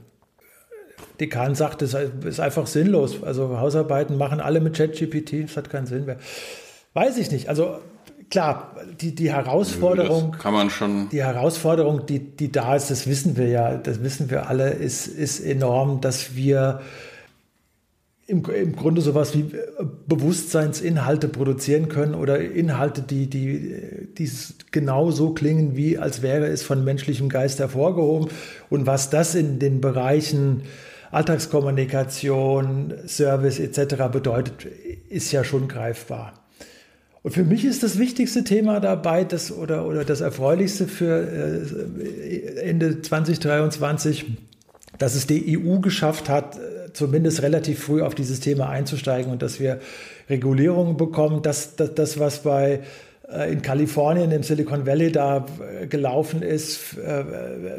Dekan 1.21 1.55
sagt, 1.55 1.83
das 1.83 1.95
ist 1.95 2.41
einfach 2.41 2.67
sinnlos. 2.67 3.23
Also 3.23 3.59
Hausarbeiten 3.59 4.17
machen 4.17 4.41
alle 4.41 4.61
mit 4.61 4.77
ChatGPT, 4.77 5.45
das 5.45 5.57
hat 5.57 5.71
keinen 5.71 5.87
Sinn 5.87 6.07
mehr. 6.07 6.19
Weiß 6.93 7.19
ich 7.19 7.31
nicht. 7.31 7.49
Also 7.49 7.79
klar, 8.31 8.77
die, 9.01 9.15
die 9.15 9.33
Herausforderung, 9.33 10.33
das 10.33 10.41
kann 10.41 10.55
man 10.55 10.71
schon. 10.71 11.09
Die 11.11 11.23
Herausforderung, 11.23 12.07
die, 12.07 12.19
die 12.19 12.51
da 12.51 12.75
ist, 12.75 12.91
das 12.91 13.07
wissen 13.07 13.37
wir 13.37 13.49
ja, 13.49 13.77
das 13.77 14.03
wissen 14.03 14.31
wir 14.31 14.49
alle, 14.49 14.71
ist, 14.71 15.07
ist 15.07 15.41
enorm, 15.41 16.01
dass 16.01 16.35
wir 16.35 16.81
im, 18.27 18.43
im 18.45 18.75
Grunde 18.75 19.03
sowas 19.03 19.35
wie 19.35 19.45
Bewusstseinsinhalte 20.07 21.29
produzieren 21.29 21.89
können 21.89 22.15
oder 22.15 22.41
Inhalte, 22.41 23.03
die, 23.03 23.29
die, 23.29 24.09
die 24.17 24.31
genau 24.71 25.11
so 25.11 25.35
klingen, 25.35 25.77
wie 25.77 25.99
als 25.99 26.23
wäre 26.23 26.47
es 26.47 26.63
von 26.63 26.85
menschlichem 26.85 27.29
Geist 27.29 27.59
hervorgehoben. 27.59 28.29
Und 28.71 28.87
was 28.87 29.11
das 29.11 29.35
in 29.35 29.59
den 29.59 29.81
Bereichen 29.81 30.63
Alltagskommunikation, 31.11 32.95
Service 33.07 33.61
etc. 33.61 34.09
bedeutet, 34.11 34.67
ist 35.09 35.31
ja 35.31 35.45
schon 35.45 35.69
greifbar. 35.69 36.33
Und 37.23 37.33
für 37.33 37.45
mich 37.45 37.65
ist 37.65 37.83
das 37.83 37.99
wichtigste 37.99 38.43
Thema 38.45 38.81
dabei, 38.81 39.25
das 39.25 39.53
oder, 39.53 39.87
oder 39.87 40.05
das 40.05 40.21
erfreulichste 40.21 40.87
für 40.87 41.27
äh, 41.27 42.61
Ende 42.61 43.01
2023, 43.01 44.27
dass 44.99 45.15
es 45.15 45.27
die 45.27 45.59
EU 45.59 45.79
geschafft 45.79 46.29
hat, 46.29 46.59
zumindest 46.95 47.43
relativ 47.43 47.81
früh 47.81 48.01
auf 48.01 48.15
dieses 48.15 48.41
Thema 48.41 48.71
einzusteigen 48.71 49.31
und 49.31 49.43
dass 49.43 49.61
wir 49.61 49.81
Regulierungen 50.31 50.97
bekommen. 50.97 51.43
Das, 51.43 51.77
das, 51.77 51.95
das 51.95 52.19
was 52.19 52.43
bei 52.43 52.81
äh, 53.31 53.53
in 53.53 53.63
Kalifornien, 53.63 54.31
im 54.33 54.43
Silicon 54.43 54.87
Valley 54.87 55.11
da 55.11 55.47
äh, 55.83 55.87
gelaufen 55.87 56.43
ist. 56.43 56.97
Äh, 56.99 57.25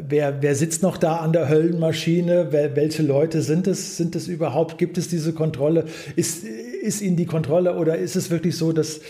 wer, 0.08 0.42
wer 0.42 0.54
sitzt 0.54 0.82
noch 0.82 0.96
da 0.96 1.16
an 1.16 1.32
der 1.32 1.48
Höllenmaschine? 1.48 2.48
welche 2.52 3.02
Leute 3.02 3.42
sind 3.42 3.66
es? 3.66 3.96
Sind 3.96 4.16
es 4.16 4.28
überhaupt? 4.28 4.78
Gibt 4.78 4.98
es 4.98 5.08
diese 5.08 5.32
Kontrolle? 5.32 5.84
Ist, 6.16 6.44
ist 6.44 7.00
Ihnen 7.00 7.16
die 7.16 7.26
Kontrolle 7.26 7.76
oder 7.76 7.96
ist 7.96 8.16
es 8.16 8.30
wirklich 8.30 8.56
so, 8.56 8.72
dass, 8.72 9.00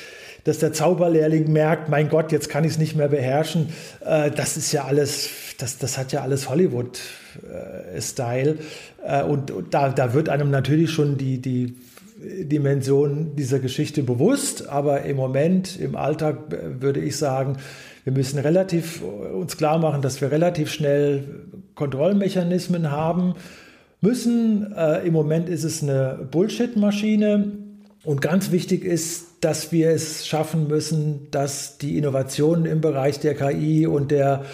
dass 0.44 0.58
der 0.58 0.72
Zauberlehrling 0.72 1.52
merkt, 1.52 1.88
mein 1.88 2.08
Gott, 2.08 2.32
jetzt 2.32 2.48
kann 2.48 2.64
ich 2.64 2.72
es 2.72 2.78
nicht 2.78 2.96
mehr 2.96 3.08
beherrschen? 3.08 3.70
Das 4.00 4.56
ist 4.56 4.72
ja 4.72 4.84
alles, 4.84 5.28
das, 5.58 5.78
das 5.78 5.98
hat 5.98 6.12
ja 6.12 6.22
alles 6.22 6.48
Hollywood-Style. 6.48 8.58
Und, 9.28 9.50
und 9.50 9.74
da, 9.74 9.90
da 9.90 10.14
wird 10.14 10.28
einem 10.28 10.50
natürlich 10.50 10.90
schon 10.90 11.16
die, 11.16 11.40
die 11.40 11.76
Dimension 12.18 13.36
dieser 13.36 13.58
Geschichte 13.58 14.02
bewusst, 14.02 14.68
aber 14.68 15.02
im 15.02 15.16
Moment, 15.16 15.78
im 15.78 15.96
Alltag 15.96 16.38
würde 16.80 17.00
ich 17.00 17.16
sagen, 17.16 17.58
wir 18.04 18.12
müssen 18.12 18.38
relativ 18.38 19.02
uns 19.02 19.56
klar 19.56 19.78
machen, 19.78 20.00
dass 20.00 20.20
wir 20.20 20.30
relativ 20.30 20.72
schnell 20.72 21.24
Kontrollmechanismen 21.74 22.90
haben 22.90 23.34
müssen. 24.00 24.72
Äh, 24.72 25.06
Im 25.06 25.12
Moment 25.12 25.48
ist 25.48 25.64
es 25.64 25.82
eine 25.82 26.26
Bullshit-Maschine 26.30 27.52
und 28.04 28.22
ganz 28.22 28.52
wichtig 28.52 28.84
ist, 28.84 29.26
dass 29.40 29.72
wir 29.72 29.90
es 29.90 30.26
schaffen 30.26 30.68
müssen, 30.68 31.28
dass 31.32 31.78
die 31.78 31.98
Innovationen 31.98 32.64
im 32.64 32.80
Bereich 32.80 33.18
der 33.18 33.34
KI 33.34 33.86
und 33.86 34.10
der 34.10 34.44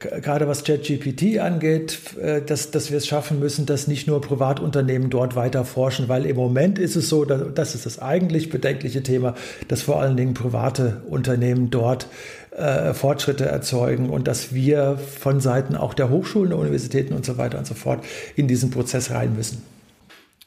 gerade 0.00 0.48
was 0.48 0.64
ChatGPT 0.64 1.38
angeht, 1.38 2.16
äh, 2.16 2.42
dass, 2.42 2.70
dass 2.70 2.90
wir 2.90 2.98
es 2.98 3.06
schaffen 3.06 3.38
müssen, 3.38 3.66
dass 3.66 3.86
nicht 3.86 4.06
nur 4.06 4.20
Privatunternehmen 4.20 5.10
dort 5.10 5.36
weiter 5.36 5.64
forschen, 5.64 6.08
weil 6.08 6.26
im 6.26 6.36
Moment 6.36 6.78
ist 6.78 6.96
es 6.96 7.08
so, 7.08 7.24
das 7.24 7.74
ist 7.74 7.86
das 7.86 7.98
eigentlich 7.98 8.48
bedenkliche 8.48 9.02
Thema, 9.02 9.34
dass 9.68 9.82
vor 9.82 10.00
allen 10.00 10.16
Dingen 10.16 10.34
private 10.34 11.02
Unternehmen 11.08 11.70
dort 11.70 12.08
äh, 12.50 12.94
Fortschritte 12.94 13.44
erzeugen 13.44 14.10
und 14.10 14.26
dass 14.26 14.54
wir 14.54 14.98
von 14.98 15.40
Seiten 15.40 15.76
auch 15.76 15.94
der 15.94 16.08
Hochschulen, 16.08 16.50
der 16.50 16.58
Universitäten 16.58 17.14
und 17.14 17.24
so 17.24 17.36
weiter 17.36 17.58
und 17.58 17.66
so 17.66 17.74
fort 17.74 18.04
in 18.36 18.48
diesen 18.48 18.70
Prozess 18.70 19.10
rein 19.10 19.36
müssen. 19.36 19.62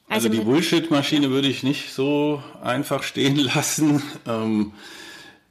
Also, 0.10 0.28
also 0.28 0.40
die 0.40 0.46
Bullshit-Maschine 0.46 1.30
würde 1.30 1.48
ich 1.48 1.64
nicht 1.64 1.94
so 1.94 2.44
einfach 2.62 3.04
stehen 3.04 3.38
lassen. 3.56 4.02
Ähm, 4.28 4.74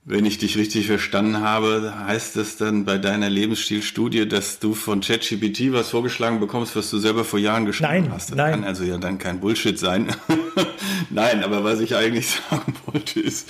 wenn 0.04 0.26
ich 0.26 0.38
dich 0.38 0.56
richtig 0.56 0.88
verstanden 0.88 1.40
habe, 1.40 1.94
heißt 2.06 2.34
das 2.34 2.56
dann 2.56 2.84
bei 2.84 2.98
deiner 2.98 3.30
Lebensstilstudie, 3.30 4.26
dass 4.26 4.58
du 4.58 4.74
von 4.74 5.00
ChatGPT 5.00 5.72
was 5.72 5.90
vorgeschlagen 5.90 6.40
bekommst, 6.40 6.74
was 6.74 6.90
du 6.90 6.98
selber 6.98 7.24
vor 7.24 7.38
Jahren 7.38 7.66
geschrieben 7.66 8.04
nein, 8.04 8.12
hast? 8.12 8.30
Das 8.30 8.36
nein. 8.36 8.52
kann 8.52 8.64
also 8.64 8.82
ja 8.82 8.98
dann 8.98 9.18
kein 9.18 9.38
Bullshit 9.38 9.78
sein. 9.78 10.08
nein, 11.10 11.44
aber 11.44 11.62
was 11.62 11.78
ich 11.78 11.94
eigentlich 11.94 12.30
sagen 12.50 12.74
wollte 12.86 13.20
ist, 13.20 13.48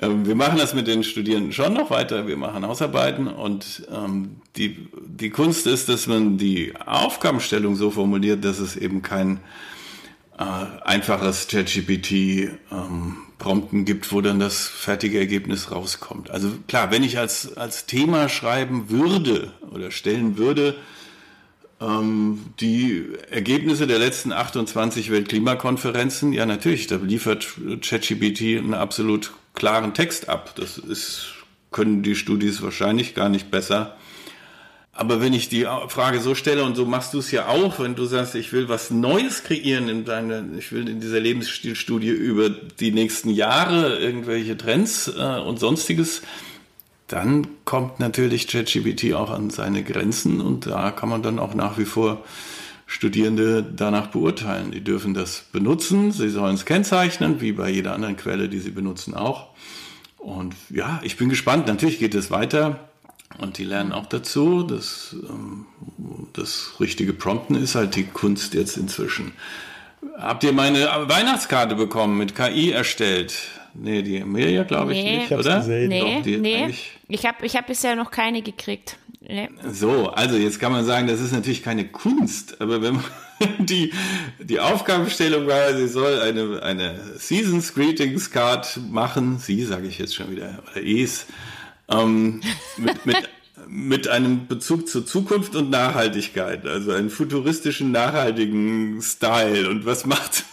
ähm, 0.00 0.26
wir 0.26 0.34
machen 0.34 0.58
das 0.58 0.72
mit 0.72 0.86
den 0.86 1.04
Studierenden 1.04 1.52
schon 1.52 1.74
noch 1.74 1.90
weiter. 1.90 2.26
Wir 2.26 2.38
machen 2.38 2.66
Hausarbeiten 2.66 3.26
und 3.26 3.86
ähm, 3.94 4.36
die, 4.56 4.88
die 5.06 5.28
Kunst 5.28 5.66
ist, 5.66 5.90
dass 5.90 6.06
man 6.06 6.38
die 6.38 6.72
Aufgabenstellung 6.86 7.76
so 7.76 7.90
formuliert, 7.90 8.46
dass 8.46 8.60
es 8.60 8.76
eben 8.76 9.02
kein 9.02 9.40
äh, 10.38 10.42
einfaches 10.86 11.48
ChatGPT 11.48 12.12
ähm, 12.72 13.16
Prompten 13.42 13.84
gibt, 13.84 14.12
wo 14.12 14.20
dann 14.20 14.38
das 14.38 14.68
fertige 14.68 15.18
Ergebnis 15.18 15.72
rauskommt. 15.72 16.30
Also 16.30 16.52
klar, 16.68 16.92
wenn 16.92 17.02
ich 17.02 17.18
als, 17.18 17.56
als 17.56 17.86
Thema 17.86 18.28
schreiben 18.28 18.88
würde 18.88 19.52
oder 19.72 19.90
stellen 19.90 20.38
würde, 20.38 20.76
ähm, 21.80 22.44
die 22.60 23.04
Ergebnisse 23.30 23.88
der 23.88 23.98
letzten 23.98 24.30
28 24.32 25.10
Weltklimakonferenzen, 25.10 26.32
ja 26.32 26.46
natürlich, 26.46 26.86
da 26.86 26.96
liefert 26.96 27.56
ChatGPT 27.80 28.58
einen 28.58 28.74
absolut 28.74 29.32
klaren 29.54 29.92
Text 29.92 30.28
ab. 30.28 30.54
Das 30.54 30.78
ist, 30.78 31.32
können 31.72 32.04
die 32.04 32.14
Studis 32.14 32.62
wahrscheinlich 32.62 33.12
gar 33.12 33.28
nicht 33.28 33.50
besser. 33.50 33.96
Aber 34.94 35.22
wenn 35.22 35.32
ich 35.32 35.48
die 35.48 35.66
Frage 35.88 36.20
so 36.20 36.34
stelle 36.34 36.64
und 36.64 36.76
so 36.76 36.84
machst 36.84 37.14
du 37.14 37.18
es 37.18 37.30
ja 37.30 37.48
auch, 37.48 37.80
wenn 37.80 37.94
du 37.94 38.04
sagst, 38.04 38.34
ich 38.34 38.52
will 38.52 38.68
was 38.68 38.90
Neues 38.90 39.42
kreieren 39.42 39.88
in 39.88 40.04
deiner, 40.04 40.44
ich 40.58 40.70
will 40.70 40.86
in 40.86 41.00
dieser 41.00 41.18
Lebensstilstudie 41.18 42.10
über 42.10 42.50
die 42.50 42.92
nächsten 42.92 43.30
Jahre 43.30 43.98
irgendwelche 43.98 44.56
Trends 44.56 45.08
äh, 45.08 45.38
und 45.38 45.58
sonstiges, 45.58 46.20
dann 47.08 47.46
kommt 47.64 48.00
natürlich 48.00 48.48
ChatGPT 48.48 49.14
auch 49.14 49.30
an 49.30 49.48
seine 49.48 49.82
Grenzen 49.82 50.42
und 50.42 50.66
da 50.66 50.90
kann 50.90 51.08
man 51.08 51.22
dann 51.22 51.38
auch 51.38 51.54
nach 51.54 51.78
wie 51.78 51.84
vor 51.86 52.22
Studierende 52.86 53.62
danach 53.62 54.08
beurteilen. 54.08 54.72
Die 54.72 54.84
dürfen 54.84 55.14
das 55.14 55.46
benutzen, 55.52 56.12
sie 56.12 56.28
sollen 56.28 56.54
es 56.54 56.66
kennzeichnen, 56.66 57.40
wie 57.40 57.52
bei 57.52 57.70
jeder 57.70 57.94
anderen 57.94 58.18
Quelle, 58.18 58.50
die 58.50 58.58
sie 58.58 58.70
benutzen 58.70 59.14
auch. 59.14 59.48
Und 60.18 60.54
ja, 60.68 61.00
ich 61.02 61.16
bin 61.16 61.30
gespannt. 61.30 61.66
Natürlich 61.66 61.98
geht 61.98 62.14
es 62.14 62.30
weiter. 62.30 62.91
Und 63.38 63.58
die 63.58 63.64
lernen 63.64 63.92
auch 63.92 64.06
dazu. 64.06 64.62
Das, 64.62 65.14
ähm, 65.28 65.66
das 66.32 66.74
richtige 66.80 67.12
Prompten 67.12 67.56
ist 67.56 67.74
halt 67.74 67.96
die 67.96 68.04
Kunst 68.04 68.54
jetzt 68.54 68.76
inzwischen. 68.76 69.32
Habt 70.18 70.44
ihr 70.44 70.52
meine 70.52 70.88
Weihnachtskarte 71.06 71.74
bekommen, 71.74 72.18
mit 72.18 72.34
KI 72.34 72.70
erstellt? 72.72 73.34
Nee, 73.74 74.02
die 74.02 74.18
Emilia, 74.18 74.64
glaube 74.64 74.92
ich, 74.92 75.02
nee. 75.02 75.18
nicht, 75.18 75.30
ich 75.30 75.38
oder? 75.38 75.58
Gesehen. 75.58 75.88
Nee, 75.88 76.18
Doch, 76.18 76.40
nee. 76.40 76.74
ich 77.08 77.26
habe 77.26 77.46
ich 77.46 77.56
hab 77.56 77.66
bisher 77.66 77.96
noch 77.96 78.10
keine 78.10 78.42
gekriegt. 78.42 78.96
Nee. 79.20 79.48
So, 79.70 80.10
also 80.10 80.36
jetzt 80.36 80.58
kann 80.58 80.72
man 80.72 80.84
sagen, 80.84 81.06
das 81.06 81.20
ist 81.20 81.32
natürlich 81.32 81.62
keine 81.62 81.86
Kunst, 81.86 82.60
aber 82.60 82.82
wenn 82.82 82.94
man 82.94 83.04
die, 83.58 83.92
die 84.40 84.60
Aufgabenstellung 84.60 85.46
war, 85.46 85.74
sie 85.74 85.88
soll 85.88 86.20
eine, 86.20 86.62
eine 86.62 87.00
Seasons 87.18 87.72
Greetings 87.72 88.30
Card 88.30 88.80
machen, 88.90 89.38
sie 89.38 89.64
sage 89.64 89.86
ich 89.86 89.98
jetzt 89.98 90.14
schon 90.14 90.30
wieder, 90.30 90.62
oder 90.70 90.84
es, 90.84 91.26
ähm, 91.92 92.40
mit, 92.76 93.06
mit, 93.06 93.28
mit 93.68 94.08
einem 94.08 94.46
Bezug 94.46 94.88
zur 94.88 95.06
Zukunft 95.06 95.54
und 95.56 95.70
Nachhaltigkeit, 95.70 96.66
also 96.66 96.92
einen 96.92 97.10
futuristischen, 97.10 97.92
nachhaltigen 97.92 99.00
Style. 99.02 99.68
Und 99.68 99.86
was 99.86 100.06
macht 100.06 100.34
sie? 100.34 100.44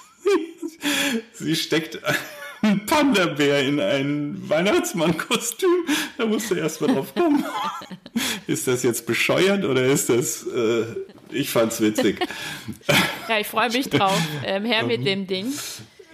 Sie 1.34 1.56
steckt 1.56 2.00
einen 2.62 2.86
Panda-Bär 2.86 3.62
in 3.62 3.80
ein 3.80 4.50
Weihnachtsmann-Kostüm. 4.50 5.86
Da 6.18 6.26
musst 6.26 6.52
du 6.52 6.56
erst 6.56 6.82
mal 6.82 6.94
drauf 6.94 7.14
kommen. 7.16 7.46
Ist 8.48 8.68
das 8.68 8.84
jetzt 8.84 9.06
bescheuert 9.06 9.64
oder 9.66 9.86
ist 9.86 10.10
das... 10.10 10.46
Äh, 10.46 10.86
ich 11.32 11.50
fand's 11.50 11.80
witzig. 11.80 12.20
Ja, 13.28 13.40
ich 13.40 13.48
freue 13.48 13.70
mich 13.70 13.90
drauf. 13.90 14.20
Ähm, 14.44 14.66
her 14.66 14.84
mit 14.84 15.06
dem 15.06 15.28
Ding. 15.28 15.54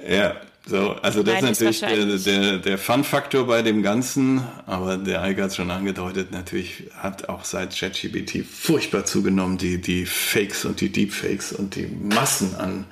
Ja, 0.08 0.36
so, 0.68 0.94
also 1.02 1.22
das 1.22 1.42
Nein, 1.42 1.52
ist 1.52 1.62
natürlich 1.62 2.26
der, 2.26 2.40
der, 2.40 2.58
der 2.58 2.78
Fun-Faktor 2.80 3.46
bei 3.46 3.62
dem 3.62 3.84
Ganzen, 3.84 4.42
aber 4.66 4.98
der 4.98 5.22
Eike 5.22 5.44
hat 5.44 5.52
es 5.52 5.58
schon 5.58 5.70
angedeutet, 5.70 6.32
natürlich 6.32 6.86
hat 6.98 7.30
auch 7.30 7.46
seit 7.46 7.78
ChatGPT 7.78 8.44
furchtbar 8.44 9.06
zugenommen, 9.06 9.60
die, 9.60 9.80
die 9.80 10.08
Fakes 10.08 10.66
und 10.66 10.82
die 10.82 10.92
Deepfakes 10.92 11.54
und 11.54 11.76
die 11.76 11.86
Massen 11.86 12.56
an, 12.56 12.86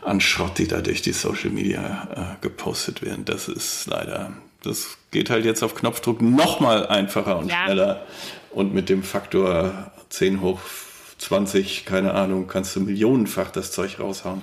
an 0.00 0.22
Schrott, 0.22 0.56
die 0.56 0.66
da 0.66 0.80
durch 0.80 1.02
die 1.02 1.12
Social 1.12 1.50
Media 1.50 2.08
äh, 2.40 2.42
gepostet 2.42 3.02
werden. 3.02 3.26
Das 3.26 3.46
ist 3.46 3.86
leider, 3.88 4.32
das 4.62 4.96
geht 5.10 5.28
halt 5.28 5.44
jetzt 5.44 5.62
auf 5.62 5.74
Knopfdruck 5.74 6.22
nochmal 6.22 6.86
einfacher 6.86 7.38
und 7.38 7.50
ja. 7.50 7.64
schneller 7.64 8.06
und 8.52 8.72
mit 8.72 8.88
dem 8.88 9.02
Faktor 9.02 9.92
10 10.08 10.40
hoch 10.40 10.60
20, 11.18 11.84
keine 11.84 12.14
Ahnung, 12.14 12.48
kannst 12.48 12.74
du 12.74 12.80
millionenfach 12.80 13.50
das 13.50 13.70
Zeug 13.70 14.00
raushauen. 14.00 14.42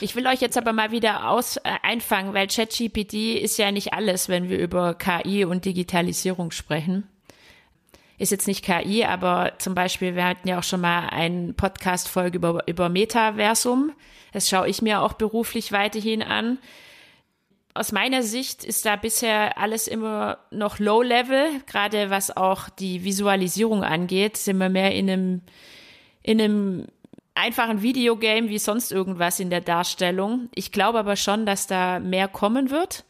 Ich 0.00 0.14
will 0.14 0.26
euch 0.26 0.42
jetzt 0.42 0.58
aber 0.58 0.74
mal 0.74 0.90
wieder 0.90 1.30
aus, 1.30 1.56
äh, 1.56 1.62
einfangen, 1.82 2.34
weil 2.34 2.48
ChatGPT 2.48 3.40
ist 3.40 3.56
ja 3.56 3.72
nicht 3.72 3.94
alles, 3.94 4.28
wenn 4.28 4.50
wir 4.50 4.58
über 4.58 4.92
KI 4.94 5.46
und 5.46 5.64
Digitalisierung 5.64 6.50
sprechen. 6.50 7.08
Ist 8.18 8.30
jetzt 8.30 8.46
nicht 8.46 8.62
KI, 8.62 9.04
aber 9.04 9.54
zum 9.58 9.74
Beispiel, 9.74 10.14
wir 10.14 10.24
hatten 10.24 10.48
ja 10.48 10.58
auch 10.58 10.64
schon 10.64 10.82
mal 10.82 11.08
eine 11.08 11.54
Podcast-Folge 11.54 12.36
über, 12.36 12.62
über 12.66 12.90
Metaversum. 12.90 13.92
Das 14.32 14.50
schaue 14.50 14.68
ich 14.68 14.82
mir 14.82 15.00
auch 15.00 15.14
beruflich 15.14 15.72
weiterhin 15.72 16.22
an. 16.22 16.58
Aus 17.72 17.90
meiner 17.92 18.22
Sicht 18.22 18.64
ist 18.64 18.84
da 18.84 18.96
bisher 18.96 19.56
alles 19.56 19.88
immer 19.88 20.38
noch 20.50 20.78
Low-Level, 20.78 21.62
gerade 21.66 22.10
was 22.10 22.36
auch 22.36 22.68
die 22.68 23.04
Visualisierung 23.04 23.82
angeht, 23.82 24.36
sind 24.36 24.58
wir 24.58 24.68
mehr 24.68 24.92
in 24.92 25.10
einem, 25.10 25.40
in 26.22 26.40
einem 26.40 26.86
einfach 27.36 27.68
ein 27.68 27.82
Videogame 27.82 28.48
wie 28.48 28.58
sonst 28.58 28.92
irgendwas 28.92 29.40
in 29.40 29.50
der 29.50 29.60
Darstellung. 29.60 30.48
Ich 30.54 30.72
glaube 30.72 30.98
aber 30.98 31.16
schon, 31.16 31.46
dass 31.46 31.66
da 31.66 32.00
mehr 32.00 32.28
kommen 32.28 32.70
wird. 32.70 33.04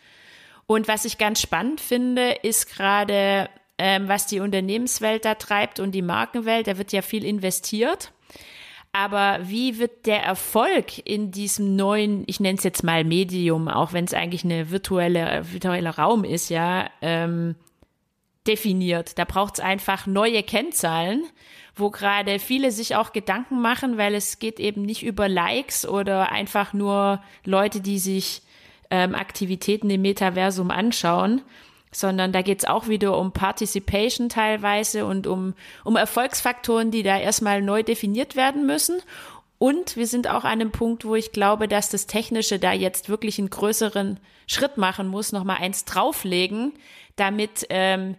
Und 0.67 0.89
was 0.89 1.05
ich 1.05 1.19
ganz 1.19 1.41
spannend 1.41 1.81
finde, 1.81 2.33
ist 2.43 2.75
gerade, 2.75 3.49
ähm, 3.79 4.09
was 4.09 4.27
die 4.27 4.41
Unternehmenswelt 4.41 5.25
da 5.25 5.37
treibt 5.37 5.81
und 5.81 5.93
die 5.93 6.03
Markenwelt. 6.03 6.67
Da 6.67 6.77
wird 6.77 6.93
ja 6.93 7.03
viel 7.03 7.25
investiert. 7.25 8.13
Aber 8.93 9.41
wie 9.43 9.79
wird 9.79 10.07
der 10.07 10.23
Erfolg 10.23 11.07
in 11.07 11.31
diesem 11.31 11.77
neuen, 11.77 12.25
ich 12.27 12.41
nenne 12.41 12.57
es 12.57 12.65
jetzt 12.65 12.83
mal 12.83 13.05
Medium, 13.05 13.69
auch 13.69 13.93
wenn 13.93 14.07
es 14.07 14.15
eigentlich 14.15 14.43
eine 14.43 14.71
virtuelle, 14.71 15.43
virtueller 15.53 15.99
Raum 15.99 16.25
ist, 16.25 16.49
ja, 16.49 16.89
ähm, 17.03 17.57
definiert? 18.47 19.19
Da 19.19 19.25
braucht 19.25 19.59
es 19.59 19.61
einfach 19.61 20.07
neue 20.07 20.43
Kennzahlen, 20.43 21.25
wo 21.77 21.91
gerade 21.91 22.39
viele 22.39 22.73
sich 22.73 22.97
auch 22.97 23.13
Gedanken 23.13 23.61
machen, 23.61 23.99
weil 23.99 24.15
es 24.15 24.39
geht 24.39 24.59
eben 24.59 24.83
nicht 24.83 25.03
über 25.03 25.29
Likes 25.29 25.87
oder 25.87 26.33
einfach 26.33 26.73
nur 26.73 27.23
Leute, 27.45 27.81
die 27.81 27.99
sich 27.99 28.43
ähm, 28.91 29.15
Aktivitäten 29.15 29.91
im 29.91 30.03
Metaversum 30.03 30.71
anschauen, 30.71 31.43
sondern 31.93 32.33
da 32.33 32.41
geht 32.41 32.61
es 32.61 32.65
auch 32.65 32.89
wieder 32.89 33.17
um 33.19 33.33
Participation 33.33 34.31
teilweise 34.31 35.05
und 35.05 35.27
um, 35.27 35.55
um 35.85 35.97
Erfolgsfaktoren, 35.97 36.91
die 36.91 37.03
da 37.03 37.19
erstmal 37.19 37.61
neu 37.61 37.83
definiert 37.83 38.37
werden 38.37 38.67
müssen. 38.67 39.01
Und 39.59 39.97
wir 39.97 40.07
sind 40.07 40.29
auch 40.29 40.45
an 40.45 40.61
einem 40.61 40.73
Punkt, 40.73 41.05
wo 41.05 41.15
ich 41.15 41.33
glaube, 41.33 41.69
dass 41.69 41.89
das 41.89 42.07
Technische 42.07 42.59
da 42.59 42.73
jetzt 42.73 43.09
wirklich 43.09 43.39
einen 43.39 43.51
größeren 43.51 44.19
Schritt 44.47 44.77
machen 44.77 45.09
muss, 45.09 45.33
nochmal 45.33 45.59
eins 45.59 45.85
drauflegen, 45.85 46.73
damit 47.17 47.67
ähm, 47.71 48.17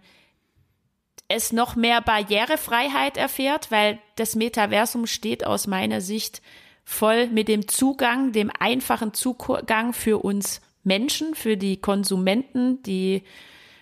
es 1.28 1.52
noch 1.52 1.76
mehr 1.76 2.00
Barrierefreiheit 2.00 3.16
erfährt, 3.16 3.70
weil 3.70 3.98
das 4.16 4.34
Metaversum 4.34 5.06
steht 5.06 5.46
aus 5.46 5.66
meiner 5.66 6.00
Sicht 6.00 6.40
voll 6.84 7.28
mit 7.28 7.48
dem 7.48 7.68
Zugang, 7.68 8.32
dem 8.32 8.50
einfachen 8.58 9.12
Zugang 9.12 9.92
für 9.92 10.24
uns 10.24 10.62
Menschen, 10.84 11.34
für 11.34 11.58
die 11.58 11.78
Konsumenten, 11.80 12.82
die 12.82 13.22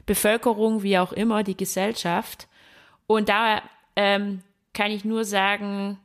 Bevölkerung, 0.07 0.83
wie 0.83 0.99
auch 0.99 1.13
immer, 1.13 1.45
die 1.45 1.57
Gesellschaft. 1.57 2.49
Und 3.07 3.29
da 3.29 3.63
ähm, 3.95 4.43
kann 4.73 4.91
ich 4.91 5.05
nur 5.05 5.25
sagen, 5.25 5.99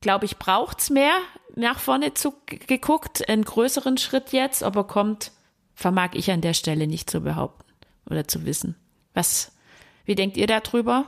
glaube 0.00 0.26
ich, 0.26 0.38
braucht's 0.38 0.90
mehr 0.90 1.16
nach 1.56 1.80
vorne 1.80 2.14
zu, 2.14 2.34
geguckt, 2.46 3.28
einen 3.28 3.44
größeren 3.44 3.98
Schritt 3.98 4.32
jetzt, 4.32 4.62
aber 4.62 4.84
kommt, 4.84 5.32
vermag 5.74 6.10
ich 6.12 6.30
an 6.30 6.40
der 6.40 6.54
Stelle 6.54 6.86
nicht 6.86 7.10
zu 7.10 7.20
behaupten 7.20 7.64
oder 8.08 8.28
zu 8.28 8.44
wissen. 8.44 8.76
Was, 9.12 9.53
wie 10.04 10.14
denkt 10.14 10.36
ihr 10.36 10.46
darüber? 10.46 11.06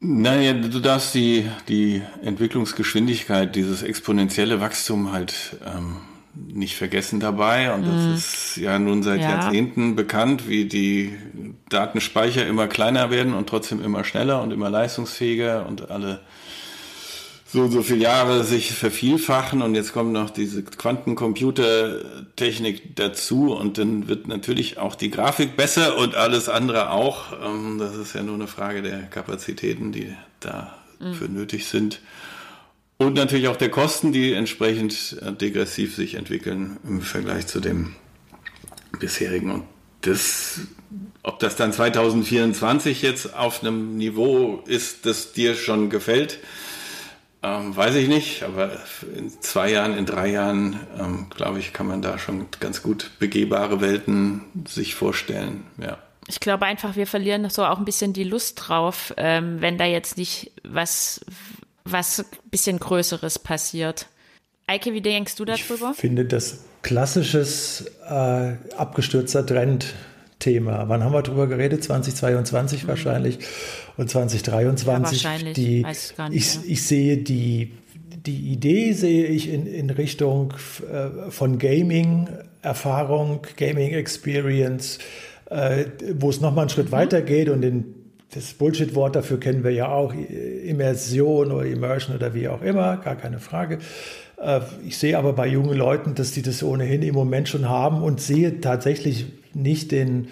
Naja, 0.00 0.54
du 0.54 0.80
darfst 0.80 1.14
die, 1.14 1.46
die 1.68 2.02
Entwicklungsgeschwindigkeit, 2.22 3.54
dieses 3.54 3.82
exponentielle 3.82 4.60
Wachstum 4.60 5.12
halt 5.12 5.56
ähm, 5.66 5.96
nicht 6.34 6.76
vergessen 6.76 7.20
dabei. 7.20 7.74
Und 7.74 7.86
das 7.86 8.06
mhm. 8.06 8.14
ist 8.14 8.56
ja 8.56 8.78
nun 8.78 9.02
seit 9.02 9.20
ja. 9.20 9.30
Jahrzehnten 9.30 9.96
bekannt, 9.96 10.48
wie 10.48 10.64
die 10.64 11.18
Datenspeicher 11.68 12.46
immer 12.46 12.66
kleiner 12.66 13.10
werden 13.10 13.34
und 13.34 13.48
trotzdem 13.48 13.82
immer 13.82 14.04
schneller 14.04 14.42
und 14.42 14.52
immer 14.52 14.70
leistungsfähiger 14.70 15.66
und 15.66 15.90
alle 15.90 16.20
so 17.52 17.68
so 17.68 17.82
viele 17.82 18.00
Jahre 18.00 18.42
sich 18.44 18.72
vervielfachen 18.72 19.60
und 19.62 19.74
jetzt 19.74 19.92
kommt 19.92 20.12
noch 20.12 20.30
diese 20.30 20.62
Quantencomputertechnik 20.62 22.94
dazu 22.94 23.52
und 23.52 23.76
dann 23.76 24.06
wird 24.06 24.28
natürlich 24.28 24.78
auch 24.78 24.94
die 24.94 25.10
Grafik 25.10 25.56
besser 25.56 25.96
und 25.96 26.14
alles 26.14 26.48
andere 26.48 26.90
auch. 26.90 27.32
Ähm, 27.44 27.78
das 27.78 27.96
ist 27.96 28.14
ja 28.14 28.22
nur 28.22 28.36
eine 28.36 28.46
Frage 28.46 28.82
der 28.82 29.02
Kapazitäten, 29.02 29.90
die 29.90 30.14
dafür 30.38 31.28
mhm. 31.28 31.34
nötig 31.34 31.66
sind. 31.66 32.00
Und 32.98 33.14
natürlich 33.14 33.48
auch 33.48 33.56
der 33.56 33.70
Kosten, 33.70 34.12
die 34.12 34.32
entsprechend 34.32 35.20
äh, 35.20 35.32
degressiv 35.32 35.96
sich 35.96 36.14
entwickeln 36.14 36.76
im 36.84 37.00
Vergleich 37.00 37.48
zu 37.48 37.58
dem 37.58 37.96
bisherigen. 39.00 39.50
Und 39.50 39.64
das, 40.02 40.60
ob 41.22 41.40
das 41.40 41.56
dann 41.56 41.72
2024 41.72 43.02
jetzt 43.02 43.34
auf 43.34 43.62
einem 43.62 43.96
Niveau 43.96 44.62
ist, 44.66 45.04
das 45.06 45.32
dir 45.32 45.56
schon 45.56 45.90
gefällt, 45.90 46.38
ähm, 47.42 47.74
weiß 47.74 47.94
ich 47.96 48.08
nicht. 48.08 48.42
Aber 48.42 48.70
in 49.16 49.30
zwei 49.40 49.70
Jahren, 49.70 49.96
in 49.96 50.06
drei 50.06 50.28
Jahren, 50.28 50.78
ähm, 50.98 51.26
glaube 51.30 51.58
ich, 51.58 51.72
kann 51.72 51.86
man 51.86 52.02
da 52.02 52.18
schon 52.18 52.46
ganz 52.60 52.82
gut 52.82 53.10
begehbare 53.18 53.80
Welten 53.80 54.42
sich 54.66 54.94
vorstellen. 54.94 55.64
Ja. 55.78 55.98
Ich 56.28 56.40
glaube 56.40 56.66
einfach, 56.66 56.96
wir 56.96 57.06
verlieren 57.06 57.48
so 57.50 57.64
auch 57.64 57.78
ein 57.78 57.84
bisschen 57.84 58.12
die 58.12 58.24
Lust 58.24 58.68
drauf, 58.68 59.14
ähm, 59.16 59.60
wenn 59.60 59.78
da 59.78 59.84
jetzt 59.84 60.16
nicht 60.16 60.52
was 60.62 61.20
was 61.84 62.24
bisschen 62.50 62.78
Größeres 62.78 63.38
passiert. 63.38 64.06
Eike, 64.66 64.92
wie 64.92 65.00
denkst 65.00 65.34
du 65.36 65.44
darüber? 65.44 65.90
Ich 65.92 66.00
finde 66.00 66.24
das 66.24 66.60
klassisches 66.82 67.86
äh, 68.08 68.52
abgestürzter 68.76 69.42
Trend-Thema. 70.40 70.88
Wann 70.88 71.04
haben 71.04 71.12
wir 71.12 71.22
darüber 71.22 71.46
geredet? 71.46 71.84
2022 71.84 72.84
mhm. 72.84 72.88
wahrscheinlich 72.88 73.38
und 73.96 74.10
2023. 74.10 75.22
Ja, 75.22 75.30
wahrscheinlich. 75.30 75.54
Die, 75.54 75.86
ich, 76.32 76.54
ja. 76.54 76.62
ich 76.66 76.82
sehe 76.82 77.18
die, 77.18 77.72
die 78.26 78.52
Idee 78.52 78.92
sehe 78.92 79.26
ich 79.26 79.52
in, 79.52 79.66
in 79.66 79.90
Richtung 79.90 80.54
äh, 80.90 81.30
von 81.30 81.58
Gaming, 81.58 82.28
Erfahrung, 82.62 83.40
Gaming 83.56 83.92
Experience, 83.92 84.98
äh, 85.48 85.84
wo 86.14 86.30
es 86.30 86.40
nochmal 86.40 86.62
einen 86.62 86.70
Schritt 86.70 86.88
mhm. 86.88 86.92
weiter 86.92 87.22
geht 87.22 87.48
und 87.48 87.62
in 87.62 87.94
das 88.32 88.54
Bullshit-Wort 88.54 89.16
dafür 89.16 89.40
kennen 89.40 89.64
wir 89.64 89.72
ja 89.72 89.88
auch, 89.88 90.14
Immersion 90.14 91.50
oder 91.50 91.66
Immersion 91.66 92.14
oder 92.14 92.32
wie 92.32 92.46
auch 92.46 92.62
immer, 92.62 92.96
gar 92.98 93.16
keine 93.16 93.40
Frage. 93.40 93.78
Äh, 94.40 94.60
ich 94.86 94.98
sehe 94.98 95.18
aber 95.18 95.32
bei 95.32 95.48
jungen 95.48 95.76
Leuten, 95.76 96.14
dass 96.14 96.30
die 96.30 96.42
das 96.42 96.62
ohnehin 96.62 97.02
im 97.02 97.14
Moment 97.14 97.48
schon 97.48 97.68
haben 97.68 98.02
und 98.02 98.20
sehe 98.20 98.60
tatsächlich 98.60 99.26
nicht 99.54 99.92
den, 99.92 100.28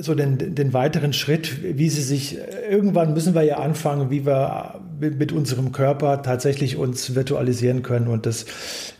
so 0.00 0.14
den, 0.14 0.54
den 0.54 0.72
weiteren 0.72 1.12
Schritt, 1.12 1.62
wie 1.62 1.88
sie 1.88 2.02
sich, 2.02 2.38
irgendwann 2.68 3.14
müssen 3.14 3.34
wir 3.34 3.42
ja 3.42 3.58
anfangen, 3.58 4.10
wie 4.10 4.24
wir 4.24 4.80
mit 5.00 5.32
unserem 5.32 5.72
Körper 5.72 6.22
tatsächlich 6.22 6.76
uns 6.76 7.14
virtualisieren 7.14 7.82
können. 7.82 8.08
Und 8.08 8.26
das 8.26 8.46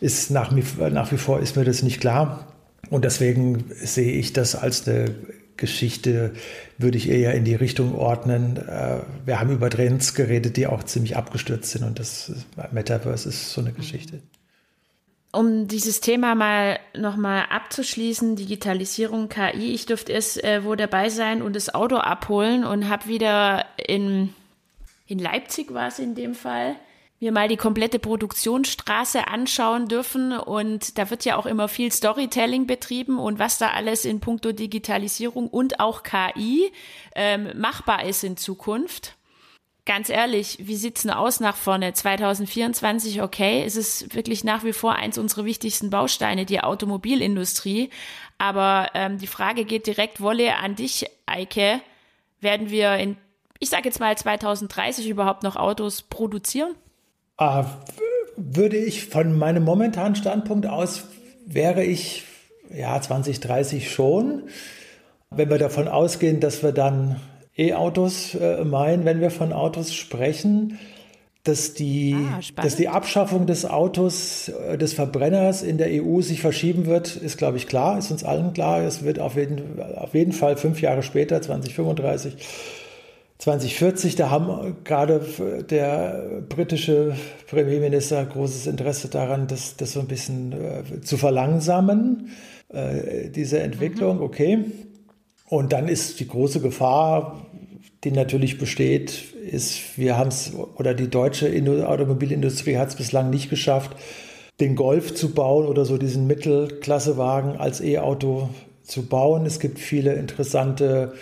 ist 0.01 0.30
nach, 0.30 0.53
nach 0.53 1.12
wie 1.12 1.18
vor 1.18 1.40
ist 1.40 1.57
mir 1.57 1.64
das 1.64 1.82
nicht 1.82 2.01
klar. 2.01 2.53
Und 2.90 3.05
deswegen 3.05 3.64
sehe 3.70 4.12
ich 4.12 4.32
das 4.32 4.55
als 4.57 4.86
eine 4.86 5.14
Geschichte 5.57 6.32
würde 6.78 6.99
ich 6.99 7.09
eher 7.09 7.34
in 7.34 7.45
die 7.45 7.55
Richtung 7.55 7.95
ordnen. 7.95 8.57
Äh, 8.57 8.99
wir 9.24 9.40
haben 9.40 9.51
über 9.51 9.70
Trends 9.70 10.14
geredet, 10.14 10.57
die 10.57 10.66
auch 10.66 10.82
ziemlich 10.82 11.16
abgestürzt 11.16 11.70
sind 11.70 11.84
und 11.84 11.99
das 11.99 12.32
Metaverse 12.72 13.28
ist 13.28 13.53
so 13.53 13.61
eine 13.61 13.72
Geschichte. 13.72 14.20
Um 15.35 15.66
dieses 15.66 16.01
Thema 16.01 16.35
mal 16.35 16.78
nochmal 16.97 17.47
abzuschließen, 17.51 18.37
Digitalisierung, 18.37 19.28
KI, 19.28 19.74
ich 19.74 19.87
durfte 19.87 20.12
erst 20.12 20.43
äh, 20.45 20.64
wo 20.64 20.74
dabei 20.76 21.09
sein 21.09 21.43
und 21.43 21.57
das 21.57 21.74
Auto 21.74 21.97
abholen 21.97 22.64
und 22.64 22.89
habe 22.89 23.07
wieder 23.07 23.66
in, 23.76 24.32
in 25.07 25.18
Leipzig 25.18 25.74
war 25.74 25.89
es 25.89 25.99
in 25.99 26.14
dem 26.14 26.35
Fall, 26.35 26.76
mir 27.20 27.32
mal 27.32 27.49
die 27.49 27.57
komplette 27.57 27.99
Produktionsstraße 27.99 29.26
anschauen 29.26 29.89
dürfen. 29.89 30.32
Und 30.39 30.99
da 30.99 31.11
wird 31.11 31.24
ja 31.24 31.37
auch 31.37 31.47
immer 31.47 31.68
viel 31.68 31.91
Storytelling 31.91 32.66
betrieben 32.66 33.18
und 33.18 33.39
was 33.39 33.59
da 33.59 33.70
alles 33.70 34.05
in 34.05 34.20
puncto 34.20 34.53
Digitalisierung 34.53 35.49
und 35.49 35.80
auch 35.80 36.03
KI 36.03 36.70
ähm, 37.14 37.51
machbar 37.57 38.05
ist 38.05 38.24
in 38.24 38.37
Zukunft. 38.37 39.14
Ganz 39.87 40.09
ehrlich, 40.09 40.57
wie 40.62 40.76
sieht's 40.76 41.03
denn 41.03 41.11
aus 41.11 41.41
nach 41.41 41.57
vorne? 41.57 41.93
2024, 41.93 43.20
okay, 43.20 43.64
ist 43.66 43.76
es 43.76 44.14
wirklich 44.14 44.43
nach 44.43 44.64
wie 44.64 44.72
vor 44.72 44.95
eins 44.95 45.18
unserer 45.18 45.45
wichtigsten 45.45 45.91
Bausteine, 45.91 46.47
die 46.47 46.61
Automobilindustrie. 46.61 47.91
Aber 48.39 48.89
ähm, 48.95 49.18
die 49.18 49.26
Frage 49.26 49.66
geht 49.66 49.87
direkt, 49.87 50.22
Wolle, 50.22 50.57
an 50.57 50.74
dich, 50.74 51.05
Eike. 51.26 51.80
Werden 52.41 52.70
wir 52.70 52.95
in, 52.97 53.18
ich 53.59 53.68
sage 53.68 53.85
jetzt 53.85 54.01
mal 54.01 54.16
2030 54.16 55.07
überhaupt 55.07 55.43
noch 55.43 55.57
Autos 55.57 56.01
produzieren? 56.01 56.74
Äh, 57.39 57.64
würde 58.39 58.78
ich 58.78 59.05
von 59.07 59.37
meinem 59.37 59.64
momentanen 59.64 60.16
Standpunkt 60.16 60.66
aus, 60.66 61.05
wäre 61.45 61.85
ich 61.85 62.24
ja 62.74 62.99
2030 62.99 63.93
schon. 63.93 64.45
Wenn 65.28 65.51
wir 65.51 65.59
davon 65.59 65.89
ausgehen, 65.89 66.41
dass 66.41 66.62
wir 66.62 66.72
dann 66.72 67.20
E-Autos 67.57 68.35
äh, 68.35 68.65
meinen, 68.65 69.05
wenn 69.05 69.21
wir 69.21 69.31
von 69.31 69.53
Autos 69.53 69.95
sprechen, 69.95 70.79
dass 71.45 71.75
die, 71.75 72.17
ah, 72.17 72.41
dass 72.63 72.75
die 72.77 72.89
Abschaffung 72.89 73.47
des 73.47 73.67
Autos, 73.67 74.49
äh, 74.49 74.79
des 74.79 74.95
Verbrenners 74.95 75.63
in 75.63 75.77
der 75.77 75.89
EU 76.03 76.23
sich 76.23 76.41
verschieben 76.41 76.87
wird, 76.87 77.17
ist, 77.17 77.37
glaube 77.37 77.59
ich, 77.59 77.67
klar, 77.67 77.99
ist 77.99 78.11
uns 78.11 78.25
allen 78.25 78.55
klar. 78.55 78.83
Es 78.83 79.05
wird 79.05 79.19
auf 79.19 79.37
jeden, 79.37 79.81
auf 79.97 80.15
jeden 80.15 80.33
Fall 80.33 80.57
fünf 80.57 80.81
Jahre 80.81 81.03
später, 81.03 81.41
2035, 81.43 82.37
2040, 83.39 84.17
da 84.17 84.31
haben 84.31 84.77
gerade 84.85 85.21
der 85.69 86.43
britische 86.49 87.15
Premierminister 87.49 88.25
großes 88.25 88.67
Interesse 88.67 89.09
daran, 89.09 89.47
das, 89.47 89.77
das 89.77 89.93
so 89.93 90.01
ein 90.01 90.07
bisschen 90.07 90.53
äh, 90.53 91.01
zu 91.03 91.19
verlangsamen, 91.19 92.31
äh, 92.71 93.29
diese 93.29 93.61
Entwicklung, 93.61 94.17
mhm. 94.17 94.23
okay. 94.23 94.65
Und 95.49 95.72
dann 95.72 95.88
ist 95.88 96.20
die 96.20 96.28
große 96.28 96.61
Gefahr, 96.61 97.47
die 98.03 98.11
natürlich 98.11 98.59
besteht, 98.59 99.34
ist, 99.34 99.99
wir 99.99 100.16
haben 100.16 100.28
es, 100.28 100.53
oder 100.76 100.95
die 100.95 101.09
deutsche 101.09 101.49
Automobilindustrie 101.86 102.76
hat 102.76 102.88
es 102.88 102.97
bislang 102.97 103.30
nicht 103.30 103.51
geschafft, 103.51 103.97
den 104.61 104.76
Golf 104.76 105.14
zu 105.14 105.34
bauen 105.34 105.66
oder 105.66 105.84
so 105.84 105.99
diesen 105.99 106.26
Mittelklassewagen 106.26 107.57
als 107.57 107.80
E-Auto 107.80 108.51
zu 108.82 109.07
bauen. 109.07 109.47
Es 109.47 109.59
gibt 109.59 109.78
viele 109.78 110.14
interessante 110.14 111.14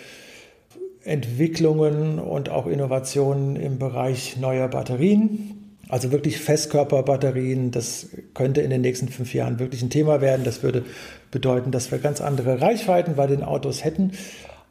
Entwicklungen 1.04 2.18
und 2.18 2.48
auch 2.48 2.66
Innovationen 2.66 3.56
im 3.56 3.78
Bereich 3.78 4.36
neuer 4.36 4.68
Batterien. 4.68 5.61
Also 5.92 6.10
wirklich 6.10 6.38
Festkörperbatterien, 6.38 7.70
das 7.70 8.08
könnte 8.32 8.62
in 8.62 8.70
den 8.70 8.80
nächsten 8.80 9.08
fünf 9.08 9.34
Jahren 9.34 9.58
wirklich 9.58 9.82
ein 9.82 9.90
Thema 9.90 10.22
werden. 10.22 10.42
Das 10.42 10.62
würde 10.62 10.86
bedeuten, 11.30 11.70
dass 11.70 11.92
wir 11.92 11.98
ganz 11.98 12.22
andere 12.22 12.62
Reichweiten 12.62 13.14
bei 13.14 13.26
den 13.26 13.42
Autos 13.42 13.84
hätten. 13.84 14.12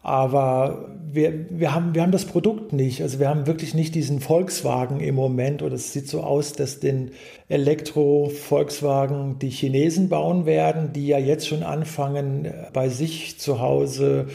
Aber 0.02 0.90
wir, 1.14 1.46
wir, 1.52 1.76
haben, 1.76 1.94
wir 1.94 2.02
haben 2.02 2.12
das 2.12 2.26
Produkt 2.26 2.74
nicht. 2.74 3.04
Also 3.04 3.20
wir 3.20 3.30
haben 3.30 3.46
wirklich 3.46 3.76
nicht 3.76 3.94
diesen 3.94 4.20
Volkswagen 4.20 5.00
im 5.00 5.14
Moment. 5.14 5.62
Oder 5.62 5.76
es 5.76 5.94
sieht 5.94 6.10
so 6.10 6.22
aus, 6.22 6.54
dass 6.54 6.80
den 6.80 7.12
Elektro-Volkswagen 7.50 9.38
die 9.38 9.52
Chinesen 9.52 10.10
bauen 10.10 10.48
werden, 10.48 10.92
die 10.92 11.06
ja 11.06 11.20
jetzt 11.20 11.48
schon 11.48 11.62
anfangen, 11.62 12.52
bei 12.74 12.90
sich 12.90 13.38
zu 13.38 13.60
Hause 13.60 14.26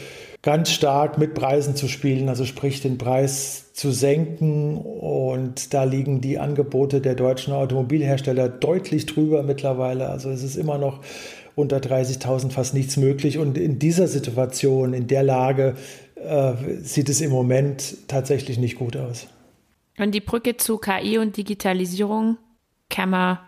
ganz 0.47 0.71
stark 0.71 1.17
mit 1.17 1.33
Preisen 1.33 1.75
zu 1.75 1.89
spielen, 1.89 2.29
also 2.29 2.45
sprich 2.45 2.81
den 2.81 2.97
Preis 2.97 3.73
zu 3.73 3.91
senken. 3.91 4.77
Und 4.77 5.73
da 5.73 5.83
liegen 5.83 6.21
die 6.21 6.39
Angebote 6.39 7.01
der 7.01 7.15
deutschen 7.15 7.51
Automobilhersteller 7.51 8.47
deutlich 8.47 9.07
drüber 9.07 9.43
mittlerweile. 9.43 10.07
Also 10.07 10.29
es 10.29 10.43
ist 10.43 10.55
immer 10.55 10.77
noch 10.77 11.01
unter 11.55 11.79
30.000 11.79 12.51
fast 12.51 12.73
nichts 12.73 12.95
möglich. 12.95 13.39
Und 13.39 13.57
in 13.57 13.77
dieser 13.77 14.07
Situation, 14.07 14.93
in 14.93 15.07
der 15.07 15.23
Lage, 15.23 15.75
äh, 16.15 16.53
sieht 16.79 17.09
es 17.09 17.19
im 17.19 17.31
Moment 17.31 18.07
tatsächlich 18.07 18.57
nicht 18.57 18.77
gut 18.77 18.95
aus. 18.95 19.27
Und 19.97 20.15
die 20.15 20.21
Brücke 20.21 20.55
zu 20.55 20.77
KI 20.77 21.17
und 21.17 21.35
Digitalisierung 21.35 22.37
kann 22.89 23.09
man 23.09 23.39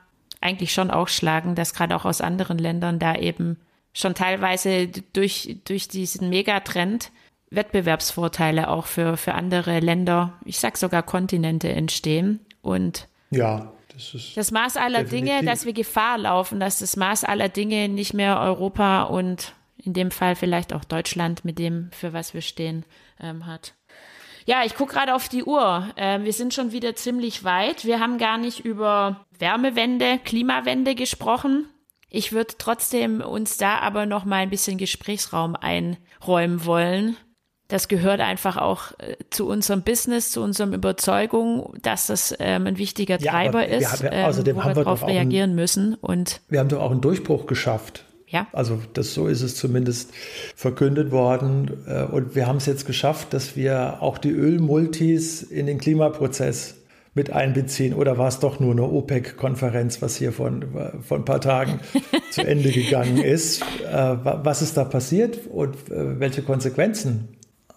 eigentlich 0.42 0.74
schon 0.74 0.92
auch 0.92 1.08
schlagen, 1.08 1.56
dass 1.56 1.74
gerade 1.74 1.96
auch 1.96 2.04
aus 2.04 2.20
anderen 2.20 2.58
Ländern 2.58 3.00
da 3.00 3.16
eben 3.16 3.56
schon 3.94 4.16
teilweise 4.16 4.88
durch, 4.88 5.58
durch 5.66 5.88
diesen 5.88 6.30
Megatrend 6.30 7.12
Wettbewerbsvorteile 7.52 8.70
auch 8.70 8.86
für, 8.86 9.18
für 9.18 9.34
andere 9.34 9.80
Länder, 9.80 10.34
ich 10.46 10.60
sag 10.60 10.78
sogar 10.78 11.04
Kontinente 11.04 11.70
entstehen. 11.70 12.46
Und 12.62 13.08
ja, 13.32 13.72
das 13.94 14.14
ist 14.14 14.38
das 14.38 14.52
Maß 14.52 14.78
aller 14.78 15.04
definitiv. 15.04 15.38
Dinge, 15.38 15.46
dass 15.46 15.66
wir 15.66 15.74
Gefahr 15.74 16.18
laufen, 16.18 16.60
dass 16.60 16.80
das 16.80 16.96
Maß 16.96 17.24
aller 17.24 17.50
Dinge 17.50 17.90
nicht 17.90 18.14
mehr 18.14 18.40
Europa 18.40 19.04
und 19.04 19.54
in 19.78 19.94
dem 19.94 20.12
Fall 20.12 20.36
vielleicht 20.36 20.74
auch 20.74 20.84
Deutschland 20.84 21.46
mit 21.46 21.58
dem, 21.58 21.90
für 21.92 22.14
was 22.14 22.34
wir 22.34 22.42
stehen, 22.42 22.86
ähm, 23.20 23.46
hat. 23.46 23.74
Ja, 24.46 24.64
ich 24.66 24.76
gucke 24.76 24.94
gerade 24.94 25.16
auf 25.16 25.30
die 25.30 25.44
Uhr. 25.44 25.88
Äh, 25.96 26.24
wir 26.24 26.34
sind 26.34 26.54
schon 26.54 26.72
wieder 26.72 26.96
ziemlich 26.96 27.44
weit. 27.44 27.86
Wir 27.86 28.00
haben 28.00 28.18
gar 28.18 28.38
nicht 28.38 28.66
über 28.66 29.26
Wärmewende, 29.38 30.20
Klimawende 30.24 30.96
gesprochen. 30.96 31.68
Ich 32.10 32.32
würde 32.32 32.56
trotzdem 32.58 33.22
uns 33.22 33.58
da 33.58 33.80
aber 33.80 34.06
noch 34.06 34.26
mal 34.26 34.38
ein 34.38 34.50
bisschen 34.50 34.78
Gesprächsraum 34.78 35.56
einräumen 35.56 36.66
wollen. 36.66 37.18
Das 37.68 37.88
gehört 37.88 38.20
einfach 38.20 38.58
auch 38.58 38.94
äh, 38.98 39.16
zu 39.30 39.48
unserem 39.48 39.84
Business, 39.84 40.32
zu 40.32 40.42
unserem 40.42 40.74
Überzeugung, 40.74 41.74
dass 41.84 42.08
das 42.08 42.34
ähm, 42.40 42.66
ein 42.66 42.80
wichtiger 42.80 43.20
Treiber 43.20 43.68
ja, 43.70 43.78
ist, 43.78 44.02
wir, 44.02 44.28
außerdem 44.28 44.56
ähm, 44.56 44.58
wo 44.58 44.64
haben 44.64 44.76
wir 44.76 44.84
darauf 44.84 45.06
reagieren 45.06 45.52
einen, 45.52 45.56
müssen. 45.56 45.94
Und 45.94 46.42
wir 46.50 46.60
haben 46.60 46.70
doch 46.70 46.82
auch 46.82 46.90
einen 46.90 47.02
Durchbruch 47.02 47.46
geschafft. 47.46 48.06
Ja. 48.26 48.48
Also 48.54 48.80
das 48.94 49.14
so 49.14 49.28
ist 49.28 49.42
es 49.42 49.56
zumindest 49.56 50.12
verkündet 50.56 51.12
worden. 51.12 51.84
Äh, 51.86 52.06
und 52.06 52.34
wir 52.34 52.48
haben 52.48 52.58
es 52.58 52.66
jetzt 52.66 52.88
geschafft, 52.88 53.34
dass 53.34 53.56
wir 53.56 54.02
auch 54.02 54.18
die 54.18 54.32
Ölmultis 54.32 55.44
in 55.44 55.68
den 55.68 55.78
Klimaprozess 55.78 56.79
mit 57.14 57.32
einbeziehen? 57.32 57.94
Oder 57.94 58.18
war 58.18 58.28
es 58.28 58.40
doch 58.40 58.60
nur 58.60 58.72
eine 58.72 58.84
OPEC-Konferenz, 58.84 60.02
was 60.02 60.16
hier 60.16 60.32
von, 60.32 60.66
von 61.02 61.22
ein 61.22 61.26
paar 61.26 61.42
Tagen 61.42 61.80
zu 62.32 62.42
Ende 62.42 62.72
gegangen 62.72 63.18
ist? 63.18 63.62
Äh, 63.62 64.16
was 64.24 64.62
ist 64.62 64.78
da 64.78 64.84
passiert 64.84 65.40
und 65.48 65.76
äh, 65.90 66.20
welche 66.20 66.42
Konsequenzen 66.42 67.30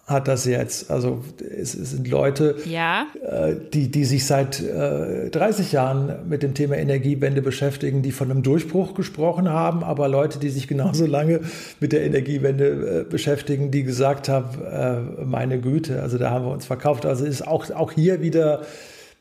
hat 0.07 0.29
das 0.29 0.45
jetzt? 0.47 0.91
Also 0.91 1.23
es, 1.39 1.75
es 1.75 1.93
sind 1.93 2.09
Leute, 2.09 2.57
ja. 2.65 3.07
äh, 3.23 3.55
die, 3.73 3.91
die 3.91 4.05
sich 4.05 4.27
seit 4.27 4.61
äh, 4.61 5.31
30 5.31 5.73
Jahren 5.73 6.29
mit 6.29 6.43
dem 6.43 6.55
Thema 6.55 6.77
Energiewende 6.77 7.41
beschäftigen, 7.41 8.03
die 8.03 8.13
von 8.13 8.31
einem 8.31 8.43
Durchbruch 8.43 8.95
gesprochen 8.95 9.49
haben, 9.49 9.85
aber 9.85 10.09
Leute, 10.09 10.39
die 10.39 10.51
sich 10.51 10.67
genauso 10.69 11.07
lange 11.07 11.41
mit 11.81 11.93
der 11.93 12.05
Energiewende 12.05 13.01
äh, 13.01 13.05
beschäftigen, 13.11 13.71
die 13.71 13.85
gesagt 13.85 14.29
haben, 14.29 14.63
äh, 14.65 15.25
meine 15.25 15.61
Güte, 15.61 16.03
also 16.03 16.19
da 16.19 16.31
haben 16.31 16.45
wir 16.45 16.53
uns 16.53 16.67
verkauft. 16.67 17.07
Also 17.07 17.25
ist 17.25 17.47
auch, 17.47 17.71
auch 17.71 17.93
hier 17.93 18.23
wieder 18.23 18.63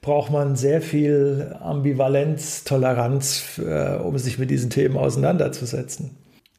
braucht 0.01 0.31
man 0.31 0.55
sehr 0.55 0.81
viel 0.81 1.55
Ambivalenz, 1.61 2.63
Toleranz, 2.63 3.59
äh, 3.59 3.97
um 3.97 4.17
sich 4.17 4.39
mit 4.39 4.49
diesen 4.49 4.71
Themen 4.71 4.97
auseinanderzusetzen. 4.97 6.17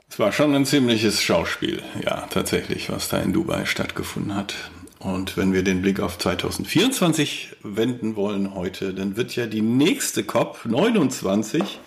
Es 0.08 0.18
war 0.18 0.30
schon 0.30 0.54
ein 0.54 0.64
ziemliches 0.64 1.22
Schauspiel, 1.22 1.82
ja, 2.04 2.26
tatsächlich, 2.30 2.90
was 2.90 3.08
da 3.08 3.18
in 3.18 3.32
Dubai 3.32 3.64
stattgefunden 3.64 4.36
hat. 4.36 4.54
Und 4.98 5.36
wenn 5.36 5.52
wir 5.52 5.64
den 5.64 5.82
Blick 5.82 5.98
auf 5.98 6.18
2024 6.18 7.56
wenden 7.64 8.14
wollen 8.14 8.54
heute, 8.54 8.94
dann 8.94 9.16
wird 9.16 9.34
ja 9.34 9.46
die 9.46 9.62
nächste 9.62 10.22
COP 10.22 10.60
29 10.64 11.80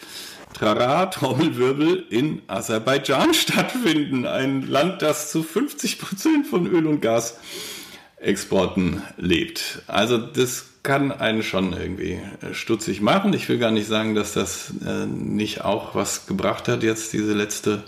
Trara, 0.54 1.06
Trommelwirbel 1.06 2.06
in 2.10 2.42
Aserbaidschan 2.48 3.34
stattfinden. 3.34 4.26
Ein 4.26 4.68
Land, 4.68 5.02
das 5.02 5.32
zu 5.32 5.44
50 5.44 6.00
Prozent 6.00 6.48
von 6.48 6.66
Öl 6.66 6.88
und 6.88 7.02
Gasexporten 7.02 9.02
lebt. 9.18 9.84
Also 9.88 10.18
das 10.18 10.66
kann 10.86 11.12
einen 11.12 11.44
schon 11.44 11.74
irgendwie 11.74 12.20
äh, 12.42 12.54
stutzig 12.54 13.02
machen. 13.02 13.34
Ich 13.34 13.50
will 13.50 13.58
gar 13.58 13.72
nicht 13.72 13.88
sagen, 13.88 14.16
dass 14.16 14.32
das 14.32 14.74
äh, 14.88 15.06
nicht 15.06 15.66
auch 15.66 15.96
was 15.96 16.28
gebracht 16.28 16.70
hat, 16.70 16.84
jetzt 16.84 17.12
diese 17.12 17.34
letzte 17.34 17.84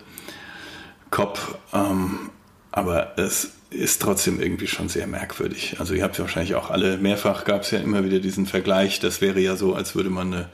COP. 1.09 1.39
Ähm, 1.73 2.31
aber 2.71 3.17
es 3.17 3.51
ist 3.69 4.01
trotzdem 4.01 4.41
irgendwie 4.41 4.67
schon 4.67 4.89
sehr 4.89 5.07
merkwürdig. 5.07 5.77
Also 5.79 5.93
ihr 5.93 6.03
habt 6.03 6.17
ja 6.17 6.23
wahrscheinlich 6.23 6.55
auch 6.55 6.69
alle, 6.69 6.97
mehrfach 6.97 7.45
gab 7.45 7.61
es 7.61 7.71
ja 7.71 7.79
immer 7.79 8.03
wieder 8.03 8.19
diesen 8.19 8.45
Vergleich. 8.45 8.99
Das 8.99 9.21
wäre 9.21 9.39
ja 9.39 9.55
so, 9.55 9.75
als 9.75 9.95
würde 9.95 10.09
man 10.09 10.33
eine 10.33 10.49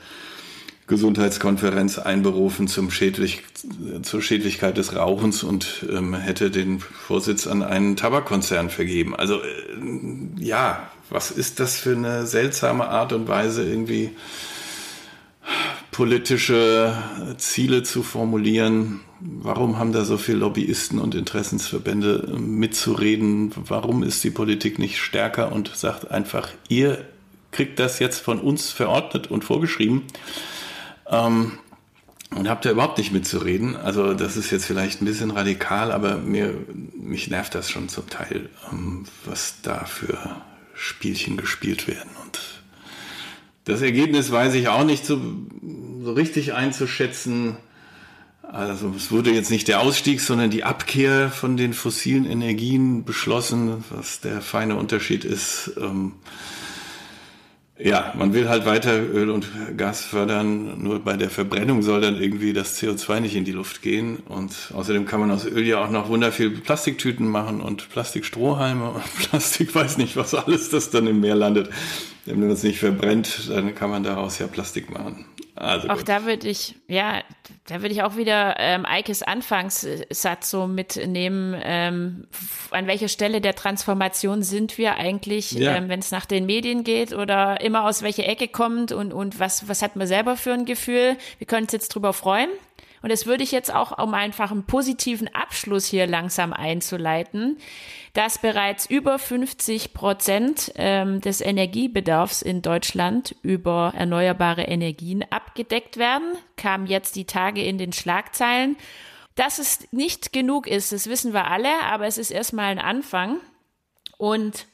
Gesundheitskonferenz 0.88 1.98
einberufen 1.98 2.68
zum 2.68 2.92
Schädlich, 2.92 3.44
zur 4.02 4.22
Schädlichkeit 4.22 4.78
des 4.78 4.96
Rauchens 4.96 5.44
und 5.44 5.86
ähm, 5.90 6.14
hätte 6.14 6.52
den 6.52 6.80
Vorsitz 6.80 7.48
an 7.48 7.64
einen 7.64 7.96
Tabakkonzern 7.96 8.70
vergeben. 8.70 9.16
Also 9.16 9.42
äh, 9.42 9.48
ja, 10.40 10.92
was 11.14 11.30
ist 11.30 11.60
das 11.60 11.78
für 11.78 11.92
eine 11.92 12.26
seltsame 12.26 12.88
Art 12.88 13.14
und 13.14 13.28
Weise, 13.28 13.64
irgendwie 13.64 14.10
politische 15.92 16.98
Ziele 17.38 17.84
zu 17.84 18.02
formulieren? 18.02 19.02
Warum 19.20 19.78
haben 19.78 19.94
da 19.94 20.06
so 20.06 20.18
viele 20.18 20.40
Lobbyisten 20.40 20.98
und 20.98 21.14
Interessensverbände 21.14 22.36
mitzureden? 22.40 23.52
Warum 23.56 24.02
ist 24.02 24.24
die 24.24 24.32
Politik 24.32 24.80
nicht 24.80 24.98
stärker 24.98 25.52
und 25.52 25.72
sagt 25.76 26.10
einfach, 26.10 26.50
ihr 26.68 27.06
kriegt 27.52 27.78
das 27.78 28.00
jetzt 28.00 28.20
von 28.20 28.40
uns 28.40 28.72
verordnet 28.72 29.30
und 29.30 29.44
vorgeschrieben? 29.44 30.02
Ähm, 31.08 31.60
und 32.32 32.50
habt 32.50 32.66
ihr 32.66 32.72
überhaupt 32.72 32.98
nicht 32.98 33.14
mitzureden. 33.14 33.76
Also 33.76 34.16
das 34.16 34.36
ist 34.36 34.50
jetzt 34.50 34.66
vielleicht 34.66 35.04
ein 35.04 35.06
bisschen 35.06 35.30
radikal, 35.30 35.92
aber 35.92 36.18
mir, 36.18 36.56
mich 37.00 37.30
nervt 37.30 37.54
das 37.54 37.70
schon 37.70 37.88
zum 37.88 38.10
Teil, 38.10 38.50
ähm, 38.72 39.06
was 39.26 39.62
da 39.62 39.86
für 39.86 40.18
Spielchen 40.84 41.38
gespielt 41.38 41.88
werden. 41.88 42.10
Und 42.24 42.40
das 43.64 43.82
Ergebnis 43.82 44.32
weiß 44.32 44.54
ich 44.56 44.68
auch 44.68 44.84
nicht 44.84 45.06
so, 45.06 45.20
so 46.04 46.12
richtig 46.12 46.54
einzuschätzen. 46.54 47.56
Also 48.42 48.94
es 48.96 49.10
wurde 49.10 49.32
jetzt 49.32 49.50
nicht 49.50 49.70
der 49.70 49.80
Ausstieg, 49.80 50.20
sondern 50.20 50.52
die 50.52 50.66
Abkehr 50.66 51.32
von 51.32 51.56
den 51.56 51.74
fossilen 51.74 52.26
Energien 52.26 53.06
beschlossen, 53.06 53.86
was 53.92 54.20
der 54.20 54.42
feine 54.42 54.76
Unterschied 54.76 55.24
ist. 55.24 55.72
Ähm, 55.80 56.12
ja, 57.80 58.14
man 58.16 58.34
will 58.34 58.50
halt 58.50 58.66
weiter 58.66 59.02
Öl 59.02 59.32
und 59.32 59.48
Gas 59.78 60.06
fördern, 60.06 60.82
nur 60.84 61.00
bei 61.00 61.18
der 61.18 61.32
Verbrennung 61.32 61.82
soll 61.82 62.02
dann 62.02 62.22
irgendwie 62.22 62.54
das 62.54 62.80
CO2 62.80 63.20
nicht 63.20 63.36
in 63.36 63.46
die 63.46 63.52
Luft 63.52 63.82
gehen. 63.82 64.18
Und 64.18 64.72
außerdem 64.74 65.06
kann 65.06 65.20
man 65.20 65.32
aus 65.32 65.46
Öl 65.46 65.66
ja 65.66 65.84
auch 65.84 65.90
noch 65.90 66.08
wunderviel 66.08 66.52
Plastiktüten 66.52 67.28
machen 67.28 67.62
und 67.62 67.90
Plastikstrohhalme 67.90 68.92
und 68.92 69.04
Plastik, 69.30 69.74
weiß 69.74 69.98
nicht, 69.98 70.16
was 70.16 70.36
alles 70.36 70.70
das 70.70 70.92
dann 70.92 71.08
im 71.08 71.20
Meer 71.20 71.36
landet. 71.36 71.72
Wenn 72.26 72.40
man 72.40 72.52
es 72.52 72.62
nicht 72.62 72.80
verbrennt, 72.80 73.50
dann 73.50 73.74
kann 73.74 73.90
man 73.90 74.04
daraus 74.04 74.38
ja 74.38 74.48
Plastik 74.48 74.92
machen. 74.92 75.26
Also 75.56 75.90
auch 75.90 75.98
gut. 75.98 76.10
da 76.10 76.26
würde 76.26 76.48
ich, 76.48 76.76
ja, 76.88 77.22
da 77.68 77.82
würde 77.82 77.94
ich 77.94 78.02
auch 78.02 78.16
wieder 78.16 78.56
ähm, 78.58 78.86
Eikes 78.86 79.22
Anfangssatz 79.22 80.50
so 80.50 80.66
mitnehmen. 80.66 81.56
Ähm, 81.64 82.28
an 82.72 82.88
welcher 82.88 83.08
Stelle 83.08 83.40
der 83.40 83.54
Transformation 83.54 84.42
sind 84.42 84.78
wir 84.78 84.96
eigentlich, 84.96 85.52
ja. 85.52 85.76
ähm, 85.76 85.90
wenn 85.90 86.00
es 86.00 86.12
nach 86.12 86.26
den 86.26 86.48
Medien 86.48 86.84
geht 86.84 87.14
oder 87.14 87.62
immer 87.62 87.86
aus 87.86 88.02
welcher 88.02 88.28
Ecke 88.28 88.48
kommt 88.48 88.92
und, 88.92 89.14
und 89.14 89.40
was, 89.40 89.68
was 89.68 89.84
hat 89.84 89.96
man 89.96 90.08
selber 90.08 90.38
für 90.38 90.54
ein 90.54 90.66
Gefühl? 90.66 91.18
Wir 91.38 91.46
können 91.46 91.66
uns 91.66 91.74
jetzt 91.74 91.90
drüber 91.90 92.14
freuen. 92.14 92.50
Und 93.04 93.12
das 93.12 93.26
würde 93.26 93.44
ich 93.44 93.52
jetzt 93.52 93.72
auch, 93.72 94.02
um 94.02 94.14
einfach 94.14 94.50
einen 94.50 94.66
positiven 94.66 95.28
Abschluss 95.36 95.86
hier 95.86 96.08
langsam 96.08 96.54
einzuleiten, 96.54 97.58
dass 98.14 98.38
bereits 98.38 98.86
über 98.86 99.20
50 99.20 99.94
Prozent 99.94 100.72
ähm, 100.76 101.20
des 101.20 101.42
Energiebedarfs 101.42 102.42
in 102.42 102.62
Deutschland 102.62 103.36
über 103.42 103.92
erneuerbare 103.94 104.64
Energien 104.64 105.26
abgedeckt 105.30 105.98
werden, 105.98 106.38
kam 106.56 106.86
jetzt 106.86 107.18
die 107.18 107.26
Tage 107.26 107.62
in 107.62 107.78
den 107.78 107.92
Schlagzeilen. 107.92 108.78
Dass 109.36 109.60
es 109.60 109.92
nicht 109.92 110.32
genug 110.32 110.66
ist, 110.66 110.94
das 110.94 111.08
wissen 111.08 111.34
wir 111.34 111.52
alle, 111.52 111.82
aber 111.84 112.08
es 112.08 112.18
ist 112.18 112.32
erstmal 112.32 112.68
ein 112.68 112.80
Anfang. 112.80 113.42
Und 114.18 114.68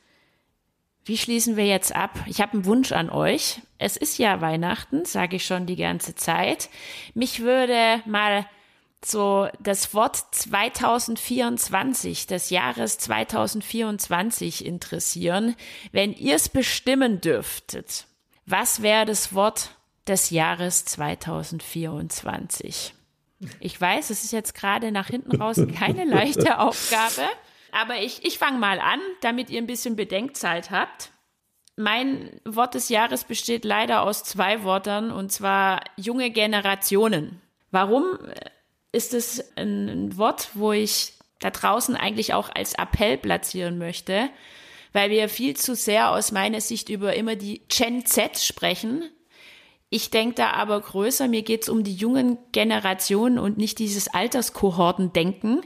wie 1.09 1.17
schließen 1.17 1.57
wir 1.57 1.65
jetzt 1.65 1.93
ab? 1.95 2.11
Ich 2.27 2.39
habe 2.39 2.53
einen 2.53 2.65
Wunsch 2.65 2.91
an 2.91 3.09
euch. 3.09 3.61
Es 3.79 3.97
ist 3.97 4.19
ja 4.19 4.41
Weihnachten, 4.41 5.05
sage 5.05 5.37
ich 5.37 5.45
schon 5.45 5.65
die 5.65 5.75
ganze 5.75 6.13
Zeit. 6.13 6.69
Mich 7.15 7.41
würde 7.41 8.03
mal 8.05 8.45
so 9.03 9.47
das 9.59 9.95
Wort 9.95 10.17
2024, 10.31 12.27
des 12.27 12.51
Jahres 12.51 12.99
2024 12.99 14.63
interessieren. 14.63 15.55
Wenn 15.91 16.13
ihr 16.13 16.35
es 16.35 16.47
bestimmen 16.47 17.21
dürftet, 17.21 18.05
was 18.45 18.83
wäre 18.83 19.05
das 19.05 19.33
Wort 19.33 19.71
des 20.05 20.29
Jahres 20.29 20.85
2024? 20.85 22.93
Ich 23.59 23.81
weiß, 23.81 24.11
es 24.11 24.23
ist 24.23 24.31
jetzt 24.31 24.53
gerade 24.53 24.91
nach 24.91 25.07
hinten 25.07 25.41
raus 25.41 25.59
keine 25.75 26.05
leichte 26.05 26.59
Aufgabe, 26.59 27.23
aber 27.71 28.01
ich, 28.01 28.25
ich 28.25 28.37
fange 28.37 28.59
mal 28.59 28.79
an, 28.79 28.99
damit 29.21 29.49
ihr 29.49 29.61
ein 29.61 29.67
bisschen 29.67 29.95
Bedenkzeit 29.95 30.71
habt. 30.71 31.11
Mein 31.75 32.41
Wort 32.45 32.73
des 32.73 32.89
Jahres 32.89 33.23
besteht 33.23 33.63
leider 33.63 34.03
aus 34.03 34.23
zwei 34.23 34.63
Wörtern, 34.63 35.11
und 35.11 35.31
zwar 35.31 35.81
junge 35.95 36.29
Generationen. 36.29 37.41
Warum 37.71 38.17
ist 38.91 39.13
es 39.13 39.55
ein 39.55 40.17
Wort, 40.17 40.49
wo 40.55 40.71
ich 40.71 41.13
da 41.39 41.51
draußen 41.51 41.95
eigentlich 41.95 42.33
auch 42.33 42.49
als 42.53 42.73
Appell 42.73 43.17
platzieren 43.17 43.77
möchte, 43.77 44.29
weil 44.93 45.09
wir 45.09 45.29
viel 45.29 45.55
zu 45.55 45.75
sehr 45.75 46.11
aus 46.11 46.31
meiner 46.31 46.61
Sicht 46.61 46.89
über 46.89 47.15
immer 47.15 47.35
die 47.35 47.61
Gen 47.69 48.05
Z 48.05 48.39
sprechen. 48.39 49.09
Ich 49.89 50.09
denke 50.09 50.35
da 50.35 50.51
aber 50.51 50.81
größer, 50.81 51.27
mir 51.27 51.43
geht 51.43 51.63
es 51.63 51.69
um 51.69 51.83
die 51.83 51.95
jungen 51.95 52.37
Generationen 52.51 53.39
und 53.39 53.57
nicht 53.57 53.79
dieses 53.79 54.07
Alterskohortendenken. 54.07 55.61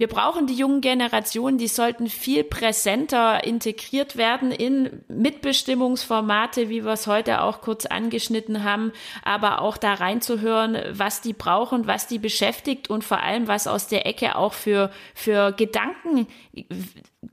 Wir 0.00 0.08
brauchen 0.08 0.46
die 0.46 0.54
jungen 0.54 0.80
Generationen, 0.80 1.58
die 1.58 1.68
sollten 1.68 2.06
viel 2.06 2.42
präsenter 2.42 3.44
integriert 3.44 4.16
werden 4.16 4.50
in 4.50 5.04
Mitbestimmungsformate, 5.08 6.70
wie 6.70 6.86
wir 6.86 6.92
es 6.92 7.06
heute 7.06 7.42
auch 7.42 7.60
kurz 7.60 7.84
angeschnitten 7.84 8.64
haben, 8.64 8.92
aber 9.22 9.60
auch 9.60 9.76
da 9.76 9.92
reinzuhören, 9.92 10.78
was 10.92 11.20
die 11.20 11.34
brauchen, 11.34 11.86
was 11.86 12.06
die 12.06 12.18
beschäftigt 12.18 12.88
und 12.88 13.04
vor 13.04 13.20
allem, 13.20 13.46
was 13.46 13.66
aus 13.66 13.88
der 13.88 14.06
Ecke 14.06 14.36
auch 14.36 14.54
für, 14.54 14.90
für 15.14 15.52
Gedanken 15.52 16.26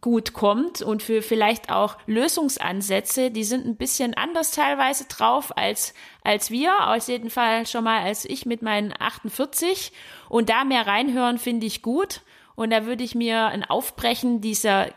gut 0.02 0.34
kommt 0.34 0.82
und 0.82 1.02
für 1.02 1.22
vielleicht 1.22 1.72
auch 1.72 1.98
Lösungsansätze, 2.06 3.32
die 3.32 3.46
sind 3.46 3.66
ein 3.66 3.78
bisschen 3.78 4.14
anders 4.14 4.52
teilweise 4.52 5.06
drauf 5.06 5.56
als, 5.56 5.94
als 6.22 6.52
wir, 6.52 6.90
aus 6.90 7.08
jeden 7.08 7.30
Fall 7.30 7.66
schon 7.66 7.86
mal 7.86 8.04
als 8.04 8.26
ich 8.26 8.46
mit 8.46 8.62
meinen 8.62 8.94
48 9.00 9.94
und 10.28 10.50
da 10.50 10.66
mehr 10.66 10.86
reinhören 10.86 11.38
finde 11.38 11.66
ich 11.66 11.82
gut. 11.82 12.20
Und 12.58 12.72
da 12.72 12.88
würde 12.88 13.04
ich 13.04 13.14
mir 13.14 13.46
ein 13.46 13.64
Aufbrechen 13.64 14.42
dieser 14.42 14.88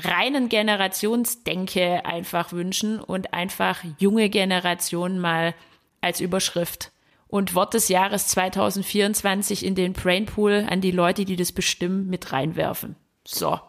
reinen 0.00 0.48
Generationsdenke 0.48 2.04
einfach 2.04 2.50
wünschen 2.50 2.98
und 2.98 3.32
einfach 3.32 3.84
junge 3.98 4.28
Generationen 4.28 5.20
mal 5.20 5.54
als 6.00 6.20
Überschrift 6.20 6.90
und 7.28 7.54
Wort 7.54 7.72
des 7.74 7.88
Jahres 7.88 8.26
2024 8.26 9.64
in 9.64 9.76
den 9.76 9.92
Brainpool 9.92 10.66
an 10.68 10.80
die 10.80 10.90
Leute, 10.90 11.24
die 11.24 11.36
das 11.36 11.52
bestimmen, 11.52 12.08
mit 12.08 12.32
reinwerfen. 12.32 12.96
So. 13.24 13.60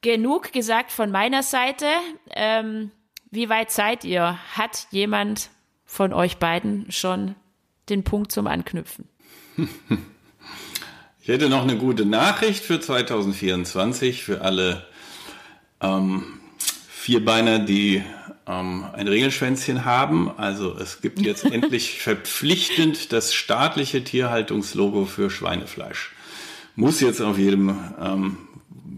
Genug 0.00 0.52
gesagt 0.52 0.90
von 0.90 1.12
meiner 1.12 1.44
Seite. 1.44 1.86
Ähm, 2.30 2.90
wie 3.30 3.48
weit 3.48 3.70
seid 3.70 4.02
ihr? 4.04 4.40
Hat 4.56 4.88
jemand 4.90 5.50
von 5.84 6.12
euch 6.12 6.38
beiden 6.38 6.90
schon 6.90 7.36
den 7.88 8.02
Punkt 8.02 8.32
zum 8.32 8.48
Anknüpfen? 8.48 9.08
Ich 11.26 11.28
hätte 11.28 11.48
noch 11.48 11.62
eine 11.62 11.78
gute 11.78 12.04
Nachricht 12.04 12.62
für 12.62 12.78
2024 12.78 14.22
für 14.24 14.42
alle 14.42 14.84
ähm, 15.80 16.22
Vierbeiner, 16.90 17.60
die 17.60 18.02
ähm, 18.46 18.84
ein 18.92 19.08
Regelschwänzchen 19.08 19.86
haben. 19.86 20.30
Also 20.36 20.76
es 20.76 21.00
gibt 21.00 21.22
jetzt 21.22 21.44
endlich 21.50 21.98
verpflichtend 21.98 23.14
das 23.14 23.32
staatliche 23.32 24.04
Tierhaltungslogo 24.04 25.06
für 25.06 25.30
Schweinefleisch. 25.30 26.12
Muss 26.76 27.00
jetzt 27.00 27.22
auf 27.22 27.38
jedem 27.38 27.74
ähm, 27.98 28.36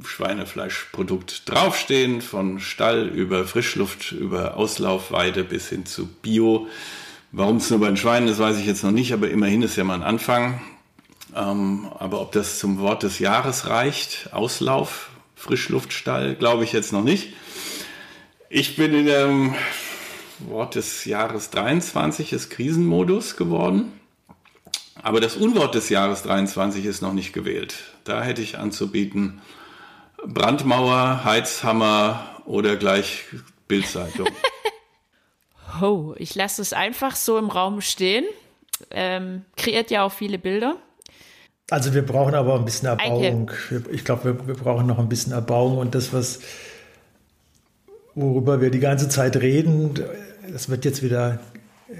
Schweinefleischprodukt 0.05 1.49
draufstehen, 1.49 2.23
von 2.23 2.59
Stall 2.59 3.07
über 3.07 3.45
Frischluft, 3.45 4.11
über 4.11 4.57
Auslaufweide 4.57 5.45
bis 5.45 5.69
hin 5.69 5.87
zu 5.87 6.09
Bio. 6.09 6.67
Warum 7.31 7.59
es 7.59 7.71
nur 7.71 7.79
bei 7.79 7.87
den 7.87 7.97
Schweinen 7.97 8.27
ist, 8.27 8.41
weiß 8.41 8.59
ich 8.59 8.67
jetzt 8.67 8.83
noch 8.83 8.91
nicht, 8.91 9.13
aber 9.13 9.31
immerhin 9.31 9.63
ist 9.63 9.77
ja 9.77 9.85
mal 9.85 9.95
ein 9.95 10.03
Anfang. 10.03 10.61
Ähm, 11.37 11.89
aber 11.99 12.23
ob 12.23 12.33
das 12.33 12.59
zum 12.59 12.79
Wort 12.79 13.03
des 13.03 13.19
Jahres 13.19 13.67
reicht, 13.67 14.31
Auslauf, 14.33 15.11
Frischluftstall, 15.35 16.35
glaube 16.35 16.65
ich 16.65 16.73
jetzt 16.73 16.93
noch 16.93 17.05
nicht. 17.05 17.35
Ich 18.49 18.77
bin 18.77 18.95
in 18.95 19.07
dem 19.07 19.55
Wort 20.39 20.77
des 20.77 21.05
Jahres 21.05 21.51
23 21.51 22.33
ist 22.33 22.49
Krisenmodus 22.51 23.37
geworden. 23.37 23.93
Aber 25.03 25.21
das 25.21 25.37
Unwort 25.37 25.75
des 25.75 25.91
Jahres 25.91 26.23
23 26.23 26.85
ist 26.87 27.03
noch 27.03 27.13
nicht 27.13 27.33
gewählt. 27.33 27.75
Da 28.05 28.23
hätte 28.23 28.41
ich 28.41 28.59
anzubieten 28.59 29.43
Brandmauer, 30.25 31.23
Heizhammer 31.25 32.41
oder 32.47 32.77
gleich 32.77 33.25
Bildzeitung. 33.69 34.29
oh, 35.83 36.15
ich 36.17 36.35
lasse 36.35 36.63
es 36.63 36.73
einfach 36.73 37.15
so 37.15 37.37
im 37.37 37.51
Raum 37.51 37.83
stehen. 37.83 38.25
Ähm, 38.91 39.45
kreiert 39.57 39.91
ja 39.91 40.03
auch 40.05 40.13
viele 40.13 40.39
Bilder. 40.39 40.77
Also 41.69 41.95
wir 41.95 42.03
brauchen 42.03 42.35
aber 42.35 42.55
ein 42.55 42.65
bisschen 42.65 42.89
Erbauung. 42.89 43.51
Ich 43.91 44.05
glaube, 44.05 44.25
wir, 44.25 44.47
wir, 44.47 44.55
brauchen 44.55 44.87
noch 44.87 45.01
ein 45.01 45.09
bisschen 45.09 45.33
Erbauung 45.33 45.79
und 45.79 45.97
das, 45.97 46.13
was 46.13 46.39
worüber 48.15 48.61
wir 48.61 48.71
die 48.71 48.79
ganze 48.79 49.09
Zeit 49.09 49.37
reden, 49.37 49.95
das 50.51 50.69
wird 50.69 50.85
jetzt 50.85 51.03
wieder, 51.03 51.41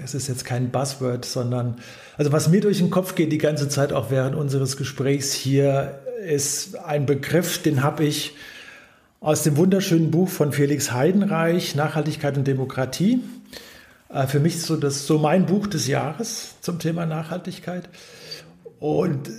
es 0.03 0.15
ist 0.15 0.29
jetzt 0.29 0.45
kein 0.45 0.71
Buzzword, 0.71 1.25
sondern 1.25 1.79
also 2.17 2.31
was 2.31 2.47
mir 2.47 2.61
durch 2.61 2.77
den 2.77 2.89
Kopf 2.89 3.15
geht 3.15 3.31
die 3.31 3.37
ganze 3.37 3.67
Zeit 3.67 3.91
auch 3.91 4.09
während 4.09 4.35
unseres 4.35 4.77
Gesprächs 4.77 5.33
hier, 5.33 5.99
ist 6.25 6.77
ein 6.77 7.05
Begriff, 7.05 7.61
den 7.61 7.83
habe 7.83 8.05
ich 8.05 8.35
aus 9.19 9.43
dem 9.43 9.57
wunderschönen 9.57 10.11
Buch 10.11 10.29
von 10.29 10.53
Felix 10.53 10.93
Heidenreich, 10.93 11.75
Nachhaltigkeit 11.75 12.37
und 12.37 12.47
Demokratie. 12.47 13.19
Äh, 14.09 14.27
für 14.27 14.39
mich 14.39 14.61
so 14.61 14.77
das 14.77 15.05
so 15.05 15.17
mein 15.19 15.45
Buch 15.45 15.67
des 15.67 15.87
Jahres 15.87 16.55
zum 16.61 16.79
Thema 16.79 17.05
Nachhaltigkeit. 17.05 17.89
Und 18.79 19.29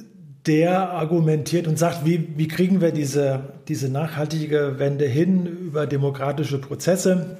der 0.49 0.91
argumentiert 0.91 1.67
und 1.67 1.79
sagt, 1.79 2.07
wie, 2.07 2.29
wie 2.37 2.49
kriegen 2.49 2.81
wir 2.81 2.91
diese, 2.91 3.41
diese 3.69 3.91
nachhaltige 3.91 4.79
Wende 4.79 5.07
hin 5.07 5.47
über 5.47 5.87
demokratische 5.87 6.59
Prozesse, 6.59 7.37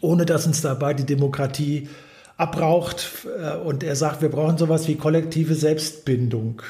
ohne 0.00 0.26
dass 0.26 0.46
uns 0.46 0.60
dabei 0.60 0.92
die 0.92 1.06
Demokratie 1.06 1.88
abbraucht. 2.36 3.26
Äh, 3.40 3.56
und 3.58 3.84
er 3.84 3.94
sagt, 3.94 4.20
wir 4.20 4.28
brauchen 4.28 4.58
sowas 4.58 4.88
wie 4.88 4.96
kollektive 4.96 5.54
Selbstbindung. 5.54 6.62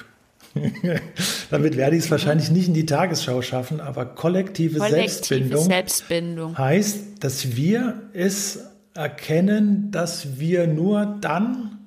Damit 1.50 1.76
werde 1.76 1.96
ich 1.96 2.04
es 2.04 2.10
wahrscheinlich 2.10 2.50
nicht 2.50 2.68
in 2.68 2.74
die 2.74 2.86
Tagesschau 2.86 3.40
schaffen, 3.40 3.80
aber 3.80 4.04
kollektive, 4.04 4.78
kollektive 4.78 5.08
Selbstbindung, 5.08 5.64
Selbstbindung 5.64 6.58
heißt, 6.58 7.24
dass 7.24 7.56
wir 7.56 8.02
es 8.12 8.64
erkennen, 8.94 9.92
dass 9.92 10.40
wir 10.40 10.66
nur 10.66 11.18
dann 11.20 11.79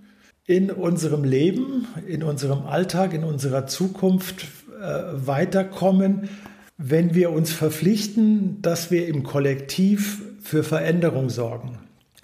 in 0.45 0.71
unserem 0.71 1.23
Leben, 1.23 1.87
in 2.07 2.23
unserem 2.23 2.65
Alltag, 2.65 3.13
in 3.13 3.23
unserer 3.23 3.65
Zukunft 3.67 4.45
äh, 4.81 5.03
weiterkommen, 5.13 6.29
wenn 6.77 7.13
wir 7.13 7.31
uns 7.31 7.53
verpflichten, 7.53 8.61
dass 8.61 8.91
wir 8.91 9.07
im 9.07 9.23
Kollektiv 9.23 10.21
für 10.41 10.63
Veränderung 10.63 11.29
sorgen. 11.29 11.77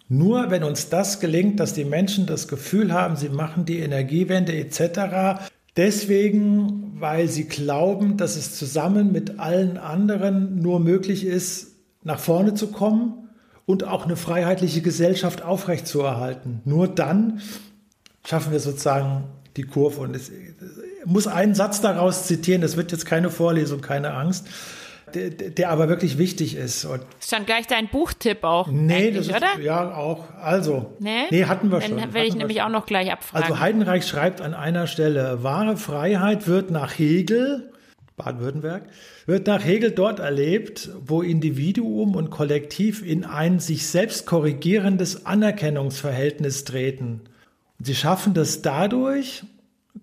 Nur 0.10 0.50
wenn 0.50 0.64
uns 0.64 0.90
das 0.90 1.20
gelingt, 1.20 1.60
dass 1.60 1.74
die 1.74 1.86
Menschen 1.86 2.26
das 2.26 2.48
Gefühl 2.48 2.92
haben, 2.92 3.16
sie 3.16 3.30
machen 3.30 3.66
die 3.66 3.80
Energiewende 3.80 4.54
etc. 4.54 5.44
Deswegen, 5.78 6.96
weil 7.00 7.28
sie 7.28 7.46
glauben, 7.46 8.18
dass 8.18 8.36
es 8.36 8.58
zusammen 8.58 9.12
mit 9.12 9.40
allen 9.40 9.78
anderen 9.78 10.62
nur 10.62 10.80
möglich 10.80 11.26
ist, 11.26 11.76
nach 12.04 12.20
vorne 12.20 12.56
zu 12.56 12.68
kommen 12.72 13.30
und 13.66 13.84
auch 13.84 14.06
eine 14.06 14.16
freiheitliche 14.16 14.82
Gesellschaft 14.82 15.44
aufrechtzuerhalten. 15.44 16.62
Nur 16.66 16.88
dann 16.88 17.40
schaffen 18.26 18.52
wir 18.52 18.60
sozusagen 18.60 19.26
die 19.58 19.64
Kurve. 19.64 20.02
Und 20.02 20.16
es 20.16 20.32
muss 21.06 21.28
einen 21.28 21.56
Satz 21.56 21.82
daraus 21.82 22.26
zitieren, 22.28 22.62
das 22.62 22.78
wird 22.78 22.92
jetzt 22.92 23.06
keine 23.06 23.30
Vorlesung, 23.30 23.82
keine 23.82 24.14
Angst, 24.14 24.48
der, 25.14 25.30
der 25.30 25.70
aber 25.70 25.90
wirklich 25.90 26.18
wichtig 26.18 26.56
ist. 26.56 26.86
Und 26.86 27.02
ist 27.20 27.32
dann 27.32 27.46
gleich 27.46 27.68
dein 27.68 27.90
Buchtipp 27.90 28.44
auch. 28.44 28.68
Nee, 28.68 29.12
das 29.12 29.28
ist, 29.28 29.36
oder? 29.36 29.60
Ja, 29.60 29.96
auch. 29.96 30.26
Also, 30.42 30.94
nee, 31.00 31.24
nee 31.32 31.46
hatten 31.46 31.72
wir 31.72 31.82
schon. 31.82 31.98
Dann 31.98 32.14
werde 32.14 32.28
ich 32.28 32.36
nämlich 32.36 32.58
schon. 32.58 32.68
auch 32.68 32.72
noch 32.72 32.86
gleich 32.86 33.12
abfragen. 33.12 33.44
Also 33.44 33.60
Heidenreich 33.60 34.08
schreibt 34.08 34.42
an 34.42 34.54
einer 34.54 34.88
Stelle, 34.88 35.44
wahre 35.44 35.78
Freiheit 35.78 36.48
wird 36.48 36.70
nach 36.70 36.98
Hegel, 36.98 37.72
Baden-Württemberg, 38.18 38.84
wird 39.26 39.48
nach 39.48 39.64
Hegel 39.64 39.92
dort 39.92 40.20
erlebt, 40.20 40.90
wo 41.02 41.22
Individuum 41.22 42.16
und 42.16 42.30
Kollektiv 42.30 43.04
in 43.04 43.24
ein 43.26 43.60
sich 43.60 43.88
selbst 43.88 44.26
korrigierendes 44.26 45.26
Anerkennungsverhältnis 45.26 46.66
treten. 46.66 47.22
Sie 47.82 47.96
schaffen 47.96 48.34
das 48.34 48.62
dadurch, 48.62 49.44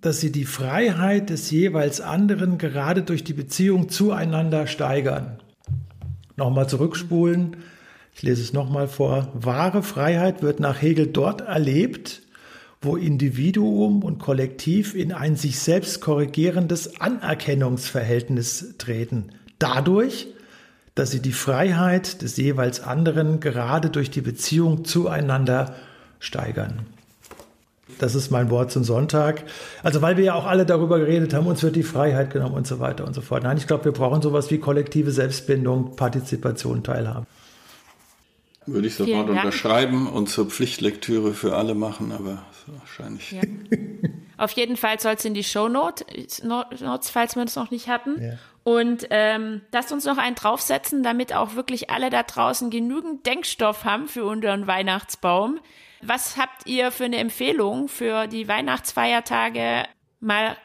dass 0.01 0.21
sie 0.21 0.33
die 0.33 0.47
Freiheit 0.47 1.31
des 1.31 1.51
jeweils 1.51 2.01
anderen 2.01 2.59
gerade 2.59 3.03
durch 3.03 3.23
die 3.23 3.35
Beziehung 3.35 3.89
zueinander 3.89 4.67
steigern. 4.67 5.39
Nochmal 6.37 6.69
zurückspulen. 6.69 7.57
Ich 8.15 8.23
lese 8.23 8.43
es 8.43 8.53
nochmal 8.55 8.89
vor. 8.89 9.31
Wahre 9.35 9.83
Freiheit 9.83 10.43
wird 10.43 10.59
nach 10.59 10.81
Hegel 10.81 11.07
dort 11.07 11.43
erlebt, 11.43 12.23
wo 12.81 12.97
Individuum 12.97 14.03
und 14.03 14.19
Kollektiv 14.19 14.95
in 14.95 15.13
ein 15.13 15.37
sich 15.37 15.59
selbst 15.59 16.01
korrigierendes 16.01 17.01
Anerkennungsverhältnis 17.01 18.75
treten. 18.79 19.33
Dadurch, 19.59 20.29
dass 20.95 21.11
sie 21.11 21.21
die 21.21 21.33
Freiheit 21.33 22.23
des 22.23 22.39
jeweils 22.39 22.81
anderen 22.81 23.41
gerade 23.41 23.91
durch 23.91 24.11
die 24.11 24.23
Beziehung 24.23 24.87
zueinander 24.87 25.75
steigern. 26.21 26.87
Das 27.99 28.15
ist 28.15 28.31
mein 28.31 28.51
Wort 28.51 28.71
zum 28.71 28.85
Sonntag. 28.85 29.45
Also 29.83 30.03
weil 30.03 30.17
wir 30.17 30.25
ja 30.25 30.35
auch 30.35 30.47
alle 30.47 30.67
darüber 30.67 30.99
geredet 30.99 31.35
haben, 31.35 31.47
uns 31.47 31.63
wird 31.63 31.77
die 31.77 31.83
Freiheit 31.83 32.33
genommen 32.33 32.55
und 32.55 32.67
so 32.67 32.79
weiter 32.79 33.07
und 33.07 33.15
so 33.15 33.21
fort. 33.21 33.43
Nein, 33.43 33.57
ich 33.57 33.67
glaube, 33.67 33.87
wir 33.87 33.93
brauchen 33.93 34.23
sowas 34.23 34.51
wie 34.51 34.59
kollektive 34.59 35.11
Selbstbindung, 35.11 35.97
Partizipation, 35.97 36.83
Teilhabe. 36.83 37.27
Würde 38.67 38.89
ich 38.89 38.97
sofort 38.97 39.31
unterschreiben 39.31 40.09
und 40.09 40.29
zur 40.29 40.47
Pflichtlektüre 40.47 41.35
für 41.35 41.57
alle 41.57 41.77
machen, 41.77 42.11
aber 42.11 42.43
wahrscheinlich. 42.67 43.31
Ja. 43.31 43.43
Auf 44.39 44.51
jeden 44.53 44.77
Fall 44.77 44.99
soll 45.01 45.15
es 45.15 45.25
in 45.25 45.35
die 45.35 45.45
Show 45.45 45.69
Notes, 45.69 46.43
falls 47.11 47.37
wir 47.37 47.45
es 47.45 47.57
noch 47.57 47.71
nicht 47.71 47.89
hatten. 47.89 48.21
Ja. 48.21 48.33
Und 48.65 49.07
ähm, 49.11 49.61
lasst 49.73 49.93
uns 49.93 50.05
noch 50.05 50.19
einen 50.19 50.35
draufsetzen, 50.35 51.05
damit 51.05 51.33
auch 51.33 51.55
wirklich 51.55 51.89
alle 51.91 52.11
da 52.11 52.25
draußen 52.25 52.69
genügend 52.69 53.25
Denkstoff 53.25 53.85
haben 53.85 54.09
für 54.09 54.25
unseren 54.25 54.67
Weihnachtsbaum. 54.67 55.61
Was 56.03 56.37
habt 56.37 56.67
ihr 56.67 56.93
für 56.93 57.05
eine 57.05 57.19
Empfehlung 57.19 57.89
für 57.89 58.27
die 58.27 58.49
Weihnachtsfeiertage 58.49 59.85
mal 60.21 60.57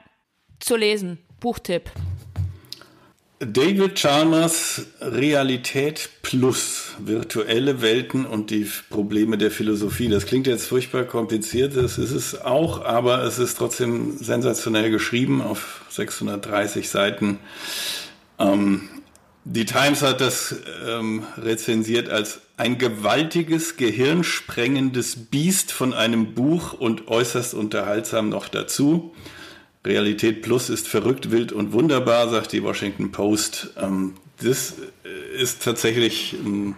zu 0.59 0.75
lesen? 0.75 1.19
Buchtipp. 1.39 1.89
David 3.39 3.95
Chalmers 3.95 4.85
Realität 5.01 6.09
plus 6.21 6.91
virtuelle 6.99 7.81
Welten 7.81 8.27
und 8.27 8.51
die 8.51 8.69
Probleme 8.91 9.35
der 9.35 9.49
Philosophie. 9.49 10.09
Das 10.09 10.27
klingt 10.27 10.45
jetzt 10.45 10.67
furchtbar 10.67 11.05
kompliziert, 11.05 11.75
das 11.75 11.97
ist 11.97 12.11
es 12.11 12.39
auch, 12.39 12.85
aber 12.85 13.23
es 13.23 13.39
ist 13.39 13.57
trotzdem 13.57 14.15
sensationell 14.17 14.91
geschrieben 14.91 15.41
auf 15.41 15.83
630 15.89 16.87
Seiten. 16.87 17.39
Ähm, 18.37 18.89
die 19.43 19.65
Times 19.65 20.01
hat 20.01 20.21
das 20.21 20.55
ähm, 20.87 21.23
rezensiert 21.37 22.09
als 22.09 22.41
ein 22.57 22.77
gewaltiges, 22.77 23.75
gehirnsprengendes 23.75 25.15
Biest 25.31 25.71
von 25.71 25.93
einem 25.93 26.35
Buch 26.35 26.73
und 26.73 27.07
äußerst 27.07 27.53
unterhaltsam 27.53 28.29
noch 28.29 28.47
dazu. 28.47 29.15
Realität 29.83 30.43
Plus 30.43 30.69
ist 30.69 30.87
verrückt, 30.87 31.31
wild 31.31 31.51
und 31.51 31.73
wunderbar, 31.73 32.29
sagt 32.29 32.51
die 32.53 32.61
Washington 32.61 33.11
Post. 33.11 33.71
Ähm, 33.81 34.13
das 34.43 34.75
ist 35.35 35.63
tatsächlich, 35.63 36.35
ähm, 36.45 36.75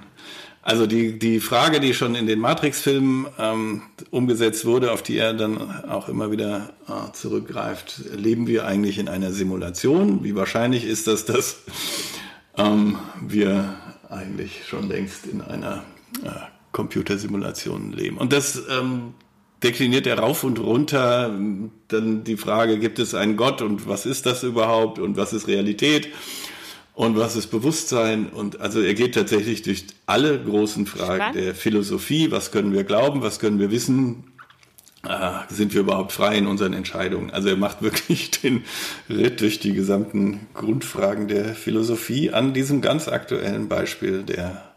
also 0.62 0.88
die, 0.88 1.20
die 1.20 1.42
Frage, 1.42 1.82
die 1.82 1.94
schon 1.94 2.16
in 2.16 2.28
den 2.28 2.40
Matrix-Filmen 2.40 3.28
ähm, 3.38 3.82
umgesetzt 4.10 4.64
wurde, 4.64 4.94
auf 4.94 5.04
die 5.04 5.18
er 5.18 5.34
dann 5.34 5.86
auch 5.90 6.08
immer 6.08 6.32
wieder 6.32 6.74
äh, 6.88 7.12
zurückgreift. 7.12 8.04
Leben 8.16 8.48
wir 8.48 8.66
eigentlich 8.66 9.00
in 9.00 9.10
einer 9.10 9.34
Simulation? 9.34 10.24
Wie 10.24 10.36
wahrscheinlich 10.36 10.86
ist 10.86 11.08
das, 11.08 11.26
dass 11.26 11.58
ähm, 12.58 12.98
wir 13.22 13.78
eigentlich 14.10 14.66
schon 14.68 14.88
längst 14.88 15.26
in 15.26 15.42
einer 15.42 15.84
äh, 16.24 16.30
Computersimulation 16.72 17.92
leben? 17.92 18.18
Und 18.18 18.34
das 18.34 18.62
ähm, 18.70 19.14
dekliniert 19.64 20.06
er 20.08 20.20
rauf 20.20 20.44
und 20.44 20.60
runter. 20.60 21.38
Dann 21.88 22.24
die 22.24 22.38
Frage, 22.38 22.80
gibt 22.80 23.00
es 23.00 23.16
einen 23.16 23.38
Gott 23.38 23.62
und 23.62 23.88
was 23.88 24.06
ist 24.06 24.26
das 24.26 24.44
überhaupt 24.44 25.00
und 25.00 25.18
was 25.18 25.34
ist 25.34 25.48
Realität 25.48 26.10
und 26.94 27.18
was 27.18 27.36
ist 27.36 27.48
Bewusstsein? 27.48 28.28
Und 28.28 28.60
also 28.60 28.82
er 28.82 28.94
geht 28.94 29.16
tatsächlich 29.16 29.62
durch 29.62 29.86
alle 30.06 30.40
großen 30.40 30.86
Fragen 30.86 31.16
Spannend. 31.16 31.36
der 31.36 31.56
Philosophie, 31.56 32.32
was 32.32 32.52
können 32.52 32.74
wir 32.74 32.84
glauben, 32.84 33.22
was 33.22 33.40
können 33.40 33.60
wir 33.60 33.72
wissen, 33.72 34.26
äh, 35.08 35.32
sind 35.50 35.74
wir 35.74 35.82
überhaupt 35.82 36.12
frei 36.12 36.38
in 36.38 36.48
unseren 36.48 36.74
Entscheidungen. 36.74 37.30
Also 37.32 37.50
er 37.50 37.58
macht 37.58 37.82
wirklich 37.82 38.32
den 38.42 38.64
Ritt 39.10 39.42
durch 39.42 39.60
die 39.60 39.74
gesamten 39.74 40.48
Grundfragen 40.54 41.28
der 41.28 41.56
Philosophie 41.56 42.32
an 42.32 42.54
diesem 42.54 42.82
ganz 42.82 43.08
aktuellen 43.08 43.68
Beispiel 43.68 44.24
der 44.24 44.74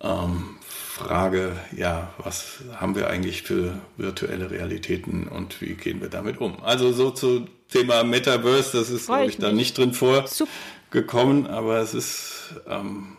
ähm, 0.00 0.56
Frage, 0.62 1.52
ja, 1.76 2.12
was 2.18 2.58
haben 2.76 2.94
wir 2.94 3.08
eigentlich 3.08 3.42
für 3.42 3.80
virtuelle 3.96 4.50
Realitäten 4.50 5.26
und 5.26 5.60
wie 5.60 5.74
gehen 5.74 6.00
wir 6.00 6.08
damit 6.08 6.38
um? 6.40 6.62
Also 6.62 6.92
so 6.92 7.10
zu 7.10 7.46
Thema 7.68 8.04
Metaverse, 8.04 8.76
das 8.76 8.90
ist, 8.90 9.06
glaube 9.06 9.26
ich, 9.26 9.38
da 9.38 9.52
nicht 9.52 9.78
drin 9.78 9.94
vorgekommen, 9.94 11.46
aber 11.46 11.78
es 11.78 11.94
ist 11.94 12.54
ähm, 12.68 13.16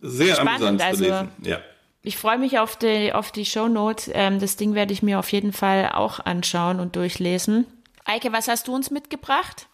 sehr 0.00 0.34
Spannend, 0.34 0.50
amüsant 0.50 0.80
zu 0.80 0.86
also 0.86 1.04
lesen. 1.04 1.28
Ja. 1.42 1.60
Ich 2.06 2.18
freue 2.18 2.38
mich 2.38 2.60
auf 2.60 2.76
die, 2.76 3.12
auf 3.12 3.32
die 3.32 3.44
Show 3.44 3.66
Notes. 3.66 4.08
Ähm, 4.14 4.38
das 4.38 4.54
Ding 4.54 4.74
werde 4.74 4.92
ich 4.92 5.02
mir 5.02 5.18
auf 5.18 5.32
jeden 5.32 5.52
Fall 5.52 5.90
auch 5.92 6.20
anschauen 6.20 6.78
und 6.78 6.94
durchlesen. 6.94 7.66
Eike, 8.04 8.32
was 8.32 8.46
hast 8.46 8.68
du 8.68 8.74
uns 8.76 8.92
mitgebracht? 8.92 9.66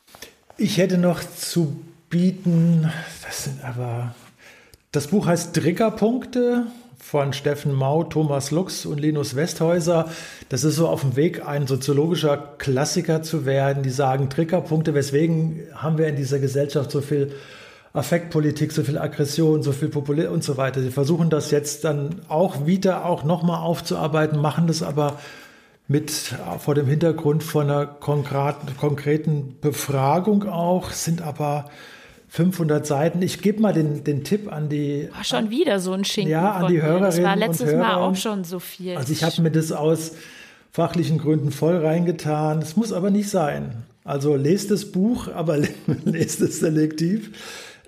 Ich 0.56 0.78
hätte 0.78 0.96
noch 0.96 1.20
zu 1.20 1.76
bieten, 2.08 2.90
das 3.22 3.44
sind 3.44 3.62
aber, 3.62 4.14
das 4.92 5.08
Buch 5.08 5.26
heißt 5.26 5.54
Triggerpunkte 5.54 6.68
von 6.98 7.34
Steffen 7.34 7.74
Mau, 7.74 8.04
Thomas 8.04 8.50
Lux 8.50 8.86
und 8.86 8.98
Linus 8.98 9.36
Westhäuser. 9.36 10.08
Das 10.48 10.64
ist 10.64 10.76
so 10.76 10.88
auf 10.88 11.02
dem 11.02 11.16
Weg, 11.16 11.46
ein 11.46 11.66
soziologischer 11.66 12.38
Klassiker 12.56 13.22
zu 13.22 13.44
werden. 13.44 13.82
Die 13.82 13.90
sagen 13.90 14.30
Triggerpunkte, 14.30 14.94
weswegen 14.94 15.60
haben 15.74 15.98
wir 15.98 16.08
in 16.08 16.16
dieser 16.16 16.38
Gesellschaft 16.38 16.92
so 16.92 17.02
viel 17.02 17.34
Affektpolitik, 17.94 18.72
so 18.72 18.82
viel 18.84 18.96
Aggression, 18.98 19.62
so 19.62 19.72
viel 19.72 19.88
Populismus 19.88 20.34
und 20.34 20.44
so 20.44 20.56
weiter. 20.56 20.80
Sie 20.80 20.90
versuchen 20.90 21.28
das 21.28 21.50
jetzt 21.50 21.84
dann 21.84 22.22
auch 22.28 22.66
wieder 22.66 23.04
auch 23.04 23.24
nochmal 23.24 23.60
aufzuarbeiten, 23.62 24.40
machen 24.40 24.66
das 24.66 24.82
aber 24.82 25.18
mit 25.88 26.10
vor 26.58 26.74
dem 26.74 26.86
Hintergrund 26.86 27.42
von 27.42 27.68
einer 27.68 27.86
konkreten 27.86 29.56
Befragung 29.60 30.48
auch, 30.48 30.90
sind 30.90 31.20
aber 31.20 31.70
500 32.28 32.86
Seiten. 32.86 33.20
Ich 33.20 33.42
gebe 33.42 33.60
mal 33.60 33.74
den, 33.74 34.04
den 34.04 34.24
Tipp 34.24 34.50
an 34.50 34.70
die. 34.70 35.10
Ach, 35.12 35.22
schon 35.22 35.50
wieder 35.50 35.80
so 35.80 35.92
ein 35.92 36.06
Schinken. 36.06 36.32
Ja, 36.32 36.52
an 36.52 36.72
die 36.72 36.80
Hörerinnen 36.80 37.04
Das 37.04 37.22
war 37.22 37.36
letztes 37.36 37.72
Hörer. 37.72 37.78
Mal 37.78 37.94
auch 37.96 38.16
schon 38.16 38.44
so 38.44 38.58
viel. 38.58 38.96
Also 38.96 39.12
ich 39.12 39.22
habe 39.22 39.42
mir 39.42 39.50
das 39.50 39.70
aus 39.70 40.12
fachlichen 40.70 41.18
Gründen 41.18 41.50
voll 41.50 41.84
reingetan. 41.84 42.60
Es 42.62 42.74
muss 42.74 42.90
aber 42.90 43.10
nicht 43.10 43.28
sein. 43.28 43.82
Also 44.02 44.34
lest 44.34 44.70
das 44.70 44.86
Buch, 44.86 45.28
aber 45.28 45.58
lest 46.04 46.40
es 46.40 46.60
selektiv. 46.60 47.32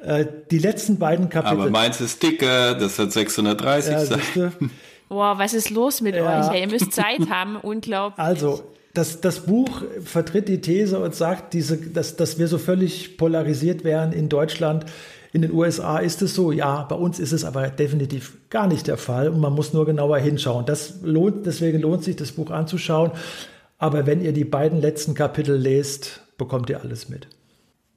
Äh, 0.04 0.26
die 0.50 0.58
letzten 0.58 0.98
beiden 0.98 1.30
Kapitel. 1.30 1.60
Aber 1.60 1.70
meins 1.70 2.00
ist 2.00 2.22
dicker, 2.22 2.74
das 2.74 2.98
hat 2.98 3.12
630 3.12 3.92
ja, 3.92 4.04
Seiten. 4.04 4.70
Boah, 5.08 5.38
was 5.38 5.54
ist 5.54 5.70
los 5.70 6.00
mit 6.00 6.14
ja. 6.14 6.50
euch? 6.50 6.60
Ihr 6.60 6.68
müsst 6.68 6.92
Zeit 6.92 7.20
haben, 7.30 7.56
unglaublich. 7.56 8.18
Also, 8.18 8.62
das, 8.92 9.20
das 9.20 9.40
Buch 9.40 9.82
vertritt 10.04 10.48
die 10.48 10.60
These 10.60 10.98
und 11.00 11.14
sagt, 11.14 11.54
diese, 11.54 11.78
dass, 11.78 12.16
dass 12.16 12.38
wir 12.38 12.48
so 12.48 12.58
völlig 12.58 13.16
polarisiert 13.16 13.82
wären 13.82 14.12
in 14.12 14.28
Deutschland. 14.28 14.84
In 15.32 15.42
den 15.42 15.52
USA 15.52 15.98
ist 15.98 16.22
es 16.22 16.34
so, 16.34 16.52
ja, 16.52 16.82
bei 16.82 16.94
uns 16.94 17.18
ist 17.18 17.32
es 17.32 17.44
aber 17.44 17.68
definitiv 17.68 18.36
gar 18.50 18.68
nicht 18.68 18.86
der 18.86 18.98
Fall 18.98 19.28
und 19.28 19.40
man 19.40 19.52
muss 19.52 19.72
nur 19.72 19.84
genauer 19.84 20.18
hinschauen. 20.18 20.64
Das 20.66 21.00
lohnt, 21.02 21.44
deswegen 21.46 21.80
lohnt 21.80 22.04
sich, 22.04 22.14
das 22.14 22.32
Buch 22.32 22.50
anzuschauen. 22.50 23.10
Aber 23.78 24.06
wenn 24.06 24.20
ihr 24.20 24.32
die 24.32 24.44
beiden 24.44 24.80
letzten 24.80 25.14
Kapitel 25.14 25.56
lest, 25.56 26.20
bekommt 26.38 26.70
ihr 26.70 26.80
alles 26.80 27.08
mit. 27.08 27.26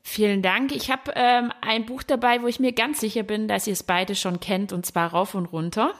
Vielen 0.09 0.41
Dank. 0.41 0.73
Ich 0.73 0.89
habe 0.89 1.11
ähm, 1.15 1.51
ein 1.59 1.85
Buch 1.85 2.01
dabei, 2.01 2.41
wo 2.41 2.47
ich 2.47 2.61
mir 2.61 2.71
ganz 2.71 3.01
sicher 3.01 3.23
bin, 3.23 3.49
dass 3.49 3.67
ihr 3.67 3.73
es 3.73 3.83
beide 3.83 4.15
schon 4.15 4.39
kennt, 4.39 4.71
und 4.71 4.85
zwar 4.85 5.11
rauf 5.11 5.35
und 5.35 5.47
runter. 5.47 5.93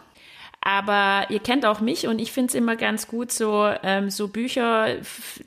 Aber 0.61 1.29
ihr 1.29 1.39
kennt 1.39 1.65
auch 1.65 1.81
mich 1.81 2.07
und 2.07 2.19
ich 2.19 2.31
finde 2.31 2.47
es 2.47 2.55
immer 2.55 2.77
ganz 2.77 3.09
gut, 3.09 3.33
so, 3.33 3.69
ähm, 3.83 4.09
so 4.09 4.29
Bücher, 4.29 4.95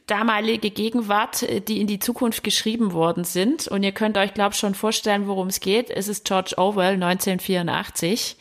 damalige 0.06 0.70
Gegenwart, 0.70 1.42
äh, 1.42 1.62
die 1.62 1.80
in 1.80 1.86
die 1.86 2.00
Zukunft 2.00 2.44
geschrieben 2.44 2.92
worden 2.92 3.24
sind. 3.24 3.66
Und 3.66 3.82
ihr 3.82 3.92
könnt 3.92 4.18
euch, 4.18 4.34
glaube 4.34 4.52
ich, 4.52 4.60
schon 4.60 4.74
vorstellen, 4.74 5.26
worum 5.26 5.46
es 5.46 5.60
geht. 5.60 5.88
Es 5.88 6.06
ist 6.06 6.26
George 6.26 6.52
Orwell, 6.58 7.02
1984. 7.02 8.36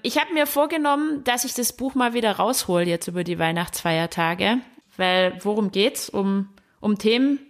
Ich 0.00 0.18
habe 0.18 0.32
mir 0.32 0.46
vorgenommen, 0.46 1.22
dass 1.24 1.44
ich 1.44 1.52
das 1.52 1.74
Buch 1.74 1.94
mal 1.94 2.14
wieder 2.14 2.32
raushol 2.32 2.88
jetzt 2.88 3.08
über 3.08 3.24
die 3.24 3.38
Weihnachtsfeiertage. 3.38 4.60
Weil 4.96 5.38
worum 5.42 5.70
geht's? 5.70 6.08
Um, 6.08 6.48
um 6.80 6.96
Themen, 6.96 7.40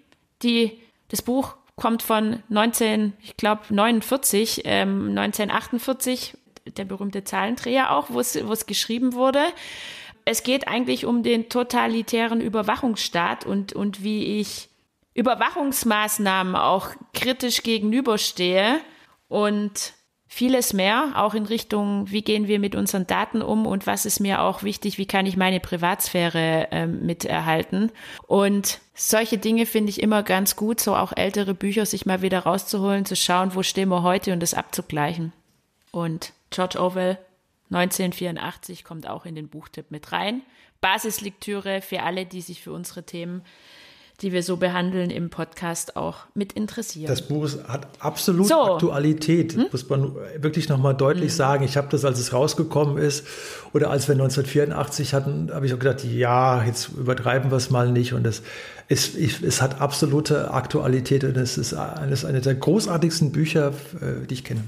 die 0.42 0.80
das 1.08 1.22
Buch 1.22 1.54
kommt 1.76 2.02
von 2.02 2.42
19, 2.48 3.14
ich 3.20 3.36
glaube 3.36 3.62
49, 3.70 4.62
ähm, 4.64 5.10
1948 5.16 6.36
der 6.66 6.84
berühmte 6.84 7.24
Zahlendreher 7.24 7.92
auch, 7.92 8.10
wo 8.10 8.20
es 8.20 8.66
geschrieben 8.66 9.12
wurde. 9.12 9.42
Es 10.24 10.42
geht 10.42 10.66
eigentlich 10.66 11.04
um 11.04 11.22
den 11.22 11.50
totalitären 11.50 12.40
Überwachungsstaat 12.40 13.44
und, 13.44 13.74
und 13.74 14.02
wie 14.02 14.40
ich 14.40 14.70
Überwachungsmaßnahmen 15.14 16.56
auch 16.56 16.88
kritisch 17.12 17.62
gegenüberstehe 17.62 18.80
und 19.28 19.92
vieles 20.26 20.72
mehr, 20.72 21.12
auch 21.14 21.34
in 21.34 21.46
Richtung, 21.46 22.10
wie 22.10 22.22
gehen 22.22 22.48
wir 22.48 22.58
mit 22.58 22.74
unseren 22.74 23.06
Daten 23.06 23.40
um 23.40 23.66
und 23.66 23.86
was 23.86 24.06
ist 24.06 24.18
mir 24.18 24.42
auch 24.42 24.64
wichtig, 24.64 24.98
wie 24.98 25.06
kann 25.06 25.26
ich 25.26 25.36
meine 25.36 25.60
Privatsphäre 25.60 26.68
äh, 26.72 26.86
miterhalten. 26.86 27.92
Und 28.26 28.80
solche 28.94 29.38
Dinge 29.38 29.66
finde 29.66 29.90
ich 29.90 30.02
immer 30.02 30.22
ganz 30.22 30.56
gut, 30.56 30.80
so 30.80 30.94
auch 30.94 31.12
ältere 31.14 31.54
Bücher 31.54 31.84
sich 31.84 32.06
mal 32.06 32.22
wieder 32.22 32.40
rauszuholen, 32.40 33.04
zu 33.04 33.16
schauen, 33.16 33.54
wo 33.54 33.62
stehen 33.62 33.88
wir 33.88 34.02
heute 34.02 34.32
und 34.32 34.40
das 34.40 34.54
abzugleichen. 34.54 35.32
Und 35.90 36.32
George 36.50 36.80
Orwell 36.80 37.18
1984 37.70 38.84
kommt 38.84 39.08
auch 39.08 39.26
in 39.26 39.34
den 39.34 39.48
Buchtipp 39.48 39.90
mit 39.90 40.12
rein. 40.12 40.42
Basislektüre 40.80 41.80
für 41.80 42.02
alle, 42.02 42.26
die 42.26 42.40
sich 42.40 42.62
für 42.62 42.72
unsere 42.72 43.04
Themen 43.04 43.42
die 44.20 44.32
wir 44.32 44.42
so 44.42 44.56
behandeln 44.56 45.10
im 45.10 45.28
Podcast 45.28 45.96
auch 45.96 46.18
mit 46.34 46.52
interessieren. 46.52 47.08
Das 47.08 47.26
Buch 47.26 47.48
hat 47.66 47.88
absolut 47.98 48.46
so. 48.46 48.74
Aktualität, 48.74 49.54
hm? 49.54 49.66
muss 49.72 49.88
man 49.88 50.14
wirklich 50.38 50.68
nochmal 50.68 50.94
deutlich 50.94 51.30
hm. 51.30 51.36
sagen. 51.36 51.64
Ich 51.64 51.76
habe 51.76 51.88
das, 51.90 52.04
als 52.04 52.18
es 52.20 52.32
rausgekommen 52.32 52.96
ist 52.96 53.26
oder 53.72 53.90
als 53.90 54.06
wir 54.06 54.14
1984 54.14 55.14
hatten, 55.14 55.50
habe 55.52 55.66
ich 55.66 55.74
auch 55.74 55.78
gedacht, 55.78 56.04
ja, 56.04 56.64
jetzt 56.64 56.90
übertreiben 56.90 57.50
wir 57.50 57.56
es 57.56 57.70
mal 57.70 57.90
nicht. 57.90 58.12
Und 58.12 58.26
es, 58.26 58.42
es, 58.88 59.16
ich, 59.16 59.42
es 59.42 59.60
hat 59.60 59.80
absolute 59.80 60.52
Aktualität 60.52 61.24
und 61.24 61.36
es 61.36 61.58
ist 61.58 61.74
eines, 61.74 62.24
eines 62.24 62.44
der 62.44 62.54
großartigsten 62.54 63.32
Bücher, 63.32 63.72
äh, 64.00 64.26
die 64.28 64.34
ich 64.34 64.44
kenne. 64.44 64.62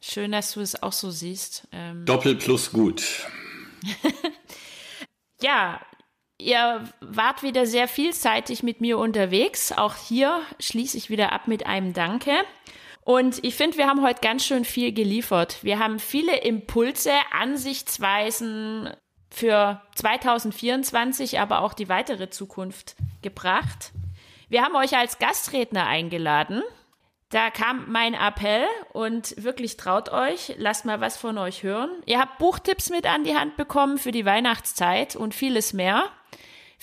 Schön, 0.00 0.32
dass 0.32 0.52
du 0.52 0.60
es 0.60 0.82
auch 0.82 0.92
so 0.92 1.10
siehst. 1.10 1.66
Ähm 1.72 2.04
Doppel 2.04 2.34
plus 2.36 2.72
gut. 2.72 3.02
ja, 5.42 5.80
Ihr 6.38 6.88
wart 7.00 7.42
wieder 7.42 7.66
sehr 7.66 7.86
vielseitig 7.86 8.62
mit 8.62 8.80
mir 8.80 8.98
unterwegs. 8.98 9.72
Auch 9.72 9.94
hier 9.94 10.42
schließe 10.58 10.96
ich 10.96 11.10
wieder 11.10 11.32
ab 11.32 11.46
mit 11.46 11.66
einem 11.66 11.92
Danke. 11.92 12.32
Und 13.04 13.44
ich 13.44 13.54
finde, 13.54 13.76
wir 13.76 13.86
haben 13.86 14.02
heute 14.02 14.20
ganz 14.20 14.44
schön 14.44 14.64
viel 14.64 14.92
geliefert. 14.92 15.58
Wir 15.62 15.78
haben 15.78 15.98
viele 15.98 16.38
Impulse, 16.38 17.12
Ansichtsweisen 17.32 18.90
für 19.30 19.82
2024, 19.94 21.38
aber 21.38 21.60
auch 21.60 21.74
die 21.74 21.88
weitere 21.88 22.30
Zukunft 22.30 22.96
gebracht. 23.22 23.92
Wir 24.48 24.62
haben 24.62 24.74
euch 24.76 24.96
als 24.96 25.18
Gastredner 25.18 25.86
eingeladen. 25.86 26.62
Da 27.30 27.50
kam 27.50 27.90
mein 27.90 28.14
Appell 28.14 28.66
und 28.92 29.42
wirklich 29.42 29.76
traut 29.76 30.08
euch, 30.08 30.54
lasst 30.56 30.84
mal 30.84 31.00
was 31.00 31.16
von 31.16 31.36
euch 31.36 31.64
hören. 31.64 31.90
Ihr 32.06 32.20
habt 32.20 32.38
Buchtipps 32.38 32.90
mit 32.90 33.06
an 33.06 33.24
die 33.24 33.34
Hand 33.34 33.56
bekommen 33.56 33.98
für 33.98 34.12
die 34.12 34.24
Weihnachtszeit 34.24 35.16
und 35.16 35.34
vieles 35.34 35.72
mehr. 35.72 36.04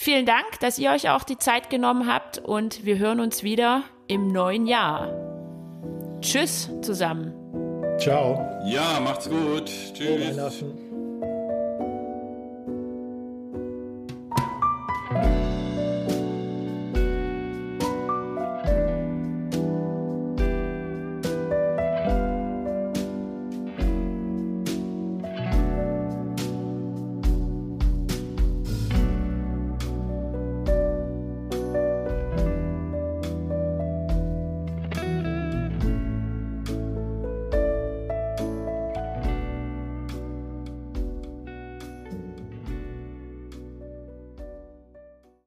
Vielen 0.03 0.25
Dank, 0.25 0.59
dass 0.61 0.79
ihr 0.79 0.89
euch 0.89 1.11
auch 1.11 1.23
die 1.23 1.37
Zeit 1.37 1.69
genommen 1.69 2.11
habt 2.11 2.39
und 2.39 2.85
wir 2.85 2.97
hören 2.97 3.19
uns 3.19 3.43
wieder 3.43 3.83
im 4.07 4.31
neuen 4.31 4.65
Jahr. 4.65 5.13
Tschüss 6.21 6.71
zusammen. 6.81 7.35
Ciao. 7.99 8.43
Ja, 8.65 8.99
macht's 8.99 9.29
gut. 9.29 9.69
Tschüss. 9.93 10.63